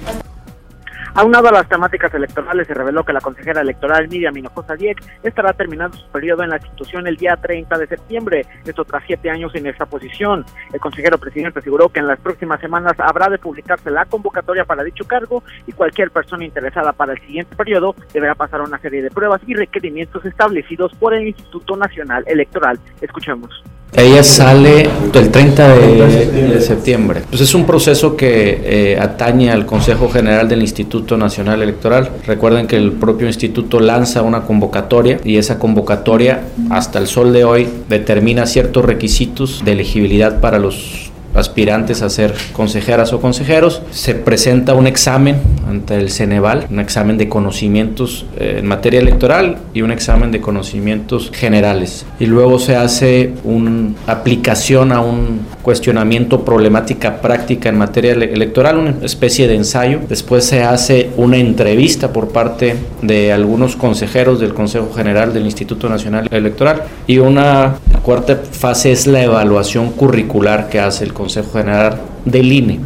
Aunado 1.15 1.49
a 1.49 1.53
las 1.53 1.69
temáticas 1.69 2.15
electorales, 2.15 2.69
se 2.69 2.75
reveló 2.75 3.05
que 3.05 3.13
la 3.13 3.21
consejera 3.21 3.63
electoral 3.63 4.09
Miriam 4.09 4.37
Hinojosa 4.37 4.77
Dieck 4.77 5.03
estará 5.25 5.53
terminando 5.53 5.97
su 5.97 6.07
periodo 6.09 6.45
en 6.45 6.51
la 6.51 6.57
institución 6.57 7.07
el 7.07 7.17
día 7.17 7.37
30 7.37 7.79
de 7.79 7.87
septiembre, 7.89 8.47
esto 8.65 8.85
tras 8.85 9.03
siete 9.07 9.29
años 9.29 9.53
en 9.55 9.67
esta 9.67 9.87
posición. 9.87 10.45
El 10.73 10.79
consejero 10.79 11.19
presidente 11.19 11.59
aseguró 11.59 11.89
que 11.89 11.99
en 11.99 12.07
las 12.07 12.21
próximas 12.21 12.61
semanas 12.61 12.95
habrá 12.99 13.29
de 13.29 13.39
publicarse 13.39 13.91
la 13.91 14.05
convocatoria 14.05 14.65
para 14.65 14.85
dicho 14.85 15.05
cargo 15.05 15.43
y 15.67 15.73
cualquier 15.73 16.11
persona 16.13 16.45
interesada 16.45 16.93
para 16.93 17.13
el 17.13 17.21
siguiente 17.21 17.57
periodo 17.57 17.95
deberá 18.13 18.37
pasar 18.37 18.61
una 18.61 18.79
serie 18.79 19.03
de 19.03 19.11
pruebas 19.11 19.41
y 19.47 19.55
requerimientos 19.55 20.25
establecidos 20.25 20.95
por 20.95 21.13
el 21.15 21.27
Instituto 21.27 21.77
Nacional 21.77 22.23
Electoral. 22.27 22.79
Escuchemos. 23.01 23.65
Ella 23.93 24.23
sale 24.23 24.89
el 25.13 25.31
30 25.31 25.77
de, 25.77 26.27
de 26.49 26.61
septiembre. 26.61 27.23
Pues 27.29 27.43
es 27.43 27.55
un 27.55 27.67
proceso 27.67 28.17
que 28.17 28.61
eh, 28.65 28.99
atañe 28.99 29.51
al 29.51 29.67
Consejo 29.67 30.09
General 30.09 30.49
del 30.49 30.63
Instituto 30.63 31.17
Nacional 31.17 31.63
Electoral. 31.63 32.11
Recuerden 32.27 32.67
que 32.67 32.77
el 32.77 32.93
propio 32.93 33.27
instituto 33.27 33.81
lanza 33.81 34.23
una 34.23 34.43
convocatoria 34.43 35.21
y 35.25 35.37
esa 35.37 35.59
convocatoria 35.59 36.43
hasta 36.71 36.99
el 36.99 37.07
sol 37.07 37.33
de 37.33 37.45
hoy 37.45 37.69
determina 37.89 38.47
ciertos 38.47 38.85
requisitos 38.85 39.63
de 39.65 39.73
elegibilidad 39.73 40.41
para 40.41 40.59
los 40.59 41.10
aspirantes 41.35 42.03
a 42.03 42.11
ser 42.11 42.35
consejeras 42.53 43.13
o 43.13 43.21
consejeros. 43.21 43.83
Se 43.91 44.15
presenta 44.15 44.75
un 44.75 44.87
examen 44.87 45.37
ante 45.69 45.97
el 45.97 46.11
Ceneval, 46.11 46.67
un 46.71 46.81
examen 46.81 47.19
de 47.19 47.29
conocimientos 47.29 48.27
eh, 48.39 48.57
en 48.59 48.67
materia 48.67 49.01
electoral 49.01 49.59
y 49.75 49.83
un 49.83 49.93
examen 49.93 50.31
de 50.33 50.41
conocimientos 50.41 51.31
generales. 51.33 52.07
Y 52.19 52.27
luego 52.27 52.59
se 52.59 52.77
hace 52.77 53.33
una 53.45 53.93
aplicación 54.07 54.93
a 54.93 55.01
un 55.01 55.41
cuestionamiento 55.63 56.45
problemática 56.45 57.21
práctica 57.21 57.69
en 57.69 57.79
materia 57.79 58.13
ele- 58.13 58.33
electoral, 58.33 58.79
una 58.79 58.95
especie 59.03 59.47
de 59.47 59.55
ensayo. 59.55 60.01
Después 60.09 60.45
se 60.45 60.63
hace 60.63 61.11
una 61.17 61.37
entrevista 61.37 62.13
por 62.13 62.29
parte 62.29 62.77
de 63.03 63.33
algunos 63.33 63.77
consejeros 63.77 64.41
del 64.41 64.55
Consejo 64.55 64.91
General 64.95 65.33
del 65.33 65.45
Instituto 65.45 65.89
Nacional 65.89 66.29
Electoral 66.31 66.83
y 67.07 67.19
una 67.19 67.77
cuarta 68.03 68.41
fase 68.51 68.93
es 68.93 69.07
la 69.07 69.23
evaluación 69.23 69.91
curricular 69.93 70.69
que 70.69 70.81
hace 70.81 71.05
el 71.05 71.13
Consejo 71.21 71.53
General 71.53 72.01
del 72.25 72.51
INE. 72.51 72.81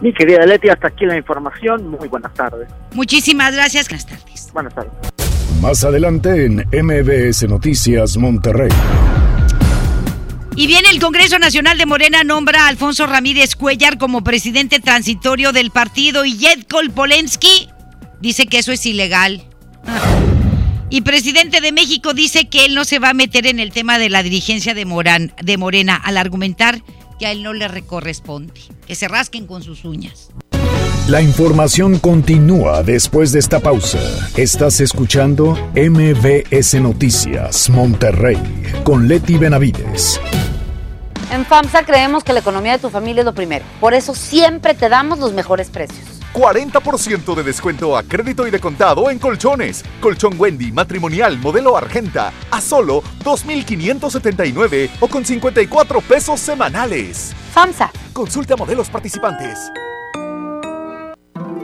Mi 0.00 0.14
querida 0.14 0.46
Leti, 0.46 0.70
hasta 0.70 0.88
aquí 0.88 1.04
la 1.04 1.14
información. 1.14 1.88
Muy 1.88 2.08
buenas 2.08 2.32
tardes. 2.32 2.68
Muchísimas 2.94 3.54
gracias. 3.54 3.86
Buenas 3.88 4.06
tardes. 4.06 4.50
Buenas 4.54 4.74
tardes. 4.74 4.92
Más 5.60 5.84
adelante 5.84 6.46
en 6.46 6.64
MBS 6.72 7.46
Noticias 7.46 8.16
Monterrey. 8.16 8.70
Y 10.56 10.66
bien, 10.66 10.84
el 10.90 11.00
Congreso 11.00 11.38
Nacional 11.38 11.76
de 11.76 11.84
Morena 11.84 12.24
nombra 12.24 12.64
a 12.64 12.68
Alfonso 12.68 13.06
Ramírez 13.06 13.56
Cuellar 13.56 13.98
como 13.98 14.24
presidente 14.24 14.80
transitorio 14.80 15.52
del 15.52 15.70
partido 15.70 16.24
y 16.24 16.32
Jedkol 16.32 16.90
Polensky 16.92 17.68
dice 18.20 18.46
que 18.46 18.58
eso 18.58 18.72
es 18.72 18.86
ilegal. 18.86 19.44
Y 20.90 21.02
presidente 21.02 21.60
de 21.60 21.72
México 21.72 22.14
dice 22.14 22.48
que 22.48 22.64
él 22.64 22.74
no 22.74 22.86
se 22.86 22.98
va 22.98 23.10
a 23.10 23.14
meter 23.14 23.46
en 23.46 23.60
el 23.60 23.72
tema 23.72 23.98
de 23.98 24.08
la 24.08 24.22
dirigencia 24.22 24.72
de, 24.72 24.86
Morán, 24.86 25.34
de 25.42 25.58
Morena 25.58 25.94
al 25.94 26.16
argumentar 26.16 26.82
que 27.18 27.26
a 27.26 27.32
él 27.32 27.42
no 27.42 27.52
le 27.52 27.68
corresponde. 27.82 28.52
Que 28.86 28.94
se 28.94 29.08
rasquen 29.08 29.46
con 29.46 29.62
sus 29.62 29.84
uñas. 29.84 30.30
La 31.08 31.22
información 31.22 31.98
continúa 31.98 32.82
después 32.82 33.32
de 33.32 33.38
esta 33.38 33.60
pausa. 33.60 33.98
Estás 34.36 34.80
escuchando 34.80 35.56
MBS 35.74 36.74
Noticias 36.82 37.70
Monterrey 37.70 38.36
con 38.84 39.08
Leti 39.08 39.38
Benavides. 39.38 40.20
En 41.32 41.46
FAMSA 41.46 41.84
creemos 41.84 42.24
que 42.24 42.32
la 42.32 42.40
economía 42.40 42.72
de 42.72 42.78
tu 42.78 42.90
familia 42.90 43.20
es 43.20 43.26
lo 43.26 43.34
primero. 43.34 43.64
Por 43.80 43.94
eso 43.94 44.14
siempre 44.14 44.74
te 44.74 44.88
damos 44.88 45.18
los 45.18 45.32
mejores 45.32 45.70
precios. 45.70 46.17
40% 46.32 47.34
de 47.34 47.42
descuento 47.42 47.96
a 47.96 48.02
crédito 48.02 48.46
y 48.46 48.50
de 48.50 48.60
contado 48.60 49.10
en 49.10 49.18
colchones. 49.18 49.84
Colchón 50.00 50.34
Wendy 50.38 50.72
matrimonial 50.72 51.38
modelo 51.38 51.76
Argenta 51.76 52.32
a 52.50 52.60
solo 52.60 53.02
2.579 53.24 54.90
o 55.00 55.08
con 55.08 55.24
54 55.24 56.00
pesos 56.00 56.40
semanales. 56.40 57.34
FAMSA. 57.52 57.90
Consulta 58.12 58.56
modelos 58.56 58.88
participantes. 58.90 59.70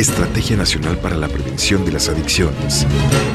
Estrategia 0.00 0.56
Nacional 0.56 0.96
para 0.96 1.16
la 1.16 1.28
Prevención 1.28 1.84
de 1.84 1.92
las 1.92 2.08
Adicciones. 2.08 2.86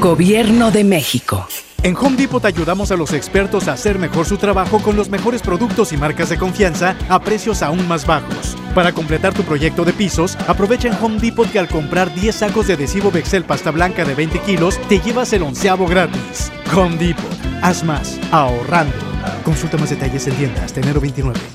Gobierno 0.01 0.71
de 0.71 0.83
México. 0.83 1.47
En 1.83 1.95
Home 1.95 2.17
Depot 2.17 2.43
ayudamos 2.43 2.89
a 2.89 2.95
los 2.95 3.13
expertos 3.13 3.67
a 3.67 3.73
hacer 3.73 3.99
mejor 3.99 4.25
su 4.25 4.37
trabajo 4.37 4.79
con 4.79 4.95
los 4.95 5.09
mejores 5.09 5.43
productos 5.43 5.93
y 5.93 5.97
marcas 5.97 6.29
de 6.29 6.37
confianza 6.37 6.95
a 7.07 7.21
precios 7.21 7.61
aún 7.61 7.87
más 7.87 8.07
bajos. 8.07 8.57
Para 8.73 8.93
completar 8.93 9.35
tu 9.35 9.43
proyecto 9.43 9.85
de 9.85 9.93
pisos, 9.93 10.35
aprovecha 10.47 10.87
en 10.87 10.95
Home 10.95 11.19
Depot 11.19 11.49
que 11.51 11.59
al 11.59 11.67
comprar 11.67 12.11
10 12.15 12.35
sacos 12.35 12.65
de 12.65 12.73
adhesivo 12.73 13.11
Bexel 13.11 13.43
pasta 13.43 13.69
blanca 13.69 14.03
de 14.03 14.15
20 14.15 14.39
kilos, 14.39 14.79
te 14.89 14.99
llevas 14.99 15.31
el 15.33 15.43
onceavo 15.43 15.85
gratis. 15.85 16.51
Home 16.75 16.97
Depot. 16.97 17.23
Haz 17.61 17.83
más, 17.83 18.19
ahorrando. 18.31 18.95
Consulta 19.43 19.77
más 19.77 19.91
detalles 19.91 20.25
en 20.25 20.35
tienda 20.35 20.63
hasta 20.63 20.79
enero 20.79 20.99
29. 20.99 21.54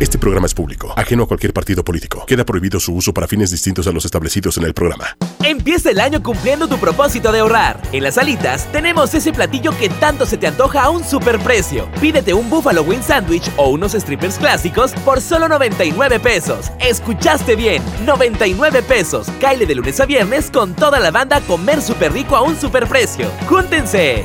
Este 0.00 0.16
programa 0.16 0.46
es 0.46 0.54
público, 0.54 0.94
ajeno 0.96 1.24
a 1.24 1.26
cualquier 1.26 1.52
partido 1.52 1.84
político. 1.84 2.24
Queda 2.24 2.46
prohibido 2.46 2.80
su 2.80 2.94
uso 2.94 3.12
para 3.12 3.28
fines 3.28 3.50
distintos 3.50 3.86
a 3.86 3.92
los 3.92 4.06
establecidos 4.06 4.56
en 4.56 4.64
el 4.64 4.72
programa. 4.72 5.14
Empieza 5.44 5.90
el 5.90 6.00
año 6.00 6.22
cumpliendo 6.22 6.68
tu 6.68 6.78
propósito 6.78 7.30
de 7.30 7.40
ahorrar. 7.40 7.82
En 7.92 8.04
las 8.04 8.16
alitas 8.16 8.64
tenemos 8.72 9.12
ese 9.12 9.30
platillo 9.30 9.76
que 9.76 9.90
tanto 9.90 10.24
se 10.24 10.38
te 10.38 10.46
antoja 10.46 10.84
a 10.84 10.88
un 10.88 11.04
superprecio. 11.04 11.86
Pídete 12.00 12.32
un 12.32 12.48
Buffalo 12.48 12.82
Wing 12.82 13.02
Sandwich 13.02 13.50
o 13.58 13.68
unos 13.68 13.92
strippers 13.92 14.38
clásicos 14.38 14.92
por 15.04 15.20
solo 15.20 15.48
99 15.48 16.18
pesos. 16.18 16.70
Escuchaste 16.80 17.54
bien, 17.54 17.82
99 18.06 18.82
pesos. 18.82 19.26
Caile 19.38 19.66
de 19.66 19.74
lunes 19.74 20.00
a 20.00 20.06
viernes 20.06 20.50
con 20.50 20.74
toda 20.74 20.98
la 20.98 21.10
banda 21.10 21.42
comer 21.42 21.82
súper 21.82 22.14
rico 22.14 22.36
a 22.36 22.40
un 22.40 22.58
superprecio. 22.58 23.30
¡Júntense! 23.46 24.24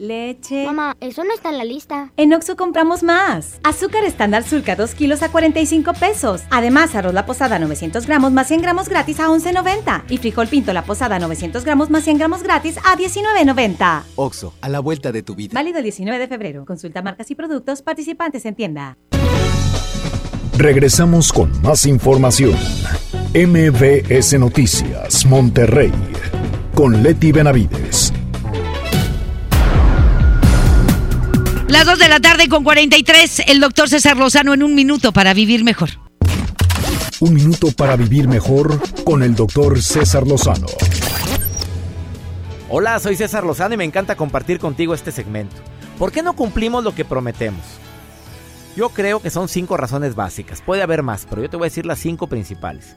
Leche. 0.00 0.64
Mamá, 0.64 0.96
eso 1.00 1.24
no 1.24 1.34
está 1.34 1.50
en 1.50 1.58
la 1.58 1.64
lista. 1.64 2.10
En 2.16 2.32
Oxo 2.32 2.56
compramos 2.56 3.02
más. 3.02 3.60
Azúcar 3.62 4.04
estándar 4.04 4.44
Sulca 4.44 4.74
2 4.74 4.94
kilos 4.94 5.22
a 5.22 5.30
45 5.30 5.92
pesos. 5.92 6.42
Además, 6.50 6.94
arroz 6.94 7.12
la 7.12 7.26
posada 7.26 7.58
900 7.58 8.06
gramos 8.06 8.32
más 8.32 8.48
100 8.48 8.62
gramos 8.62 8.88
gratis 8.88 9.20
a 9.20 9.28
11.90. 9.28 10.04
Y 10.08 10.16
frijol 10.16 10.48
pinto 10.48 10.72
la 10.72 10.82
posada 10.82 11.18
900 11.18 11.64
gramos 11.64 11.90
más 11.90 12.04
100 12.04 12.18
gramos 12.18 12.42
gratis 12.42 12.78
a 12.78 12.96
19.90. 12.96 14.02
Oxo, 14.16 14.54
a 14.62 14.68
la 14.70 14.80
vuelta 14.80 15.12
de 15.12 15.22
tu 15.22 15.34
vida. 15.34 15.52
Válido 15.54 15.78
el 15.78 15.84
19 15.84 16.18
de 16.18 16.28
febrero. 16.28 16.64
Consulta 16.64 17.02
marcas 17.02 17.30
y 17.30 17.34
productos 17.34 17.82
participantes 17.82 18.46
en 18.46 18.54
tienda. 18.54 18.96
Regresamos 20.56 21.32
con 21.32 21.60
más 21.62 21.84
información. 21.86 22.56
MBS 23.34 24.38
Noticias, 24.38 25.26
Monterrey. 25.26 25.92
Con 26.74 27.02
Leti 27.02 27.32
Benavides. 27.32 28.12
Las 31.70 31.86
2 31.86 32.00
de 32.00 32.08
la 32.08 32.18
tarde 32.18 32.48
con 32.48 32.64
43, 32.64 33.44
el 33.46 33.60
doctor 33.60 33.88
César 33.88 34.16
Lozano 34.16 34.52
en 34.54 34.64
un 34.64 34.74
minuto 34.74 35.12
para 35.12 35.32
vivir 35.34 35.62
mejor. 35.62 35.90
Un 37.20 37.32
minuto 37.32 37.68
para 37.70 37.94
vivir 37.94 38.26
mejor 38.26 38.80
con 39.04 39.22
el 39.22 39.36
doctor 39.36 39.80
César 39.80 40.26
Lozano. 40.26 40.66
Hola, 42.68 42.98
soy 42.98 43.14
César 43.14 43.44
Lozano 43.44 43.74
y 43.74 43.76
me 43.76 43.84
encanta 43.84 44.16
compartir 44.16 44.58
contigo 44.58 44.94
este 44.94 45.12
segmento. 45.12 45.54
¿Por 45.96 46.10
qué 46.10 46.24
no 46.24 46.34
cumplimos 46.34 46.82
lo 46.82 46.92
que 46.92 47.04
prometemos? 47.04 47.62
Yo 48.74 48.88
creo 48.88 49.22
que 49.22 49.30
son 49.30 49.48
cinco 49.48 49.76
razones 49.76 50.16
básicas. 50.16 50.62
Puede 50.62 50.82
haber 50.82 51.04
más, 51.04 51.24
pero 51.30 51.40
yo 51.40 51.50
te 51.50 51.56
voy 51.56 51.66
a 51.66 51.70
decir 51.70 51.86
las 51.86 52.00
cinco 52.00 52.26
principales. 52.26 52.96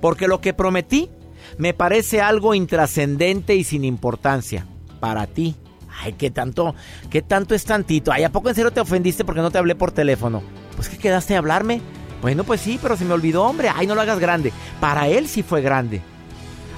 Porque 0.00 0.28
lo 0.28 0.40
que 0.40 0.54
prometí 0.54 1.10
me 1.58 1.74
parece 1.74 2.20
algo 2.20 2.54
intrascendente 2.54 3.56
y 3.56 3.64
sin 3.64 3.84
importancia 3.84 4.64
para 5.00 5.26
ti. 5.26 5.56
Ay, 6.00 6.14
qué 6.14 6.30
tanto, 6.30 6.74
qué 7.10 7.22
tanto 7.22 7.54
es 7.54 7.64
tantito. 7.64 8.12
Ay, 8.12 8.24
¿a 8.24 8.32
poco 8.32 8.48
en 8.48 8.54
serio 8.54 8.72
te 8.72 8.80
ofendiste 8.80 9.24
porque 9.24 9.40
no 9.40 9.50
te 9.50 9.58
hablé 9.58 9.74
por 9.74 9.92
teléfono? 9.92 10.42
Pues 10.76 10.88
que 10.88 10.98
quedaste 10.98 11.34
a 11.34 11.38
hablarme. 11.38 11.80
Bueno, 12.20 12.44
pues 12.44 12.60
sí, 12.60 12.78
pero 12.80 12.96
se 12.96 13.04
me 13.04 13.14
olvidó, 13.14 13.44
hombre. 13.44 13.68
Ay, 13.74 13.86
no 13.86 13.94
lo 13.94 14.00
hagas 14.00 14.18
grande. 14.18 14.52
Para 14.80 15.08
él 15.08 15.28
sí 15.28 15.42
fue 15.42 15.60
grande. 15.60 16.02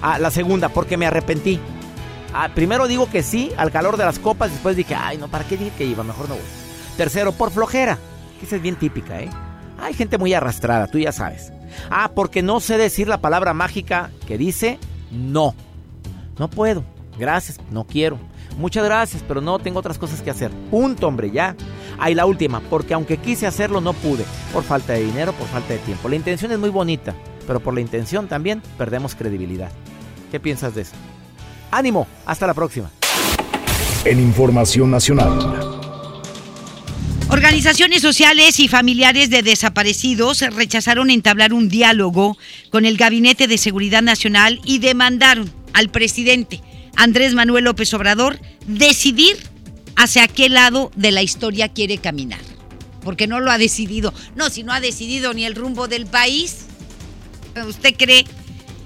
Ah, 0.03 0.19
la 0.19 0.31
segunda, 0.31 0.69
porque 0.69 0.97
me 0.97 1.07
arrepentí. 1.07 1.61
Ah, 2.33 2.51
primero 2.55 2.89
digo 2.89 3.09
que 3.09 3.23
sí, 3.23 3.53
al 3.57 3.71
calor 3.71 3.97
de 3.97 4.05
las 4.05 4.19
copas, 4.19 4.51
después 4.51 4.77
dije, 4.77 4.95
ay, 4.95 5.19
no, 5.19 5.29
¿para 5.29 5.45
qué 5.45 5.57
dije 5.57 5.73
que 5.79 5.85
iba? 5.85 6.03
Mejor 6.03 6.29
no 6.29 6.35
voy. 6.35 6.45
Tercero, 6.97 7.33
por 7.33 7.51
flojera. 7.51 7.99
Esa 8.43 8.57
es 8.57 8.63
bien 8.63 8.77
típica, 8.77 9.21
¿eh? 9.21 9.31
Hay 9.79 9.95
gente 9.95 10.19
muy 10.19 10.35
arrastrada, 10.35 10.87
tú 10.87 10.99
ya 10.99 11.13
sabes. 11.13 11.53
Ah, 11.91 12.11
porque 12.15 12.43
no 12.43 12.61
sé 12.61 12.77
decir 12.77 13.09
la 13.09 13.19
palabra 13.19 13.55
mágica 13.55 14.11
que 14.27 14.39
dice 14.39 14.79
no. 15.11 15.55
No 16.39 16.49
puedo. 16.49 16.85
Gracias, 17.19 17.61
no 17.71 17.85
quiero. 17.85 18.19
Muchas 18.57 18.85
gracias, 18.85 19.25
pero 19.27 19.41
no 19.41 19.59
tengo 19.59 19.79
otras 19.79 19.99
cosas 19.99 20.23
que 20.23 20.31
hacer. 20.31 20.51
Punto, 20.71 21.09
hombre, 21.09 21.31
ya. 21.31 21.57
Ahí 21.99 22.15
la 22.15 22.27
última, 22.27 22.61
porque 22.61 22.95
aunque 22.95 23.17
quise 23.17 23.47
hacerlo 23.47 23.81
no 23.81 23.93
pude, 23.93 24.25
por 24.53 24.63
falta 24.63 24.93
de 24.93 25.05
dinero, 25.05 25.33
por 25.33 25.49
falta 25.49 25.73
de 25.73 25.79
tiempo. 25.81 26.09
La 26.09 26.17
intención 26.17 26.53
es 26.53 26.59
muy 26.59 26.71
bonita, 26.71 27.15
pero 27.47 27.61
por 27.61 27.75
la 27.75 27.81
intención 27.81 28.29
también 28.29 28.63
perdemos 28.79 29.15
credibilidad. 29.15 29.71
¿Qué 30.31 30.41
piensas 30.41 30.75
de 30.75 30.83
eso? 30.83 30.93
Ánimo, 31.71 32.07
hasta 32.27 32.47
la 32.47 32.55
próxima. 32.55 32.91
En 34.05 34.21
Información 34.21 34.91
Nacional. 34.91 35.81
Organizaciones 37.31 38.03
sociales 38.03 38.61
y 38.61 38.69
familiares 38.69 39.31
de 39.31 39.43
desaparecidos 39.43 40.43
rechazaron 40.55 41.11
entablar 41.11 41.53
un 41.53 41.69
diálogo 41.69 42.37
con 42.71 42.85
el 42.85 42.97
Gabinete 42.97 43.49
de 43.49 43.59
Seguridad 43.59 44.03
Nacional 44.03 44.61
y 44.65 44.79
demandaron 44.79 45.51
al 45.73 45.89
presidente 45.89 46.61
Andrés 46.97 47.35
Manuel 47.35 47.65
López 47.65 47.93
Obrador 47.95 48.39
decidir 48.67 49.37
hacia 49.97 50.29
qué 50.29 50.49
lado 50.49 50.91
de 50.97 51.13
la 51.13 51.23
historia 51.23 51.69
quiere 51.69 51.99
caminar. 51.99 52.41
Porque 53.03 53.27
no 53.27 53.41
lo 53.41 53.51
ha 53.51 53.59
decidido. 53.59 54.15
No, 54.35 54.49
si 54.51 54.63
no 54.63 54.73
ha 54.73 54.81
decidido 54.81 55.35
ni 55.35 55.45
el 55.45 55.55
rumbo 55.55 55.89
del 55.89 56.07
país. 56.07 56.67
¿Usted 57.67 57.95
cree? 57.97 58.25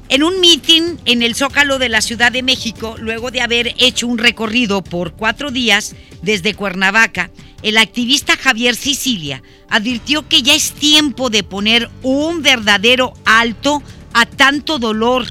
En 0.08 0.22
un 0.22 0.40
mitin 0.40 0.98
en 1.04 1.22
el 1.22 1.34
Zócalo 1.34 1.78
de 1.78 1.90
la 1.90 2.00
Ciudad 2.00 2.32
de 2.32 2.42
México, 2.42 2.96
luego 2.98 3.30
de 3.30 3.42
haber 3.42 3.74
hecho 3.78 4.06
un 4.06 4.16
recorrido 4.16 4.82
por 4.82 5.12
cuatro 5.12 5.50
días 5.50 5.94
desde 6.22 6.54
Cuernavaca, 6.54 7.30
el 7.62 7.76
activista 7.76 8.36
Javier 8.36 8.74
Sicilia 8.74 9.42
advirtió 9.68 10.26
que 10.26 10.42
ya 10.42 10.54
es 10.54 10.72
tiempo 10.72 11.28
de 11.28 11.42
poner 11.42 11.90
un 12.02 12.40
verdadero 12.40 13.12
alto 13.26 13.82
a 14.14 14.24
tanto 14.24 14.78
dolor, 14.78 15.26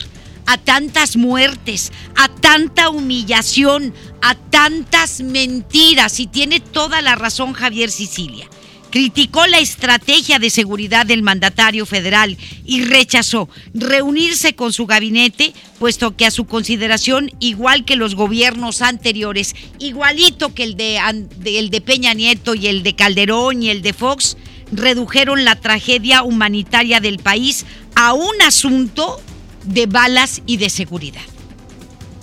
a 0.47 0.57
tantas 0.57 1.17
muertes, 1.17 1.91
a 2.15 2.29
tanta 2.29 2.89
humillación, 2.89 3.93
a 4.21 4.33
tantas 4.33 5.21
mentiras. 5.21 6.19
Y 6.19 6.27
tiene 6.27 6.59
toda 6.59 7.01
la 7.01 7.15
razón 7.15 7.53
Javier 7.53 7.91
Sicilia. 7.91 8.47
Criticó 8.89 9.45
la 9.47 9.59
estrategia 9.59 10.39
de 10.39 10.49
seguridad 10.49 11.05
del 11.05 11.21
mandatario 11.21 11.85
federal 11.85 12.37
y 12.65 12.85
rechazó 12.85 13.49
reunirse 13.73 14.55
con 14.55 14.71
su 14.71 14.85
gabinete, 14.85 15.53
puesto 15.77 16.15
que 16.15 16.25
a 16.25 16.31
su 16.31 16.45
consideración, 16.45 17.29
igual 17.39 17.83
que 17.83 17.97
los 17.97 18.15
gobiernos 18.15 18.81
anteriores, 18.81 19.53
igualito 19.79 20.55
que 20.55 20.63
el 20.63 20.77
de, 20.77 20.99
el 21.43 21.69
de 21.69 21.81
Peña 21.81 22.13
Nieto 22.13 22.55
y 22.55 22.67
el 22.67 22.81
de 22.81 22.95
Calderón 22.95 23.61
y 23.61 23.69
el 23.69 23.81
de 23.81 23.91
Fox, 23.91 24.37
redujeron 24.71 25.43
la 25.43 25.57
tragedia 25.57 26.23
humanitaria 26.23 27.01
del 27.01 27.19
país 27.19 27.65
a 27.95 28.13
un 28.13 28.41
asunto 28.41 29.21
de 29.67 29.85
balas 29.85 30.41
y 30.45 30.57
de 30.57 30.69
seguridad. 30.69 31.21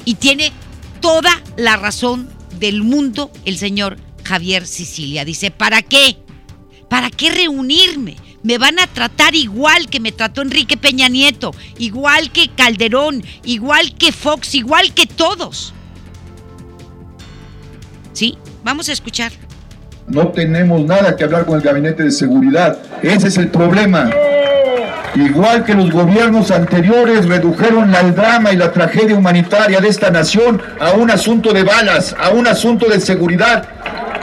Y 0.04 0.14
tiene 0.14 0.52
toda 1.00 1.30
la 1.56 1.76
razón 1.76 2.28
del 2.58 2.82
mundo 2.82 3.30
el 3.44 3.58
señor 3.58 3.96
Javier 4.24 4.66
Sicilia. 4.66 5.24
Dice, 5.24 5.50
¿para 5.50 5.82
qué? 5.82 6.18
¿Para 6.88 7.10
qué 7.10 7.30
reunirme? 7.30 8.16
Me 8.42 8.58
van 8.58 8.78
a 8.78 8.86
tratar 8.86 9.34
igual 9.34 9.88
que 9.88 10.00
me 10.00 10.12
trató 10.12 10.42
Enrique 10.42 10.76
Peña 10.76 11.08
Nieto, 11.08 11.52
igual 11.78 12.30
que 12.30 12.48
Calderón, 12.48 13.22
igual 13.42 13.94
que 13.94 14.12
Fox, 14.12 14.54
igual 14.54 14.92
que 14.92 15.06
todos. 15.06 15.72
¿Sí? 18.12 18.36
Vamos 18.62 18.88
a 18.88 18.92
escuchar. 18.92 19.32
No 20.06 20.28
tenemos 20.28 20.84
nada 20.84 21.16
que 21.16 21.24
hablar 21.24 21.46
con 21.46 21.56
el 21.56 21.62
gabinete 21.62 22.04
de 22.04 22.10
seguridad. 22.10 22.78
Ese 23.02 23.28
es 23.28 23.38
el 23.38 23.48
problema. 23.48 24.10
Igual 25.16 25.64
que 25.64 25.74
los 25.74 25.92
gobiernos 25.92 26.50
anteriores 26.50 27.26
redujeron 27.26 27.94
el 27.94 28.14
drama 28.16 28.52
y 28.52 28.56
la 28.56 28.72
tragedia 28.72 29.16
humanitaria 29.16 29.80
de 29.80 29.88
esta 29.88 30.10
nación 30.10 30.60
a 30.80 30.92
un 30.92 31.08
asunto 31.08 31.52
de 31.52 31.62
balas, 31.62 32.16
a 32.18 32.30
un 32.30 32.48
asunto 32.48 32.88
de 32.88 33.00
seguridad, 33.00 33.64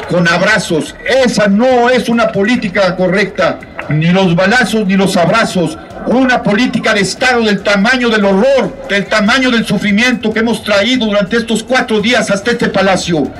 con 0.09 0.27
abrazos. 0.27 0.93
Esa 1.07 1.47
no 1.47 1.89
es 1.89 2.09
una 2.09 2.33
política 2.33 2.93
correcta, 2.97 3.59
ni 3.87 4.07
los 4.07 4.35
balazos 4.35 4.85
ni 4.85 4.97
los 4.97 5.15
abrazos. 5.15 5.77
Una 6.07 6.43
política 6.43 6.93
de 6.93 7.01
Estado 7.01 7.43
del 7.43 7.61
tamaño 7.61 8.09
del 8.09 8.25
horror, 8.25 8.75
del 8.89 9.05
tamaño 9.05 9.49
del 9.49 9.65
sufrimiento 9.65 10.33
que 10.33 10.39
hemos 10.39 10.61
traído 10.63 11.05
durante 11.05 11.37
estos 11.37 11.63
cuatro 11.63 12.01
días 12.01 12.29
hasta 12.31 12.51
este 12.51 12.67
palacio. 12.67 13.31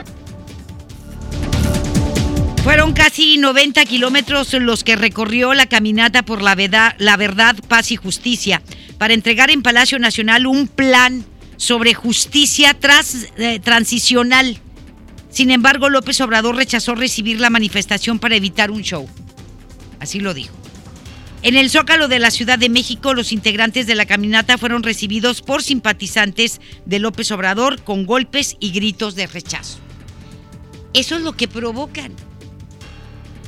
Fueron 2.64 2.94
casi 2.94 3.38
90 3.38 3.84
kilómetros 3.86 4.54
los 4.54 4.84
que 4.84 4.96
recorrió 4.96 5.56
la 5.56 5.66
caminata 5.66 6.22
por 6.22 6.44
la 6.44 6.56
verdad, 6.56 7.56
paz 7.68 7.92
y 7.92 7.96
justicia 7.96 8.62
para 9.00 9.16
entregar 9.16 9.50
en 9.50 9.64
Palacio 9.64 9.98
Nacional 9.98 10.46
un 10.46 10.68
plan 10.68 11.26
sobre 11.58 11.96
justicia 11.96 12.78
eh, 13.38 13.60
transicional. 13.60 14.60
Sin 15.32 15.50
embargo, 15.50 15.90
López 15.90 16.22
Obrador 16.22 16.56
rechazó 16.56 16.94
recibir 16.94 17.40
la 17.40 17.50
manifestación 17.50 18.20
para 18.20 18.36
evitar 18.36 18.70
un 18.70 18.84
show. 18.84 19.10
Así 20.00 20.20
lo 20.20 20.36
dijo. 20.36 20.54
En 21.42 21.58
el 21.58 21.72
Zócalo 21.72 22.08
de 22.08 22.20
la 22.20 22.30
Ciudad 22.30 22.60
de 22.60 22.70
México, 22.70 23.16
los 23.16 23.32
integrantes 23.32 23.88
de 23.88 23.96
la 23.96 24.06
caminata 24.06 24.60
fueron 24.60 24.84
recibidos 24.84 25.42
por 25.42 25.64
simpatizantes 25.64 26.62
de 26.86 27.00
López 27.00 27.32
Obrador 27.32 27.82
con 27.82 28.06
golpes 28.06 28.56
y 28.60 28.72
gritos 28.72 29.16
de 29.16 29.26
rechazo. 29.26 29.80
Eso 30.94 31.16
es 31.16 31.22
lo 31.24 31.34
que 31.34 31.48
provocan. 31.48 32.14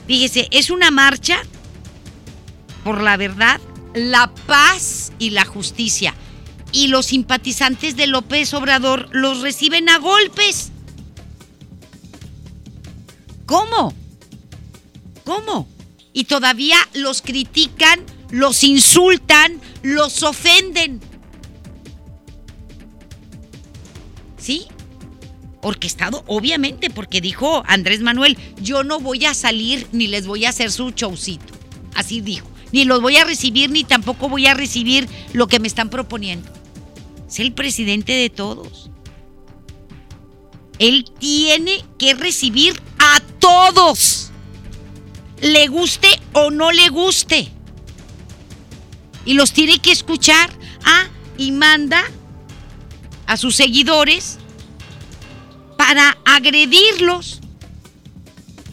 Fíjese, 0.08 0.48
es 0.52 0.70
una 0.70 0.92
marcha 0.92 1.42
por 2.84 3.02
la 3.02 3.18
verdad, 3.18 3.62
la 3.94 4.34
paz 4.48 5.14
y 5.20 5.30
la 5.30 5.46
justicia. 5.46 6.14
Y 6.72 6.88
los 6.88 7.08
simpatizantes 7.08 7.96
de 7.96 8.08
López 8.08 8.54
Obrador 8.54 9.08
los 9.12 9.42
reciben 9.42 9.90
a 9.90 10.00
golpes. 10.00 10.72
¿Cómo? 13.46 13.94
¿Cómo? 15.24 15.68
Y 16.12 16.26
todavía 16.26 16.78
los 16.94 17.22
critican, 17.22 18.00
los 18.32 18.64
insultan, 18.64 19.62
los 19.84 20.24
ofenden. 20.24 21.00
¿Sí? 24.38 24.68
Orquestado, 25.64 26.24
obviamente, 26.28 26.90
porque 26.90 27.22
dijo 27.22 27.64
Andrés 27.66 28.02
Manuel, 28.02 28.38
yo 28.62 28.84
no 28.84 29.00
voy 29.00 29.26
a 29.26 29.34
salir 29.34 29.88
ni 29.92 30.08
les 30.08 30.28
voy 30.28 30.46
a 30.46 30.50
hacer 30.50 30.72
su 30.72 30.92
showcito. 30.92 31.54
Así 31.96 32.22
dijo. 32.22 32.48
Ni 32.72 32.86
los 32.86 33.02
voy 33.02 33.18
a 33.18 33.24
recibir, 33.24 33.70
ni 33.70 33.84
tampoco 33.84 34.30
voy 34.30 34.48
a 34.48 34.56
recibir 34.56 35.08
lo 35.32 35.48
que 35.48 35.60
me 35.60 35.68
están 35.68 35.90
proponiendo. 35.90 36.50
Es 37.28 37.40
el 37.40 37.54
presidente 37.54 38.14
de 38.14 38.32
todos. 38.32 38.90
Él 40.80 41.06
tiene 41.20 41.86
que 42.00 42.16
recibir 42.16 42.82
a 42.98 43.20
todos. 43.40 44.32
Le 45.40 45.68
guste 45.68 46.08
o 46.34 46.50
no 46.50 46.72
le 46.72 46.90
guste. 46.90 47.50
Y 49.24 49.36
los 49.36 49.54
tiene 49.54 49.78
que 49.78 49.92
escuchar. 49.92 50.52
Ah, 50.84 51.08
y 51.38 51.52
manda 51.52 52.04
a 53.28 53.38
sus 53.38 53.56
seguidores 53.56 54.40
para 55.86 56.18
agredirlos 56.24 57.42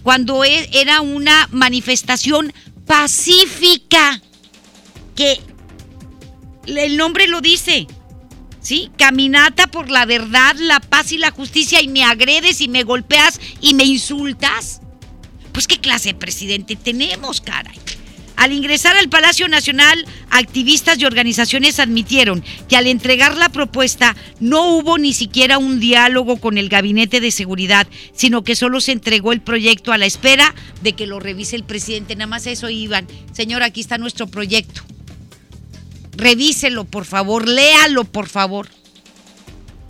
cuando 0.05 0.45
e, 0.45 0.71
era 0.73 1.01
una 1.01 1.49
manifestación 1.51 2.53
pacífica 2.87 4.23
que 5.17 5.41
el 6.67 6.97
nombre 6.97 7.27
lo 7.27 7.41
dice. 7.41 7.89
¿Sí? 8.61 8.93
Caminata 8.97 9.67
por 9.67 9.91
la 9.91 10.05
verdad, 10.05 10.55
la 10.57 10.79
paz 10.79 11.11
y 11.11 11.19
la 11.19 11.33
justicia 11.33 11.83
y 11.83 11.89
me 11.89 12.05
agredes 12.05 12.61
y 12.61 12.69
me 12.69 12.85
golpeas 12.85 13.41
y 13.61 13.75
me 13.75 13.85
insultas. 13.85 14.81
Pues 15.53 15.67
qué 15.67 15.81
clase 15.81 16.11
de 16.11 16.15
presidente 16.15 16.77
tenemos, 16.77 17.41
caray. 17.41 17.81
Al 18.41 18.53
ingresar 18.55 18.97
al 18.97 19.11
Palacio 19.11 19.49
Nacional, 19.49 20.03
activistas 20.31 20.99
y 20.99 21.05
organizaciones 21.05 21.79
admitieron 21.79 22.43
que 22.71 22.77
al 22.79 22.87
entregar 22.87 23.37
la 23.37 23.51
propuesta 23.51 24.17
no 24.41 24.67
hubo 24.67 24.97
ni 24.97 25.13
siquiera 25.13 25.59
un 25.59 25.79
diálogo 25.79 26.39
con 26.39 26.57
el 26.57 26.71
Gabinete 26.71 27.21
de 27.21 27.33
Seguridad, 27.33 27.87
sino 28.15 28.43
que 28.43 28.57
solo 28.57 28.81
se 28.81 28.93
entregó 28.93 29.33
el 29.33 29.43
proyecto 29.43 29.93
a 29.93 29.99
la 29.99 30.07
espera 30.07 30.55
de 30.81 30.95
que 30.95 31.07
lo 31.07 31.21
revise 31.21 31.55
el 31.55 31.65
presidente. 31.65 32.17
Nada 32.17 32.29
más 32.29 32.47
eso 32.47 32.71
iban. 32.71 33.07
Señor, 33.33 33.63
aquí 33.63 33.83
está 33.83 33.99
nuestro 33.99 34.27
proyecto. 34.27 34.81
Revíselo, 36.17 36.87
por 36.87 37.05
favor, 37.05 37.47
léalo, 37.47 38.05
por 38.05 38.27
favor. 38.27 38.69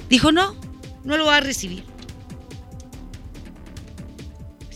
Dijo, 0.08 0.32
no, 0.32 0.56
no 1.04 1.16
lo 1.16 1.26
va 1.26 1.36
a 1.36 1.40
recibir. 1.40 1.84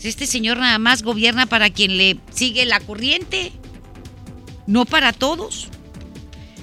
Este 0.01 0.27
señor 0.27 0.57
nada 0.57 0.77
más 0.77 1.01
gobierna 1.01 1.47
para 1.47 1.71
quien 1.71 1.97
le 1.97 2.19
sigue 2.31 2.65
la 2.65 2.79
corriente, 2.79 3.51
no 4.67 4.85
para 4.85 5.13
todos. 5.13 5.69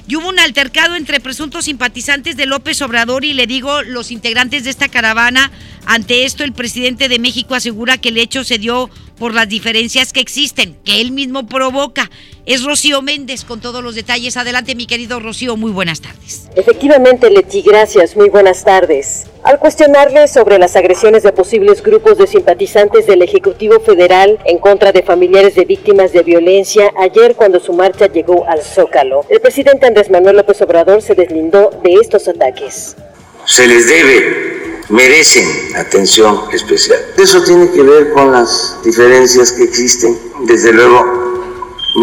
Y 0.09 0.17
hubo 0.17 0.29
un 0.29 0.39
altercado 0.39 0.97
entre 0.97 1.21
presuntos 1.21 1.67
simpatizantes 1.67 2.37
de 2.37 2.47
López 2.47 2.83
Obrador 2.83 3.25
y 3.25 3.35
le 3.35 3.47
digo 3.47 3.83
los 3.83 4.11
integrantes 4.11 4.65
de 4.65 4.71
esta 4.71 4.89
caravana. 4.89 5.51
Ante 5.87 6.25
esto, 6.25 6.45
el 6.45 6.53
presidente 6.53 7.09
de 7.09 7.19
México 7.19 7.55
asegura 7.55 7.99
que 7.99 8.09
el 8.09 8.19
hecho 8.19 8.45
se 8.45 8.59
dio 8.59 8.91
por 9.23 9.35
las 9.35 9.49
diferencias 9.49 10.13
que 10.13 10.19
existen, 10.19 10.77
que 10.85 11.01
él 11.01 11.13
mismo 11.13 11.47
provoca. 11.47 12.11
Es 12.45 12.65
Rocío 12.65 13.03
Méndez 13.03 13.45
con 13.45 13.61
todos 13.61 13.81
los 13.81 13.95
detalles. 13.95 14.37
Adelante, 14.37 14.75
mi 14.75 14.89
querido 14.89 15.21
Rocío, 15.21 15.57
muy 15.57 15.71
buenas 15.71 16.01
tardes. 16.01 16.49
Efectivamente, 16.57 17.31
Leti, 17.31 17.63
gracias, 17.63 18.17
muy 18.17 18.31
buenas 18.31 18.65
tardes. 18.65 19.27
Al 19.45 19.61
cuestionarle 19.61 20.27
sobre 20.27 20.59
las 20.59 20.75
agresiones 20.75 21.23
de 21.23 21.31
posibles 21.31 21.85
grupos 21.85 22.19
de 22.19 22.27
simpatizantes 22.27 23.07
del 23.07 23.23
Ejecutivo 23.23 23.79
Federal 23.79 24.41
en 24.45 24.59
contra 24.59 24.91
de 24.91 25.05
familiares 25.05 25.55
de 25.55 25.67
víctimas 25.67 26.13
de 26.13 26.25
violencia 26.25 26.93
ayer 26.99 27.37
cuando 27.37 27.61
su 27.61 27.73
marcha 27.75 28.09
llegó 28.09 28.45
al 28.49 28.61
Zócalo, 28.61 29.25
el 29.29 29.41
presidente 29.41 29.87
Andrés 29.87 30.11
Manuel 30.11 30.39
López 30.39 30.61
Obrador 30.63 31.01
se 31.01 31.15
deslindó 31.15 31.71
de 31.85 31.93
estos 31.93 32.27
ataques. 32.27 32.97
Se 33.45 33.67
les 33.67 33.87
debe 33.89 34.43
merecen 34.89 35.75
atención 35.77 36.43
especial. 36.53 36.99
Eso 37.17 37.43
tiene 37.43 37.71
que 37.71 37.83
ver 37.83 38.13
con 38.13 38.31
las 38.31 38.79
diferencias 38.85 39.53
que 39.53 39.65
existen. 39.65 40.19
Desde 40.41 40.73
luego, 40.73 41.33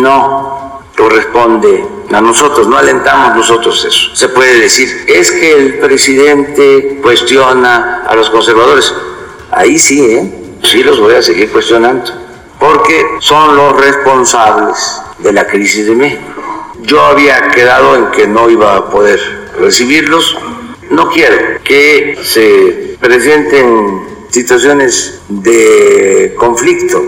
no 0.02 0.82
corresponde 0.98 1.86
a 2.12 2.20
nosotros, 2.20 2.68
no 2.68 2.78
alentamos 2.78 3.38
nosotros 3.38 3.86
eso. 3.86 4.16
Se 4.16 4.30
puede 4.30 4.60
decir, 4.60 5.06
es 5.08 5.32
que 5.32 5.54
el 5.54 5.80
presidente 5.80 7.00
cuestiona 7.02 8.04
a 8.08 8.16
los 8.16 8.30
conservadores. 8.30 8.94
Ahí 9.52 9.78
sí, 9.78 10.04
¿eh? 10.04 10.58
Sí 10.64 10.84
los 10.84 11.00
voy 11.00 11.14
a 11.14 11.22
seguir 11.22 11.52
cuestionando, 11.52 12.12
porque 12.60 13.06
son 13.20 13.56
los 13.56 13.80
responsables 13.80 14.78
de 15.20 15.32
la 15.32 15.48
crisis 15.48 15.86
de 15.86 15.96
México. 15.96 16.24
Yo 16.82 17.02
había 17.06 17.50
quedado 17.52 17.96
en 17.96 18.12
que 18.12 18.28
no 18.28 18.50
iba 18.50 18.76
a 18.76 18.90
poder 18.90 19.20
recibirlos, 19.60 20.38
no 20.90 21.10
quiero 21.10 21.36
que 21.64 22.18
se 22.24 22.98
presenten 23.00 24.02
situaciones 24.30 25.22
de 25.30 26.34
conflicto. 26.38 27.02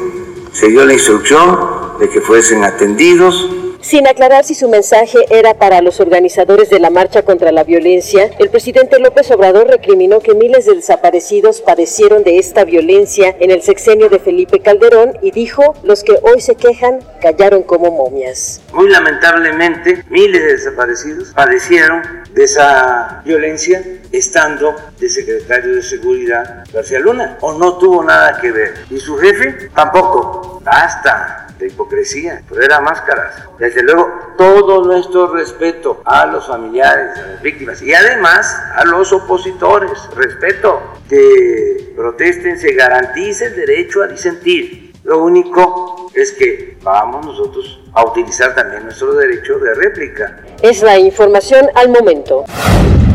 Se 0.51 0.67
dio 0.67 0.85
la 0.85 0.93
instrucción 0.93 1.97
de 1.99 2.09
que 2.09 2.21
fuesen 2.21 2.63
atendidos 2.63 3.49
sin 3.81 4.07
aclarar 4.07 4.43
si 4.43 4.55
su 4.55 4.69
mensaje 4.69 5.17
era 5.29 5.55
para 5.55 5.81
los 5.81 5.99
organizadores 5.99 6.69
de 6.69 6.79
la 6.79 6.89
marcha 6.89 7.23
contra 7.23 7.51
la 7.51 7.63
violencia, 7.63 8.29
el 8.39 8.49
presidente 8.49 8.99
López 8.99 9.29
Obrador 9.31 9.67
recriminó 9.67 10.19
que 10.19 10.35
miles 10.35 10.65
de 10.65 10.75
desaparecidos 10.75 11.61
padecieron 11.61 12.23
de 12.23 12.37
esta 12.37 12.63
violencia 12.63 13.35
en 13.39 13.51
el 13.51 13.61
sexenio 13.61 14.09
de 14.09 14.19
Felipe 14.19 14.59
Calderón 14.59 15.17
y 15.21 15.31
dijo, 15.31 15.75
los 15.83 16.03
que 16.03 16.19
hoy 16.21 16.41
se 16.41 16.55
quejan 16.55 16.99
callaron 17.21 17.63
como 17.63 17.91
momias. 17.91 18.61
Muy 18.73 18.89
lamentablemente, 18.89 20.03
miles 20.09 20.41
de 20.41 20.51
desaparecidos 20.53 21.29
padecieron 21.33 22.01
de 22.33 22.43
esa 22.43 23.21
violencia 23.25 23.83
estando 24.11 24.75
de 24.99 25.09
secretario 25.09 25.75
de 25.75 25.83
Seguridad 25.83 26.63
García 26.71 26.99
Luna, 26.99 27.37
o 27.41 27.53
no 27.57 27.77
tuvo 27.77 28.03
nada 28.03 28.39
que 28.39 28.51
ver. 28.51 28.73
Y 28.89 28.99
su 28.99 29.17
jefe 29.17 29.69
tampoco. 29.73 30.61
Basta 30.63 31.47
de 31.61 31.67
hipocresía, 31.67 32.43
pero 32.49 32.61
era 32.61 32.81
máscaras. 32.81 33.35
Desde 33.57 33.83
luego, 33.83 34.09
todo 34.37 34.83
nuestro 34.83 35.33
respeto 35.33 36.01
a 36.05 36.25
los 36.25 36.47
familiares, 36.47 37.17
a 37.17 37.27
las 37.27 37.41
víctimas 37.41 37.81
y 37.81 37.93
además 37.93 38.53
a 38.75 38.83
los 38.85 39.13
opositores. 39.13 39.91
Respeto, 40.15 40.81
que 41.07 41.93
protesten, 41.95 42.59
se 42.59 42.73
garantice 42.73 43.45
el 43.45 43.55
derecho 43.55 44.03
a 44.03 44.07
disentir. 44.07 44.91
Lo 45.03 45.23
único 45.23 46.11
es 46.13 46.31
que 46.33 46.77
vamos 46.83 47.25
nosotros 47.25 47.79
a 47.93 48.05
utilizar 48.05 48.53
también 48.55 48.83
nuestro 48.83 49.13
derecho 49.13 49.57
de 49.59 49.73
réplica. 49.73 50.39
Es 50.61 50.81
la 50.81 50.99
información 50.99 51.67
al 51.75 51.89
momento. 51.89 52.43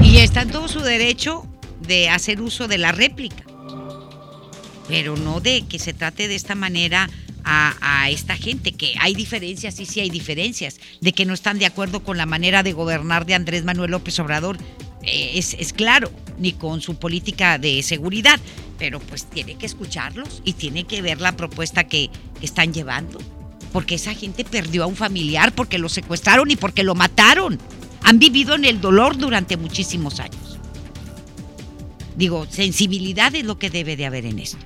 Y 0.02 0.18
está 0.18 0.42
en 0.42 0.50
todo 0.50 0.68
su 0.68 0.80
derecho 0.80 1.44
de 1.80 2.08
hacer 2.08 2.40
uso 2.40 2.68
de 2.68 2.78
la 2.78 2.92
réplica, 2.92 3.44
pero 4.88 5.16
no 5.16 5.40
de 5.40 5.64
que 5.68 5.78
se 5.78 5.92
trate 5.92 6.28
de 6.28 6.34
esta 6.34 6.54
manera 6.54 7.08
a, 7.48 8.10
esta 8.10 8.36
gente, 8.36 8.72
que 8.72 8.94
hay 9.00 9.14
diferencias, 9.14 9.74
sí, 9.74 9.86
sí 9.86 10.00
hay 10.00 10.10
diferencias, 10.10 10.80
de 11.00 11.12
que 11.12 11.24
no 11.24 11.32
están 11.32 11.58
de 11.58 11.66
acuerdo 11.66 12.02
con 12.02 12.16
la 12.16 12.26
manera 12.26 12.62
de 12.62 12.72
gobernar 12.72 13.24
de 13.24 13.34
Andrés 13.34 13.64
Manuel 13.64 13.92
López 13.92 14.18
Obrador, 14.18 14.58
eh, 15.02 15.32
es, 15.34 15.54
es 15.54 15.72
claro, 15.72 16.10
ni 16.38 16.52
con 16.52 16.80
su 16.80 16.96
política 16.96 17.58
de 17.58 17.82
seguridad, 17.82 18.40
pero 18.78 18.98
pues 19.00 19.26
tiene 19.26 19.56
que 19.56 19.66
escucharlos 19.66 20.42
y 20.44 20.54
tiene 20.54 20.84
que 20.84 21.02
ver 21.02 21.20
la 21.20 21.36
propuesta 21.36 21.84
que 21.84 22.10
están 22.42 22.74
llevando, 22.74 23.18
porque 23.72 23.94
esa 23.94 24.14
gente 24.14 24.44
perdió 24.44 24.82
a 24.82 24.86
un 24.86 24.96
familiar, 24.96 25.52
porque 25.52 25.78
lo 25.78 25.88
secuestraron 25.88 26.50
y 26.50 26.56
porque 26.56 26.82
lo 26.82 26.94
mataron. 26.94 27.58
Han 28.02 28.18
vivido 28.18 28.54
en 28.54 28.64
el 28.64 28.80
dolor 28.80 29.16
durante 29.16 29.56
muchísimos 29.56 30.20
años. 30.20 30.58
Digo, 32.16 32.46
sensibilidad 32.48 33.34
es 33.34 33.44
lo 33.44 33.58
que 33.58 33.70
debe 33.70 33.96
de 33.96 34.06
haber 34.06 34.26
en 34.26 34.38
esto. 34.38 34.58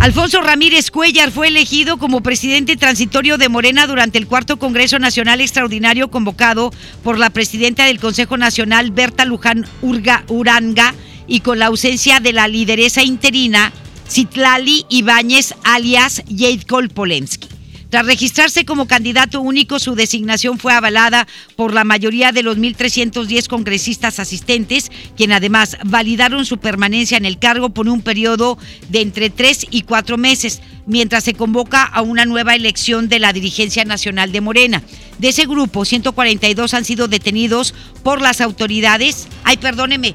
Alfonso 0.00 0.40
Ramírez 0.40 0.92
Cuellar 0.92 1.32
fue 1.32 1.48
elegido 1.48 1.98
como 1.98 2.22
presidente 2.22 2.76
transitorio 2.76 3.36
de 3.36 3.48
Morena 3.48 3.88
durante 3.88 4.16
el 4.16 4.28
cuarto 4.28 4.56
Congreso 4.56 5.00
Nacional 5.00 5.40
Extraordinario 5.40 6.08
convocado 6.08 6.70
por 7.02 7.18
la 7.18 7.30
presidenta 7.30 7.84
del 7.84 7.98
Consejo 7.98 8.36
Nacional, 8.36 8.92
Berta 8.92 9.24
Luján 9.24 9.66
Uranga, 9.82 10.94
y 11.26 11.40
con 11.40 11.58
la 11.58 11.66
ausencia 11.66 12.20
de 12.20 12.32
la 12.32 12.46
lideresa 12.46 13.02
interina, 13.02 13.72
Citlali 14.08 14.86
Ibáñez, 14.88 15.54
alias 15.64 16.22
Jade 16.30 16.88
Polensky. 16.94 17.57
Tras 17.90 18.04
registrarse 18.04 18.66
como 18.66 18.86
candidato 18.86 19.40
único, 19.40 19.78
su 19.78 19.94
designación 19.94 20.58
fue 20.58 20.74
avalada 20.74 21.26
por 21.56 21.72
la 21.72 21.84
mayoría 21.84 22.32
de 22.32 22.42
los 22.42 22.58
1.310 22.58 23.48
congresistas 23.48 24.18
asistentes, 24.18 24.90
quien 25.16 25.32
además 25.32 25.78
validaron 25.84 26.44
su 26.44 26.58
permanencia 26.58 27.16
en 27.16 27.24
el 27.24 27.38
cargo 27.38 27.70
por 27.70 27.88
un 27.88 28.02
periodo 28.02 28.58
de 28.90 29.00
entre 29.00 29.30
tres 29.30 29.66
y 29.70 29.82
cuatro 29.82 30.18
meses, 30.18 30.60
mientras 30.86 31.24
se 31.24 31.32
convoca 31.32 31.82
a 31.82 32.02
una 32.02 32.26
nueva 32.26 32.54
elección 32.54 33.08
de 33.08 33.20
la 33.20 33.32
dirigencia 33.32 33.86
nacional 33.86 34.32
de 34.32 34.42
Morena. 34.42 34.82
De 35.18 35.28
ese 35.28 35.46
grupo, 35.46 35.86
142 35.86 36.74
han 36.74 36.84
sido 36.84 37.08
detenidos 37.08 37.74
por 38.02 38.20
las 38.20 38.42
autoridades. 38.42 39.28
Ay, 39.44 39.56
perdóneme, 39.56 40.14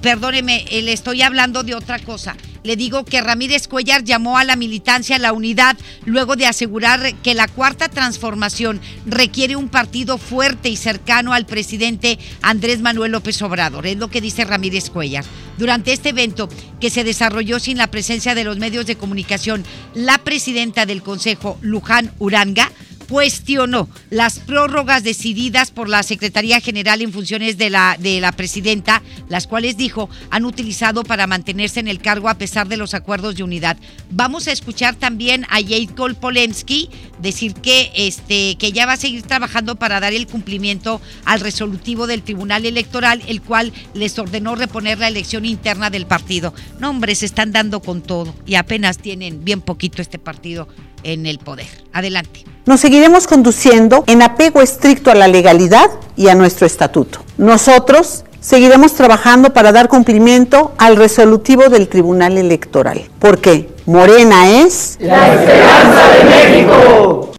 perdóneme, 0.00 0.64
eh, 0.70 0.82
le 0.82 0.92
estoy 0.92 1.22
hablando 1.22 1.62
de 1.62 1.74
otra 1.74 1.98
cosa. 1.98 2.36
Le 2.62 2.76
digo 2.76 3.04
que 3.04 3.20
Ramírez 3.20 3.66
Cuellar 3.66 4.04
llamó 4.04 4.38
a 4.38 4.44
la 4.44 4.54
militancia 4.54 5.16
a 5.16 5.18
la 5.18 5.32
unidad 5.32 5.76
luego 6.04 6.36
de 6.36 6.46
asegurar 6.46 7.14
que 7.16 7.34
la 7.34 7.48
cuarta 7.48 7.88
transformación 7.88 8.80
requiere 9.04 9.56
un 9.56 9.68
partido 9.68 10.16
fuerte 10.16 10.68
y 10.68 10.76
cercano 10.76 11.32
al 11.32 11.44
presidente 11.44 12.18
Andrés 12.40 12.80
Manuel 12.80 13.12
López 13.12 13.42
Obrador. 13.42 13.86
Es 13.86 13.96
lo 13.96 14.08
que 14.08 14.20
dice 14.20 14.44
Ramírez 14.44 14.90
Cuellar. 14.90 15.24
Durante 15.58 15.92
este 15.92 16.10
evento 16.10 16.48
que 16.80 16.90
se 16.90 17.04
desarrolló 17.04 17.58
sin 17.58 17.78
la 17.78 17.88
presencia 17.88 18.34
de 18.34 18.44
los 18.44 18.58
medios 18.58 18.86
de 18.86 18.96
comunicación, 18.96 19.64
la 19.94 20.18
presidenta 20.18 20.86
del 20.86 21.02
Consejo, 21.02 21.58
Luján 21.62 22.12
Uranga, 22.18 22.70
cuestionó 23.12 23.90
las 24.08 24.38
prórrogas 24.38 25.04
decididas 25.04 25.70
por 25.70 25.86
la 25.86 26.02
Secretaría 26.02 26.60
General 26.60 27.02
en 27.02 27.12
funciones 27.12 27.58
de 27.58 27.68
la, 27.68 27.98
de 28.00 28.22
la 28.22 28.32
presidenta, 28.32 29.02
las 29.28 29.46
cuales 29.46 29.76
dijo 29.76 30.08
han 30.30 30.46
utilizado 30.46 31.04
para 31.04 31.26
mantenerse 31.26 31.78
en 31.78 31.88
el 31.88 32.00
cargo 32.00 32.30
a 32.30 32.38
pesar 32.38 32.68
de 32.68 32.78
los 32.78 32.94
acuerdos 32.94 33.36
de 33.36 33.42
unidad. 33.42 33.76
Vamos 34.08 34.48
a 34.48 34.52
escuchar 34.52 34.94
también 34.94 35.44
a 35.50 35.60
Jade 35.60 36.14
Polensky 36.18 36.88
decir 37.20 37.52
que, 37.52 37.92
este, 37.94 38.56
que 38.56 38.72
ya 38.72 38.86
va 38.86 38.94
a 38.94 38.96
seguir 38.96 39.20
trabajando 39.24 39.76
para 39.76 40.00
dar 40.00 40.14
el 40.14 40.26
cumplimiento 40.26 40.98
al 41.26 41.40
resolutivo 41.40 42.06
del 42.06 42.22
Tribunal 42.22 42.64
Electoral, 42.64 43.22
el 43.26 43.42
cual 43.42 43.74
les 43.92 44.18
ordenó 44.18 44.54
reponer 44.54 44.98
la 44.98 45.08
elección 45.08 45.44
interna 45.44 45.90
del 45.90 46.06
partido. 46.06 46.54
No, 46.80 46.88
hombre, 46.88 47.14
se 47.14 47.26
están 47.26 47.52
dando 47.52 47.80
con 47.80 48.00
todo 48.00 48.34
y 48.46 48.54
apenas 48.54 48.96
tienen 48.96 49.44
bien 49.44 49.60
poquito 49.60 50.00
este 50.00 50.18
partido 50.18 50.66
en 51.02 51.26
el 51.26 51.38
poder. 51.38 51.66
Adelante. 51.92 52.44
Nos 52.64 52.80
seguiremos 52.80 53.26
conduciendo 53.26 54.04
en 54.06 54.22
apego 54.22 54.62
estricto 54.62 55.10
a 55.10 55.14
la 55.14 55.28
legalidad 55.28 55.90
y 56.16 56.28
a 56.28 56.34
nuestro 56.34 56.66
estatuto. 56.66 57.20
Nosotros 57.36 58.24
seguiremos 58.40 58.94
trabajando 58.94 59.52
para 59.52 59.72
dar 59.72 59.88
cumplimiento 59.88 60.72
al 60.78 60.96
resolutivo 60.96 61.68
del 61.68 61.88
Tribunal 61.88 62.38
Electoral, 62.38 63.02
porque 63.18 63.68
Morena 63.86 64.60
es 64.62 64.96
la 65.00 65.34
esperanza 65.34 66.08
de 66.08 66.24
México. 66.24 67.31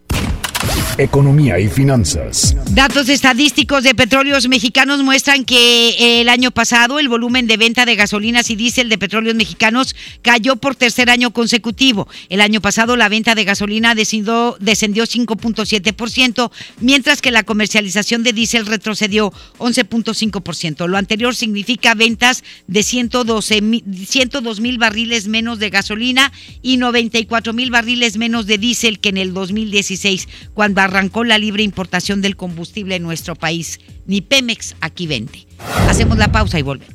Economía 0.98 1.58
y 1.58 1.68
finanzas. 1.68 2.54
Datos 2.70 3.08
estadísticos 3.08 3.82
de 3.82 3.94
petróleos 3.94 4.48
mexicanos 4.48 5.02
muestran 5.02 5.44
que 5.44 6.20
el 6.20 6.28
año 6.28 6.50
pasado 6.50 6.98
el 6.98 7.08
volumen 7.08 7.46
de 7.46 7.56
venta 7.56 7.84
de 7.84 7.96
gasolinas 7.96 8.50
y 8.50 8.56
diésel 8.56 8.88
de 8.88 8.98
petróleos 8.98 9.34
mexicanos 9.34 9.96
cayó 10.22 10.56
por 10.56 10.76
tercer 10.76 11.10
año 11.10 11.32
consecutivo. 11.32 12.08
El 12.28 12.40
año 12.40 12.60
pasado 12.60 12.96
la 12.96 13.08
venta 13.08 13.34
de 13.34 13.44
gasolina 13.44 13.94
descendió, 13.94 14.56
descendió 14.60 15.04
5.7%, 15.04 16.50
mientras 16.80 17.20
que 17.20 17.30
la 17.30 17.42
comercialización 17.42 18.22
de 18.22 18.32
diésel 18.32 18.66
retrocedió 18.66 19.32
11.5%. 19.58 20.86
Lo 20.86 20.96
anterior 20.96 21.34
significa 21.34 21.94
ventas 21.94 22.44
de 22.66 22.82
112, 22.82 23.82
102 24.06 24.60
mil 24.60 24.78
barriles 24.78 25.26
menos 25.26 25.58
de 25.58 25.70
gasolina 25.70 26.32
y 26.62 26.76
94 26.76 27.52
mil 27.52 27.70
barriles 27.70 28.16
menos 28.16 28.46
de 28.46 28.58
diésel 28.58 29.00
que 29.00 29.08
en 29.08 29.16
el 29.16 29.34
2016, 29.34 30.28
cuando 30.54 30.83
arrancó 30.84 31.24
la 31.24 31.38
libre 31.38 31.62
importación 31.62 32.20
del 32.22 32.36
combustible 32.36 32.96
en 32.96 33.02
nuestro 33.02 33.34
país. 33.34 33.80
Ni 34.06 34.20
Pemex 34.20 34.76
aquí 34.80 35.06
vende. 35.06 35.46
Hacemos 35.88 36.18
la 36.18 36.30
pausa 36.30 36.58
y 36.58 36.62
volvemos. 36.62 36.94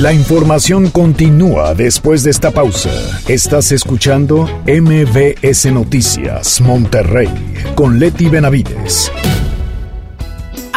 La 0.00 0.14
información 0.14 0.88
continúa 0.90 1.74
después 1.74 2.22
de 2.22 2.30
esta 2.30 2.52
pausa. 2.52 2.90
Estás 3.28 3.70
escuchando 3.70 4.48
MBS 4.66 5.66
Noticias 5.66 6.62
Monterrey 6.62 7.28
con 7.74 7.98
Leti 7.98 8.30
Benavides. 8.30 9.12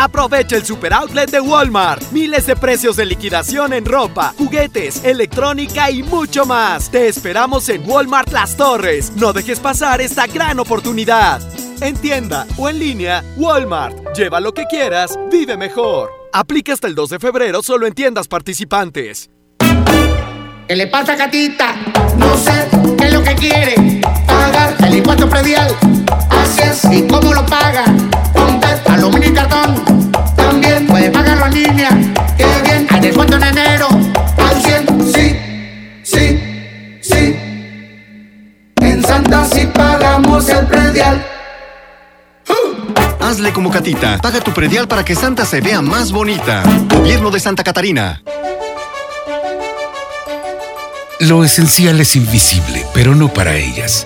Aprovecha 0.04 0.58
el 0.58 0.66
super 0.66 0.92
outlet 0.92 1.32
de 1.32 1.40
Walmart. 1.40 2.12
Miles 2.12 2.46
de 2.46 2.58
precios 2.58 2.98
de 2.98 3.06
liquidación 3.06 3.72
en 3.72 3.86
ropa, 3.86 4.34
juguetes, 4.38 5.02
electrónica 5.06 5.90
y 5.90 6.04
mucho 6.04 6.46
más. 6.46 6.92
Te 6.92 7.08
esperamos 7.08 7.70
en 7.70 7.90
Walmart 7.90 8.30
Las 8.34 8.58
Torres. 8.58 9.14
No 9.16 9.32
dejes 9.32 9.62
pasar 9.62 10.02
esta 10.02 10.28
gran 10.28 10.60
oportunidad. 10.60 11.42
En 11.80 11.96
tienda 11.96 12.46
o 12.58 12.68
en 12.68 12.80
línea, 12.80 13.24
Walmart. 13.38 14.14
Lleva 14.14 14.42
lo 14.42 14.54
que 14.54 14.66
quieras, 14.66 15.18
vive 15.32 15.56
mejor. 15.56 16.12
Aplica 16.34 16.74
hasta 16.74 16.88
el 16.88 16.96
2 16.96 17.12
de 17.12 17.20
febrero 17.20 17.64
solo 17.64 17.88
en 17.88 17.94
tiendas 17.94 18.28
participantes. 18.28 19.30
¿Qué 20.68 20.76
le 20.76 20.88
pasa, 20.88 21.16
gatita? 21.16 21.76
No 22.18 22.36
sé 22.36 22.68
qué 22.98 23.06
es 23.06 23.14
lo 23.14 23.24
que 23.24 23.36
quiere. 23.36 24.02
Pagar 24.28 24.76
el 24.86 24.96
impuesto 24.96 25.30
predial. 25.30 25.74
Así 26.30 26.62
es. 26.62 26.84
¿Y 26.92 27.08
cómo 27.08 27.34
lo 27.34 27.46
paga? 27.46 27.86
Con 28.34 28.94
aluminio 28.94 29.30
y 29.30 29.34
cartón. 29.34 30.12
También 30.36 30.88
puede 30.88 31.10
pagarlo 31.10 31.46
en 31.48 31.54
línea. 31.54 31.90
Qué 32.38 32.46
bien. 32.64 32.88
Hay 32.90 33.00
descuento 33.02 33.38
en 33.38 33.44
enero. 33.44 33.88
Al 34.38 34.62
100. 34.62 35.14
Sí, 35.14 35.38
sí, 36.04 37.00
sí. 37.02 37.36
En 38.82 39.04
Santa 39.04 39.46
sí 39.46 39.68
pagamos 39.74 40.50
el 40.50 40.66
predial. 40.68 41.26
Hazle 43.20 43.54
como 43.54 43.72
Catita. 43.72 44.18
Paga 44.20 44.42
tu 44.42 44.52
predial 44.52 44.88
para 44.88 45.04
que 45.06 45.16
Santa 45.16 45.46
se 45.46 45.62
vea 45.62 45.82
más 45.82 46.12
bonita. 46.12 46.64
Gobierno 46.94 47.32
de 47.32 47.40
Santa 47.40 47.64
Catarina. 47.64 48.22
Lo 51.20 51.44
esencial 51.44 52.02
es 52.02 52.16
invisible, 52.18 52.86
pero 52.94 53.16
no 53.16 53.30
para 53.30 53.56
ellas. 53.56 54.06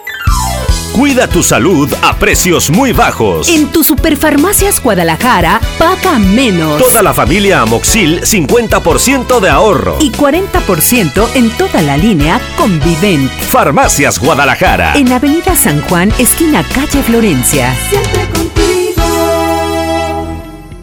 Cuida 0.93 1.25
tu 1.25 1.41
salud 1.41 1.89
a 2.01 2.17
precios 2.17 2.69
muy 2.69 2.91
bajos. 2.91 3.47
En 3.47 3.71
tu 3.71 3.81
Superfarmacias 3.81 4.83
Guadalajara, 4.83 5.61
paga 5.79 6.19
menos. 6.19 6.79
Toda 6.79 7.01
la 7.01 7.13
familia 7.13 7.61
Amoxil, 7.61 8.21
50% 8.21 9.39
de 9.39 9.49
ahorro. 9.49 9.97
Y 10.01 10.11
40% 10.11 11.29
en 11.35 11.49
toda 11.51 11.81
la 11.81 11.95
línea 11.95 12.41
Convivent. 12.57 13.31
Farmacias 13.31 14.19
Guadalajara. 14.19 14.93
En 14.95 15.13
Avenida 15.13 15.55
San 15.55 15.81
Juan, 15.83 16.11
esquina 16.19 16.61
calle 16.73 17.01
Florencia. 17.03 17.73
Siempre 17.89 18.50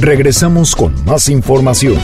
Regresamos 0.00 0.76
con 0.76 0.94
más 1.06 1.28
información. 1.30 1.96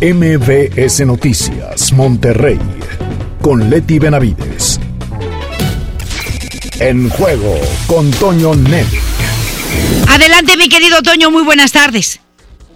MBS 0.00 1.04
Noticias 1.04 1.92
Monterrey 1.92 2.58
con 3.42 3.68
Leti 3.68 3.98
Benavides. 3.98 4.80
En 6.80 7.10
juego 7.10 7.60
con 7.86 8.10
Toño 8.12 8.54
Net. 8.54 8.86
Adelante, 10.08 10.56
mi 10.56 10.70
querido 10.70 11.02
Toño, 11.02 11.30
muy 11.30 11.44
buenas 11.44 11.72
tardes. 11.72 12.20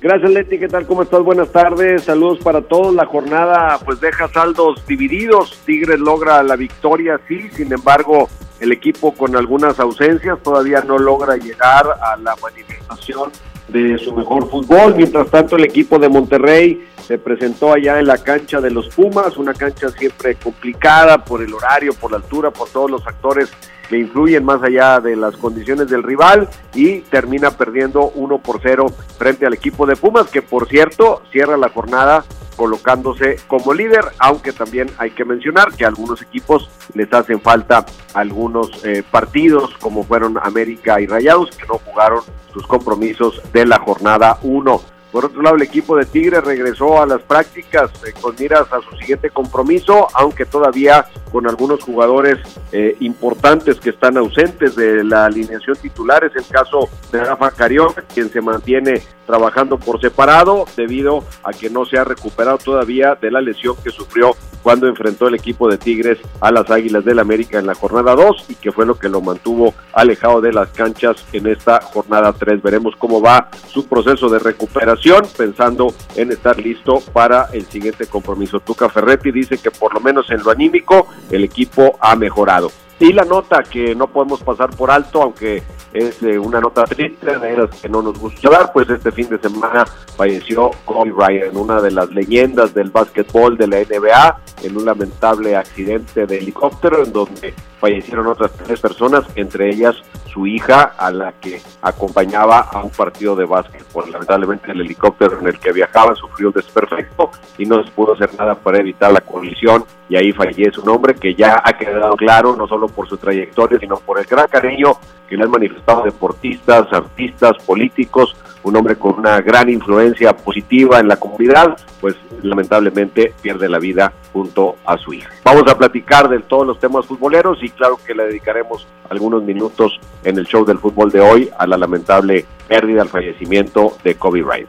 Gracias 0.03 0.31
Leti, 0.31 0.59
¿qué 0.59 0.69
tal? 0.69 0.87
¿Cómo 0.87 1.05
estás? 1.05 1.23
Buenas 1.23 1.51
tardes, 1.51 2.05
saludos 2.05 2.39
para 2.45 2.61
todos. 2.61 2.95
La 2.95 3.07
jornada 3.07 3.79
pues 3.83 3.99
deja 4.01 4.29
saldos 4.29 4.87
divididos. 4.87 5.59
Tigres 5.65 5.99
logra 5.99 6.43
la 6.43 6.57
victoria, 6.57 7.19
sí, 7.27 7.49
sin 7.57 7.73
embargo 7.73 8.29
el 8.61 8.73
equipo 8.73 9.15
con 9.15 9.35
algunas 9.37 9.81
ausencias 9.81 10.39
todavía 10.43 10.83
no 10.83 10.99
logra 10.99 11.37
llegar 11.37 11.87
a 11.87 12.17
la 12.19 12.37
manifestación 12.37 13.33
de 13.69 13.99
su 13.99 14.15
mejor 14.15 14.49
fútbol. 14.51 14.95
Mientras 14.97 15.31
tanto 15.31 15.57
el 15.57 15.65
equipo 15.65 15.99
de 15.99 16.09
Monterrey 16.09 16.89
se 17.07 17.19
presentó 17.19 17.73
allá 17.73 17.99
en 17.99 18.07
la 18.07 18.19
cancha 18.19 18.61
de 18.61 18.71
los 18.71 18.89
Pumas, 18.89 19.37
una 19.37 19.55
cancha 19.55 19.91
siempre 19.91 20.37
complicada 20.37 21.25
por 21.25 21.43
el 21.43 21.53
horario, 21.53 21.93
por 21.95 22.11
la 22.11 22.19
altura, 22.19 22.51
por 22.51 22.69
todos 22.71 22.91
los 22.91 23.05
factores 23.05 23.51
que 23.89 23.99
influyen 23.99 24.45
más 24.45 24.63
allá 24.63 25.01
de 25.01 25.17
las 25.17 25.37
condiciones 25.37 25.89
del 25.89 26.03
rival 26.03 26.49
y 26.75 27.01
termina 27.01 27.51
perdiendo 27.51 28.11
1 28.15 28.39
por 28.39 28.61
0 28.63 28.87
frente 29.19 29.47
al 29.47 29.55
equipo 29.55 29.87
de 29.87 29.97
Pumas, 29.97 30.29
que 30.29 30.43
por 30.43 30.69
cierto 30.69 31.23
cierra 31.31 31.57
la 31.57 31.69
jornada 31.69 32.25
colocándose 32.57 33.37
como 33.49 33.75
líder, 33.75 34.05
aunque 34.19 34.53
también 34.53 34.89
hay 34.99 35.11
que 35.11 35.25
mencionar 35.25 35.73
que 35.73 35.85
a 35.85 35.89
algunos 35.89 36.23
equipos 36.23 36.71
les 36.95 37.13
hacen 37.13 37.41
falta 37.41 37.85
algunos 38.15 38.85
eh, 38.85 39.03
partidos, 39.09 39.75
como 39.81 40.05
fueron 40.05 40.39
América 40.41 41.01
y 41.01 41.07
Rayados, 41.07 41.51
que 41.57 41.67
no 41.67 41.79
jugaron 41.79 42.23
sus 42.53 42.67
compromisos 42.67 43.43
de 43.53 43.67
la 43.67 43.79
jornada 43.81 44.39
1. 44.43 44.94
Por 45.15 45.27
otro 45.27 45.43
lado, 45.43 45.55
el 45.55 45.63
equipo 45.63 45.97
de 45.97 46.07
Tigre 46.07 46.41
regresó 46.41 47.01
a 47.01 47.07
las 47.07 47.23
prácticas 47.23 47.89
eh, 48.05 48.13
con 48.21 48.35
miras 48.37 48.67
a 48.73 48.81
su 48.81 48.97
siguiente 48.97 49.31
compromiso, 49.31 50.09
aunque 50.13 50.45
todavía 50.45 51.07
con 51.31 51.47
algunos 51.47 51.85
jugadores 51.85 52.39
eh, 52.73 52.97
importantes 52.99 53.79
que 53.79 53.91
están 53.91 54.17
ausentes 54.17 54.75
de 54.75 55.05
la 55.05 55.27
alineación 55.27 55.77
titular. 55.77 56.25
Es 56.25 56.35
el 56.35 56.45
caso 56.49 56.89
de 57.13 57.23
Rafa 57.23 57.53
Carión, 57.53 57.95
quien 58.13 58.29
se 58.29 58.41
mantiene 58.41 59.03
trabajando 59.25 59.79
por 59.79 60.01
separado 60.01 60.65
debido 60.77 61.23
a 61.45 61.53
que 61.53 61.71
no 61.71 61.85
se 61.85 61.97
ha 61.97 62.03
recuperado 62.03 62.59
todavía 62.59 63.15
de 63.15 63.31
la 63.31 63.41
lesión 63.41 63.77
que 63.85 63.91
sufrió 63.91 64.35
cuando 64.65 64.89
enfrentó 64.89 65.29
el 65.29 65.35
equipo 65.35 65.69
de 65.69 65.77
Tigres 65.77 66.19
a 66.41 66.51
las 66.51 66.71
Águilas 66.71 67.05
del 67.05 67.19
América 67.19 67.59
en 67.59 67.67
la 67.67 67.75
jornada 67.75 68.17
2 68.17 68.47
y 68.49 68.55
que 68.55 68.73
fue 68.73 68.87
lo 68.87 68.99
que 68.99 69.11
lo 69.11 69.21
mantuvo 69.21 69.75
alejado 69.93 70.41
de 70.41 70.55
las 70.55 70.71
canchas 70.71 71.25
en 71.35 71.47
esta 71.47 71.83
jornada 71.83 72.33
3. 72.33 72.63
Veremos 72.63 72.95
cómo 72.99 73.21
va 73.21 73.51
su 73.69 73.87
proceso 73.87 74.31
de 74.31 74.39
recuperación 74.39 75.23
pensando 75.37 75.95
en 76.17 76.33
estar 76.33 76.59
listo 76.59 77.01
para 77.13 77.49
el 77.53 77.67
siguiente 77.67 78.07
compromiso. 78.07 78.59
Tuca 78.59 78.89
Ferretti 78.89 79.31
dice 79.31 79.59
que 79.59 79.71
por 79.71 79.93
lo 79.93 80.01
menos 80.01 80.31
en 80.31 80.43
lo 80.43 80.51
anímico 80.51 81.09
el 81.31 81.45
equipo 81.45 81.99
ha 82.01 82.17
mejorado. 82.17 82.71
Y 83.01 83.13
la 83.13 83.25
nota 83.25 83.63
que 83.63 83.95
no 83.95 84.07
podemos 84.07 84.41
pasar 84.43 84.71
por 84.71 84.91
alto, 84.91 85.23
aunque 85.23 85.63
es 85.93 86.23
eh, 86.23 86.39
una 86.39 86.61
nota 86.61 86.85
triste, 86.85 87.39
de 87.39 87.57
las 87.57 87.81
que 87.81 87.89
no 87.89 88.03
nos 88.03 88.19
gusta 88.19 88.49
hablar, 88.49 88.73
pues 88.73 88.89
este 88.89 89.11
fin 89.11 89.29
de 89.29 89.39
semana 89.39 89.85
falleció 90.17 90.71
Kobe 90.85 91.11
Bryant, 91.11 91.57
una 91.57 91.81
de 91.81 91.91
las 91.91 92.11
leyendas 92.11 92.73
del 92.73 92.91
básquetbol 92.91 93.59
de 93.59 93.67
la 93.67 93.79
NBA, 93.79 94.41
en 94.63 94.77
un 94.77 94.85
lamentable 94.85 95.57
accidente 95.57 96.27
de 96.27 96.39
helicóptero 96.39 97.05
en 97.05 97.13
donde 97.13 97.55
fallecieron 97.85 98.27
otras 98.29 98.51
tres 98.53 98.81
personas, 98.81 99.25
entre 99.37 99.69
ellas 99.69 99.95
su 100.33 100.47
hija, 100.47 100.95
a 100.97 101.11
la 101.11 101.33
que 101.33 101.61
acompañaba 101.83 102.61
a 102.61 102.83
un 102.83 102.89
partido 102.89 103.37
de 103.37 103.45
básquetbol. 103.45 104.11
Lamentablemente 104.11 104.73
el 104.73 104.81
helicóptero 104.81 105.39
en 105.39 105.49
el 105.49 105.59
que 105.59 105.71
viajaba 105.71 106.15
sufrió 106.15 106.49
un 106.49 106.55
desperfecto 106.55 107.31
y 107.59 107.67
no 107.67 107.85
se 107.85 107.91
pudo 107.91 108.15
hacer 108.15 108.31
nada 108.39 108.55
para 108.55 108.79
evitar 108.79 109.13
la 109.13 109.21
colisión 109.21 109.85
y 110.09 110.17
ahí 110.17 110.33
fallece 110.33 110.81
un 110.81 110.89
hombre 110.89 111.15
que 111.15 111.35
ya 111.35 111.61
ha 111.63 111.75
quedado 111.75 112.17
claro, 112.17 112.57
no 112.57 112.67
solo 112.67 112.89
por 112.89 113.07
su 113.07 113.19
trayectoria, 113.19 113.79
sino 113.79 113.97
por 113.97 114.19
el 114.19 114.25
gran 114.25 114.49
cariño 114.49 114.93
que 115.29 115.37
le 115.37 115.45
han 115.45 115.51
manifestado 115.51 116.05
deportistas, 116.05 116.91
artistas, 116.91 117.53
políticos, 117.67 118.35
un 118.65 118.77
hombre 118.77 118.97
con 118.97 119.19
una 119.19 119.41
gran 119.41 119.69
influencia 119.69 120.37
positiva 120.37 120.99
en 120.99 121.09
la 121.09 121.17
comunidad, 121.17 121.77
pues 122.01 122.17
lamentablemente 122.43 123.33
pierde 123.41 123.69
la 123.69 123.79
vida 123.79 124.13
junto 124.33 124.77
a 124.85 124.99
su 124.99 125.13
hija. 125.13 125.31
Vamos 125.45 125.65
a 125.69 125.79
platicar 125.79 126.29
de 126.29 126.41
todos 126.41 126.67
los 126.67 126.81
temas 126.81 127.07
futboleros 127.07 127.59
y 127.63 127.69
claro 127.71 127.99
que 128.05 128.15
le 128.15 128.25
dedicaremos 128.25 128.87
algunos 129.09 129.43
minutos 129.43 129.93
en 130.25 130.39
el 130.39 130.47
show 130.47 130.65
del 130.65 130.79
fútbol 130.79 131.11
de 131.11 131.21
hoy 131.21 131.51
a 131.59 131.67
la 131.67 131.77
lamentable 131.77 132.47
pérdida, 132.67 133.03
al 133.03 133.09
fallecimiento 133.09 133.97
de 134.03 134.15
Kobe 134.17 134.43
Bryant. 134.43 134.69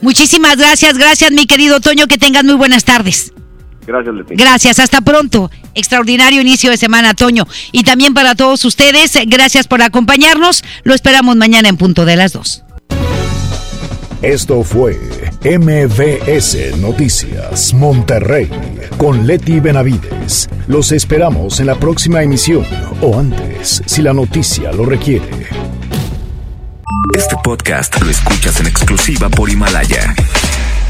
Muchísimas 0.00 0.56
gracias, 0.56 0.96
gracias 0.96 1.32
mi 1.32 1.46
querido 1.46 1.80
Toño, 1.80 2.06
que 2.06 2.18
tengan 2.18 2.46
muy 2.46 2.54
buenas 2.54 2.84
tardes. 2.84 3.32
Gracias, 3.88 4.14
Leti. 4.14 4.34
Gracias, 4.34 4.78
hasta 4.78 5.00
pronto. 5.00 5.50
Extraordinario 5.74 6.42
inicio 6.42 6.70
de 6.70 6.76
semana, 6.76 7.14
Toño. 7.14 7.46
Y 7.72 7.84
también 7.84 8.12
para 8.12 8.34
todos 8.34 8.62
ustedes, 8.66 9.18
gracias 9.26 9.66
por 9.66 9.80
acompañarnos. 9.80 10.62
Lo 10.84 10.94
esperamos 10.94 11.36
mañana 11.36 11.70
en 11.70 11.78
punto 11.78 12.04
de 12.04 12.16
las 12.16 12.34
dos. 12.34 12.64
Esto 14.20 14.62
fue 14.62 14.98
MVS 15.42 16.76
Noticias 16.78 17.72
Monterrey 17.72 18.50
con 18.98 19.26
Leti 19.26 19.58
Benavides. 19.58 20.50
Los 20.66 20.92
esperamos 20.92 21.60
en 21.60 21.66
la 21.66 21.76
próxima 21.76 22.22
emisión 22.22 22.66
o 23.00 23.18
antes, 23.18 23.82
si 23.86 24.02
la 24.02 24.12
noticia 24.12 24.70
lo 24.72 24.84
requiere. 24.84 25.30
Este 27.16 27.36
podcast 27.42 27.98
lo 28.02 28.10
escuchas 28.10 28.60
en 28.60 28.66
exclusiva 28.66 29.30
por 29.30 29.48
Himalaya. 29.48 30.14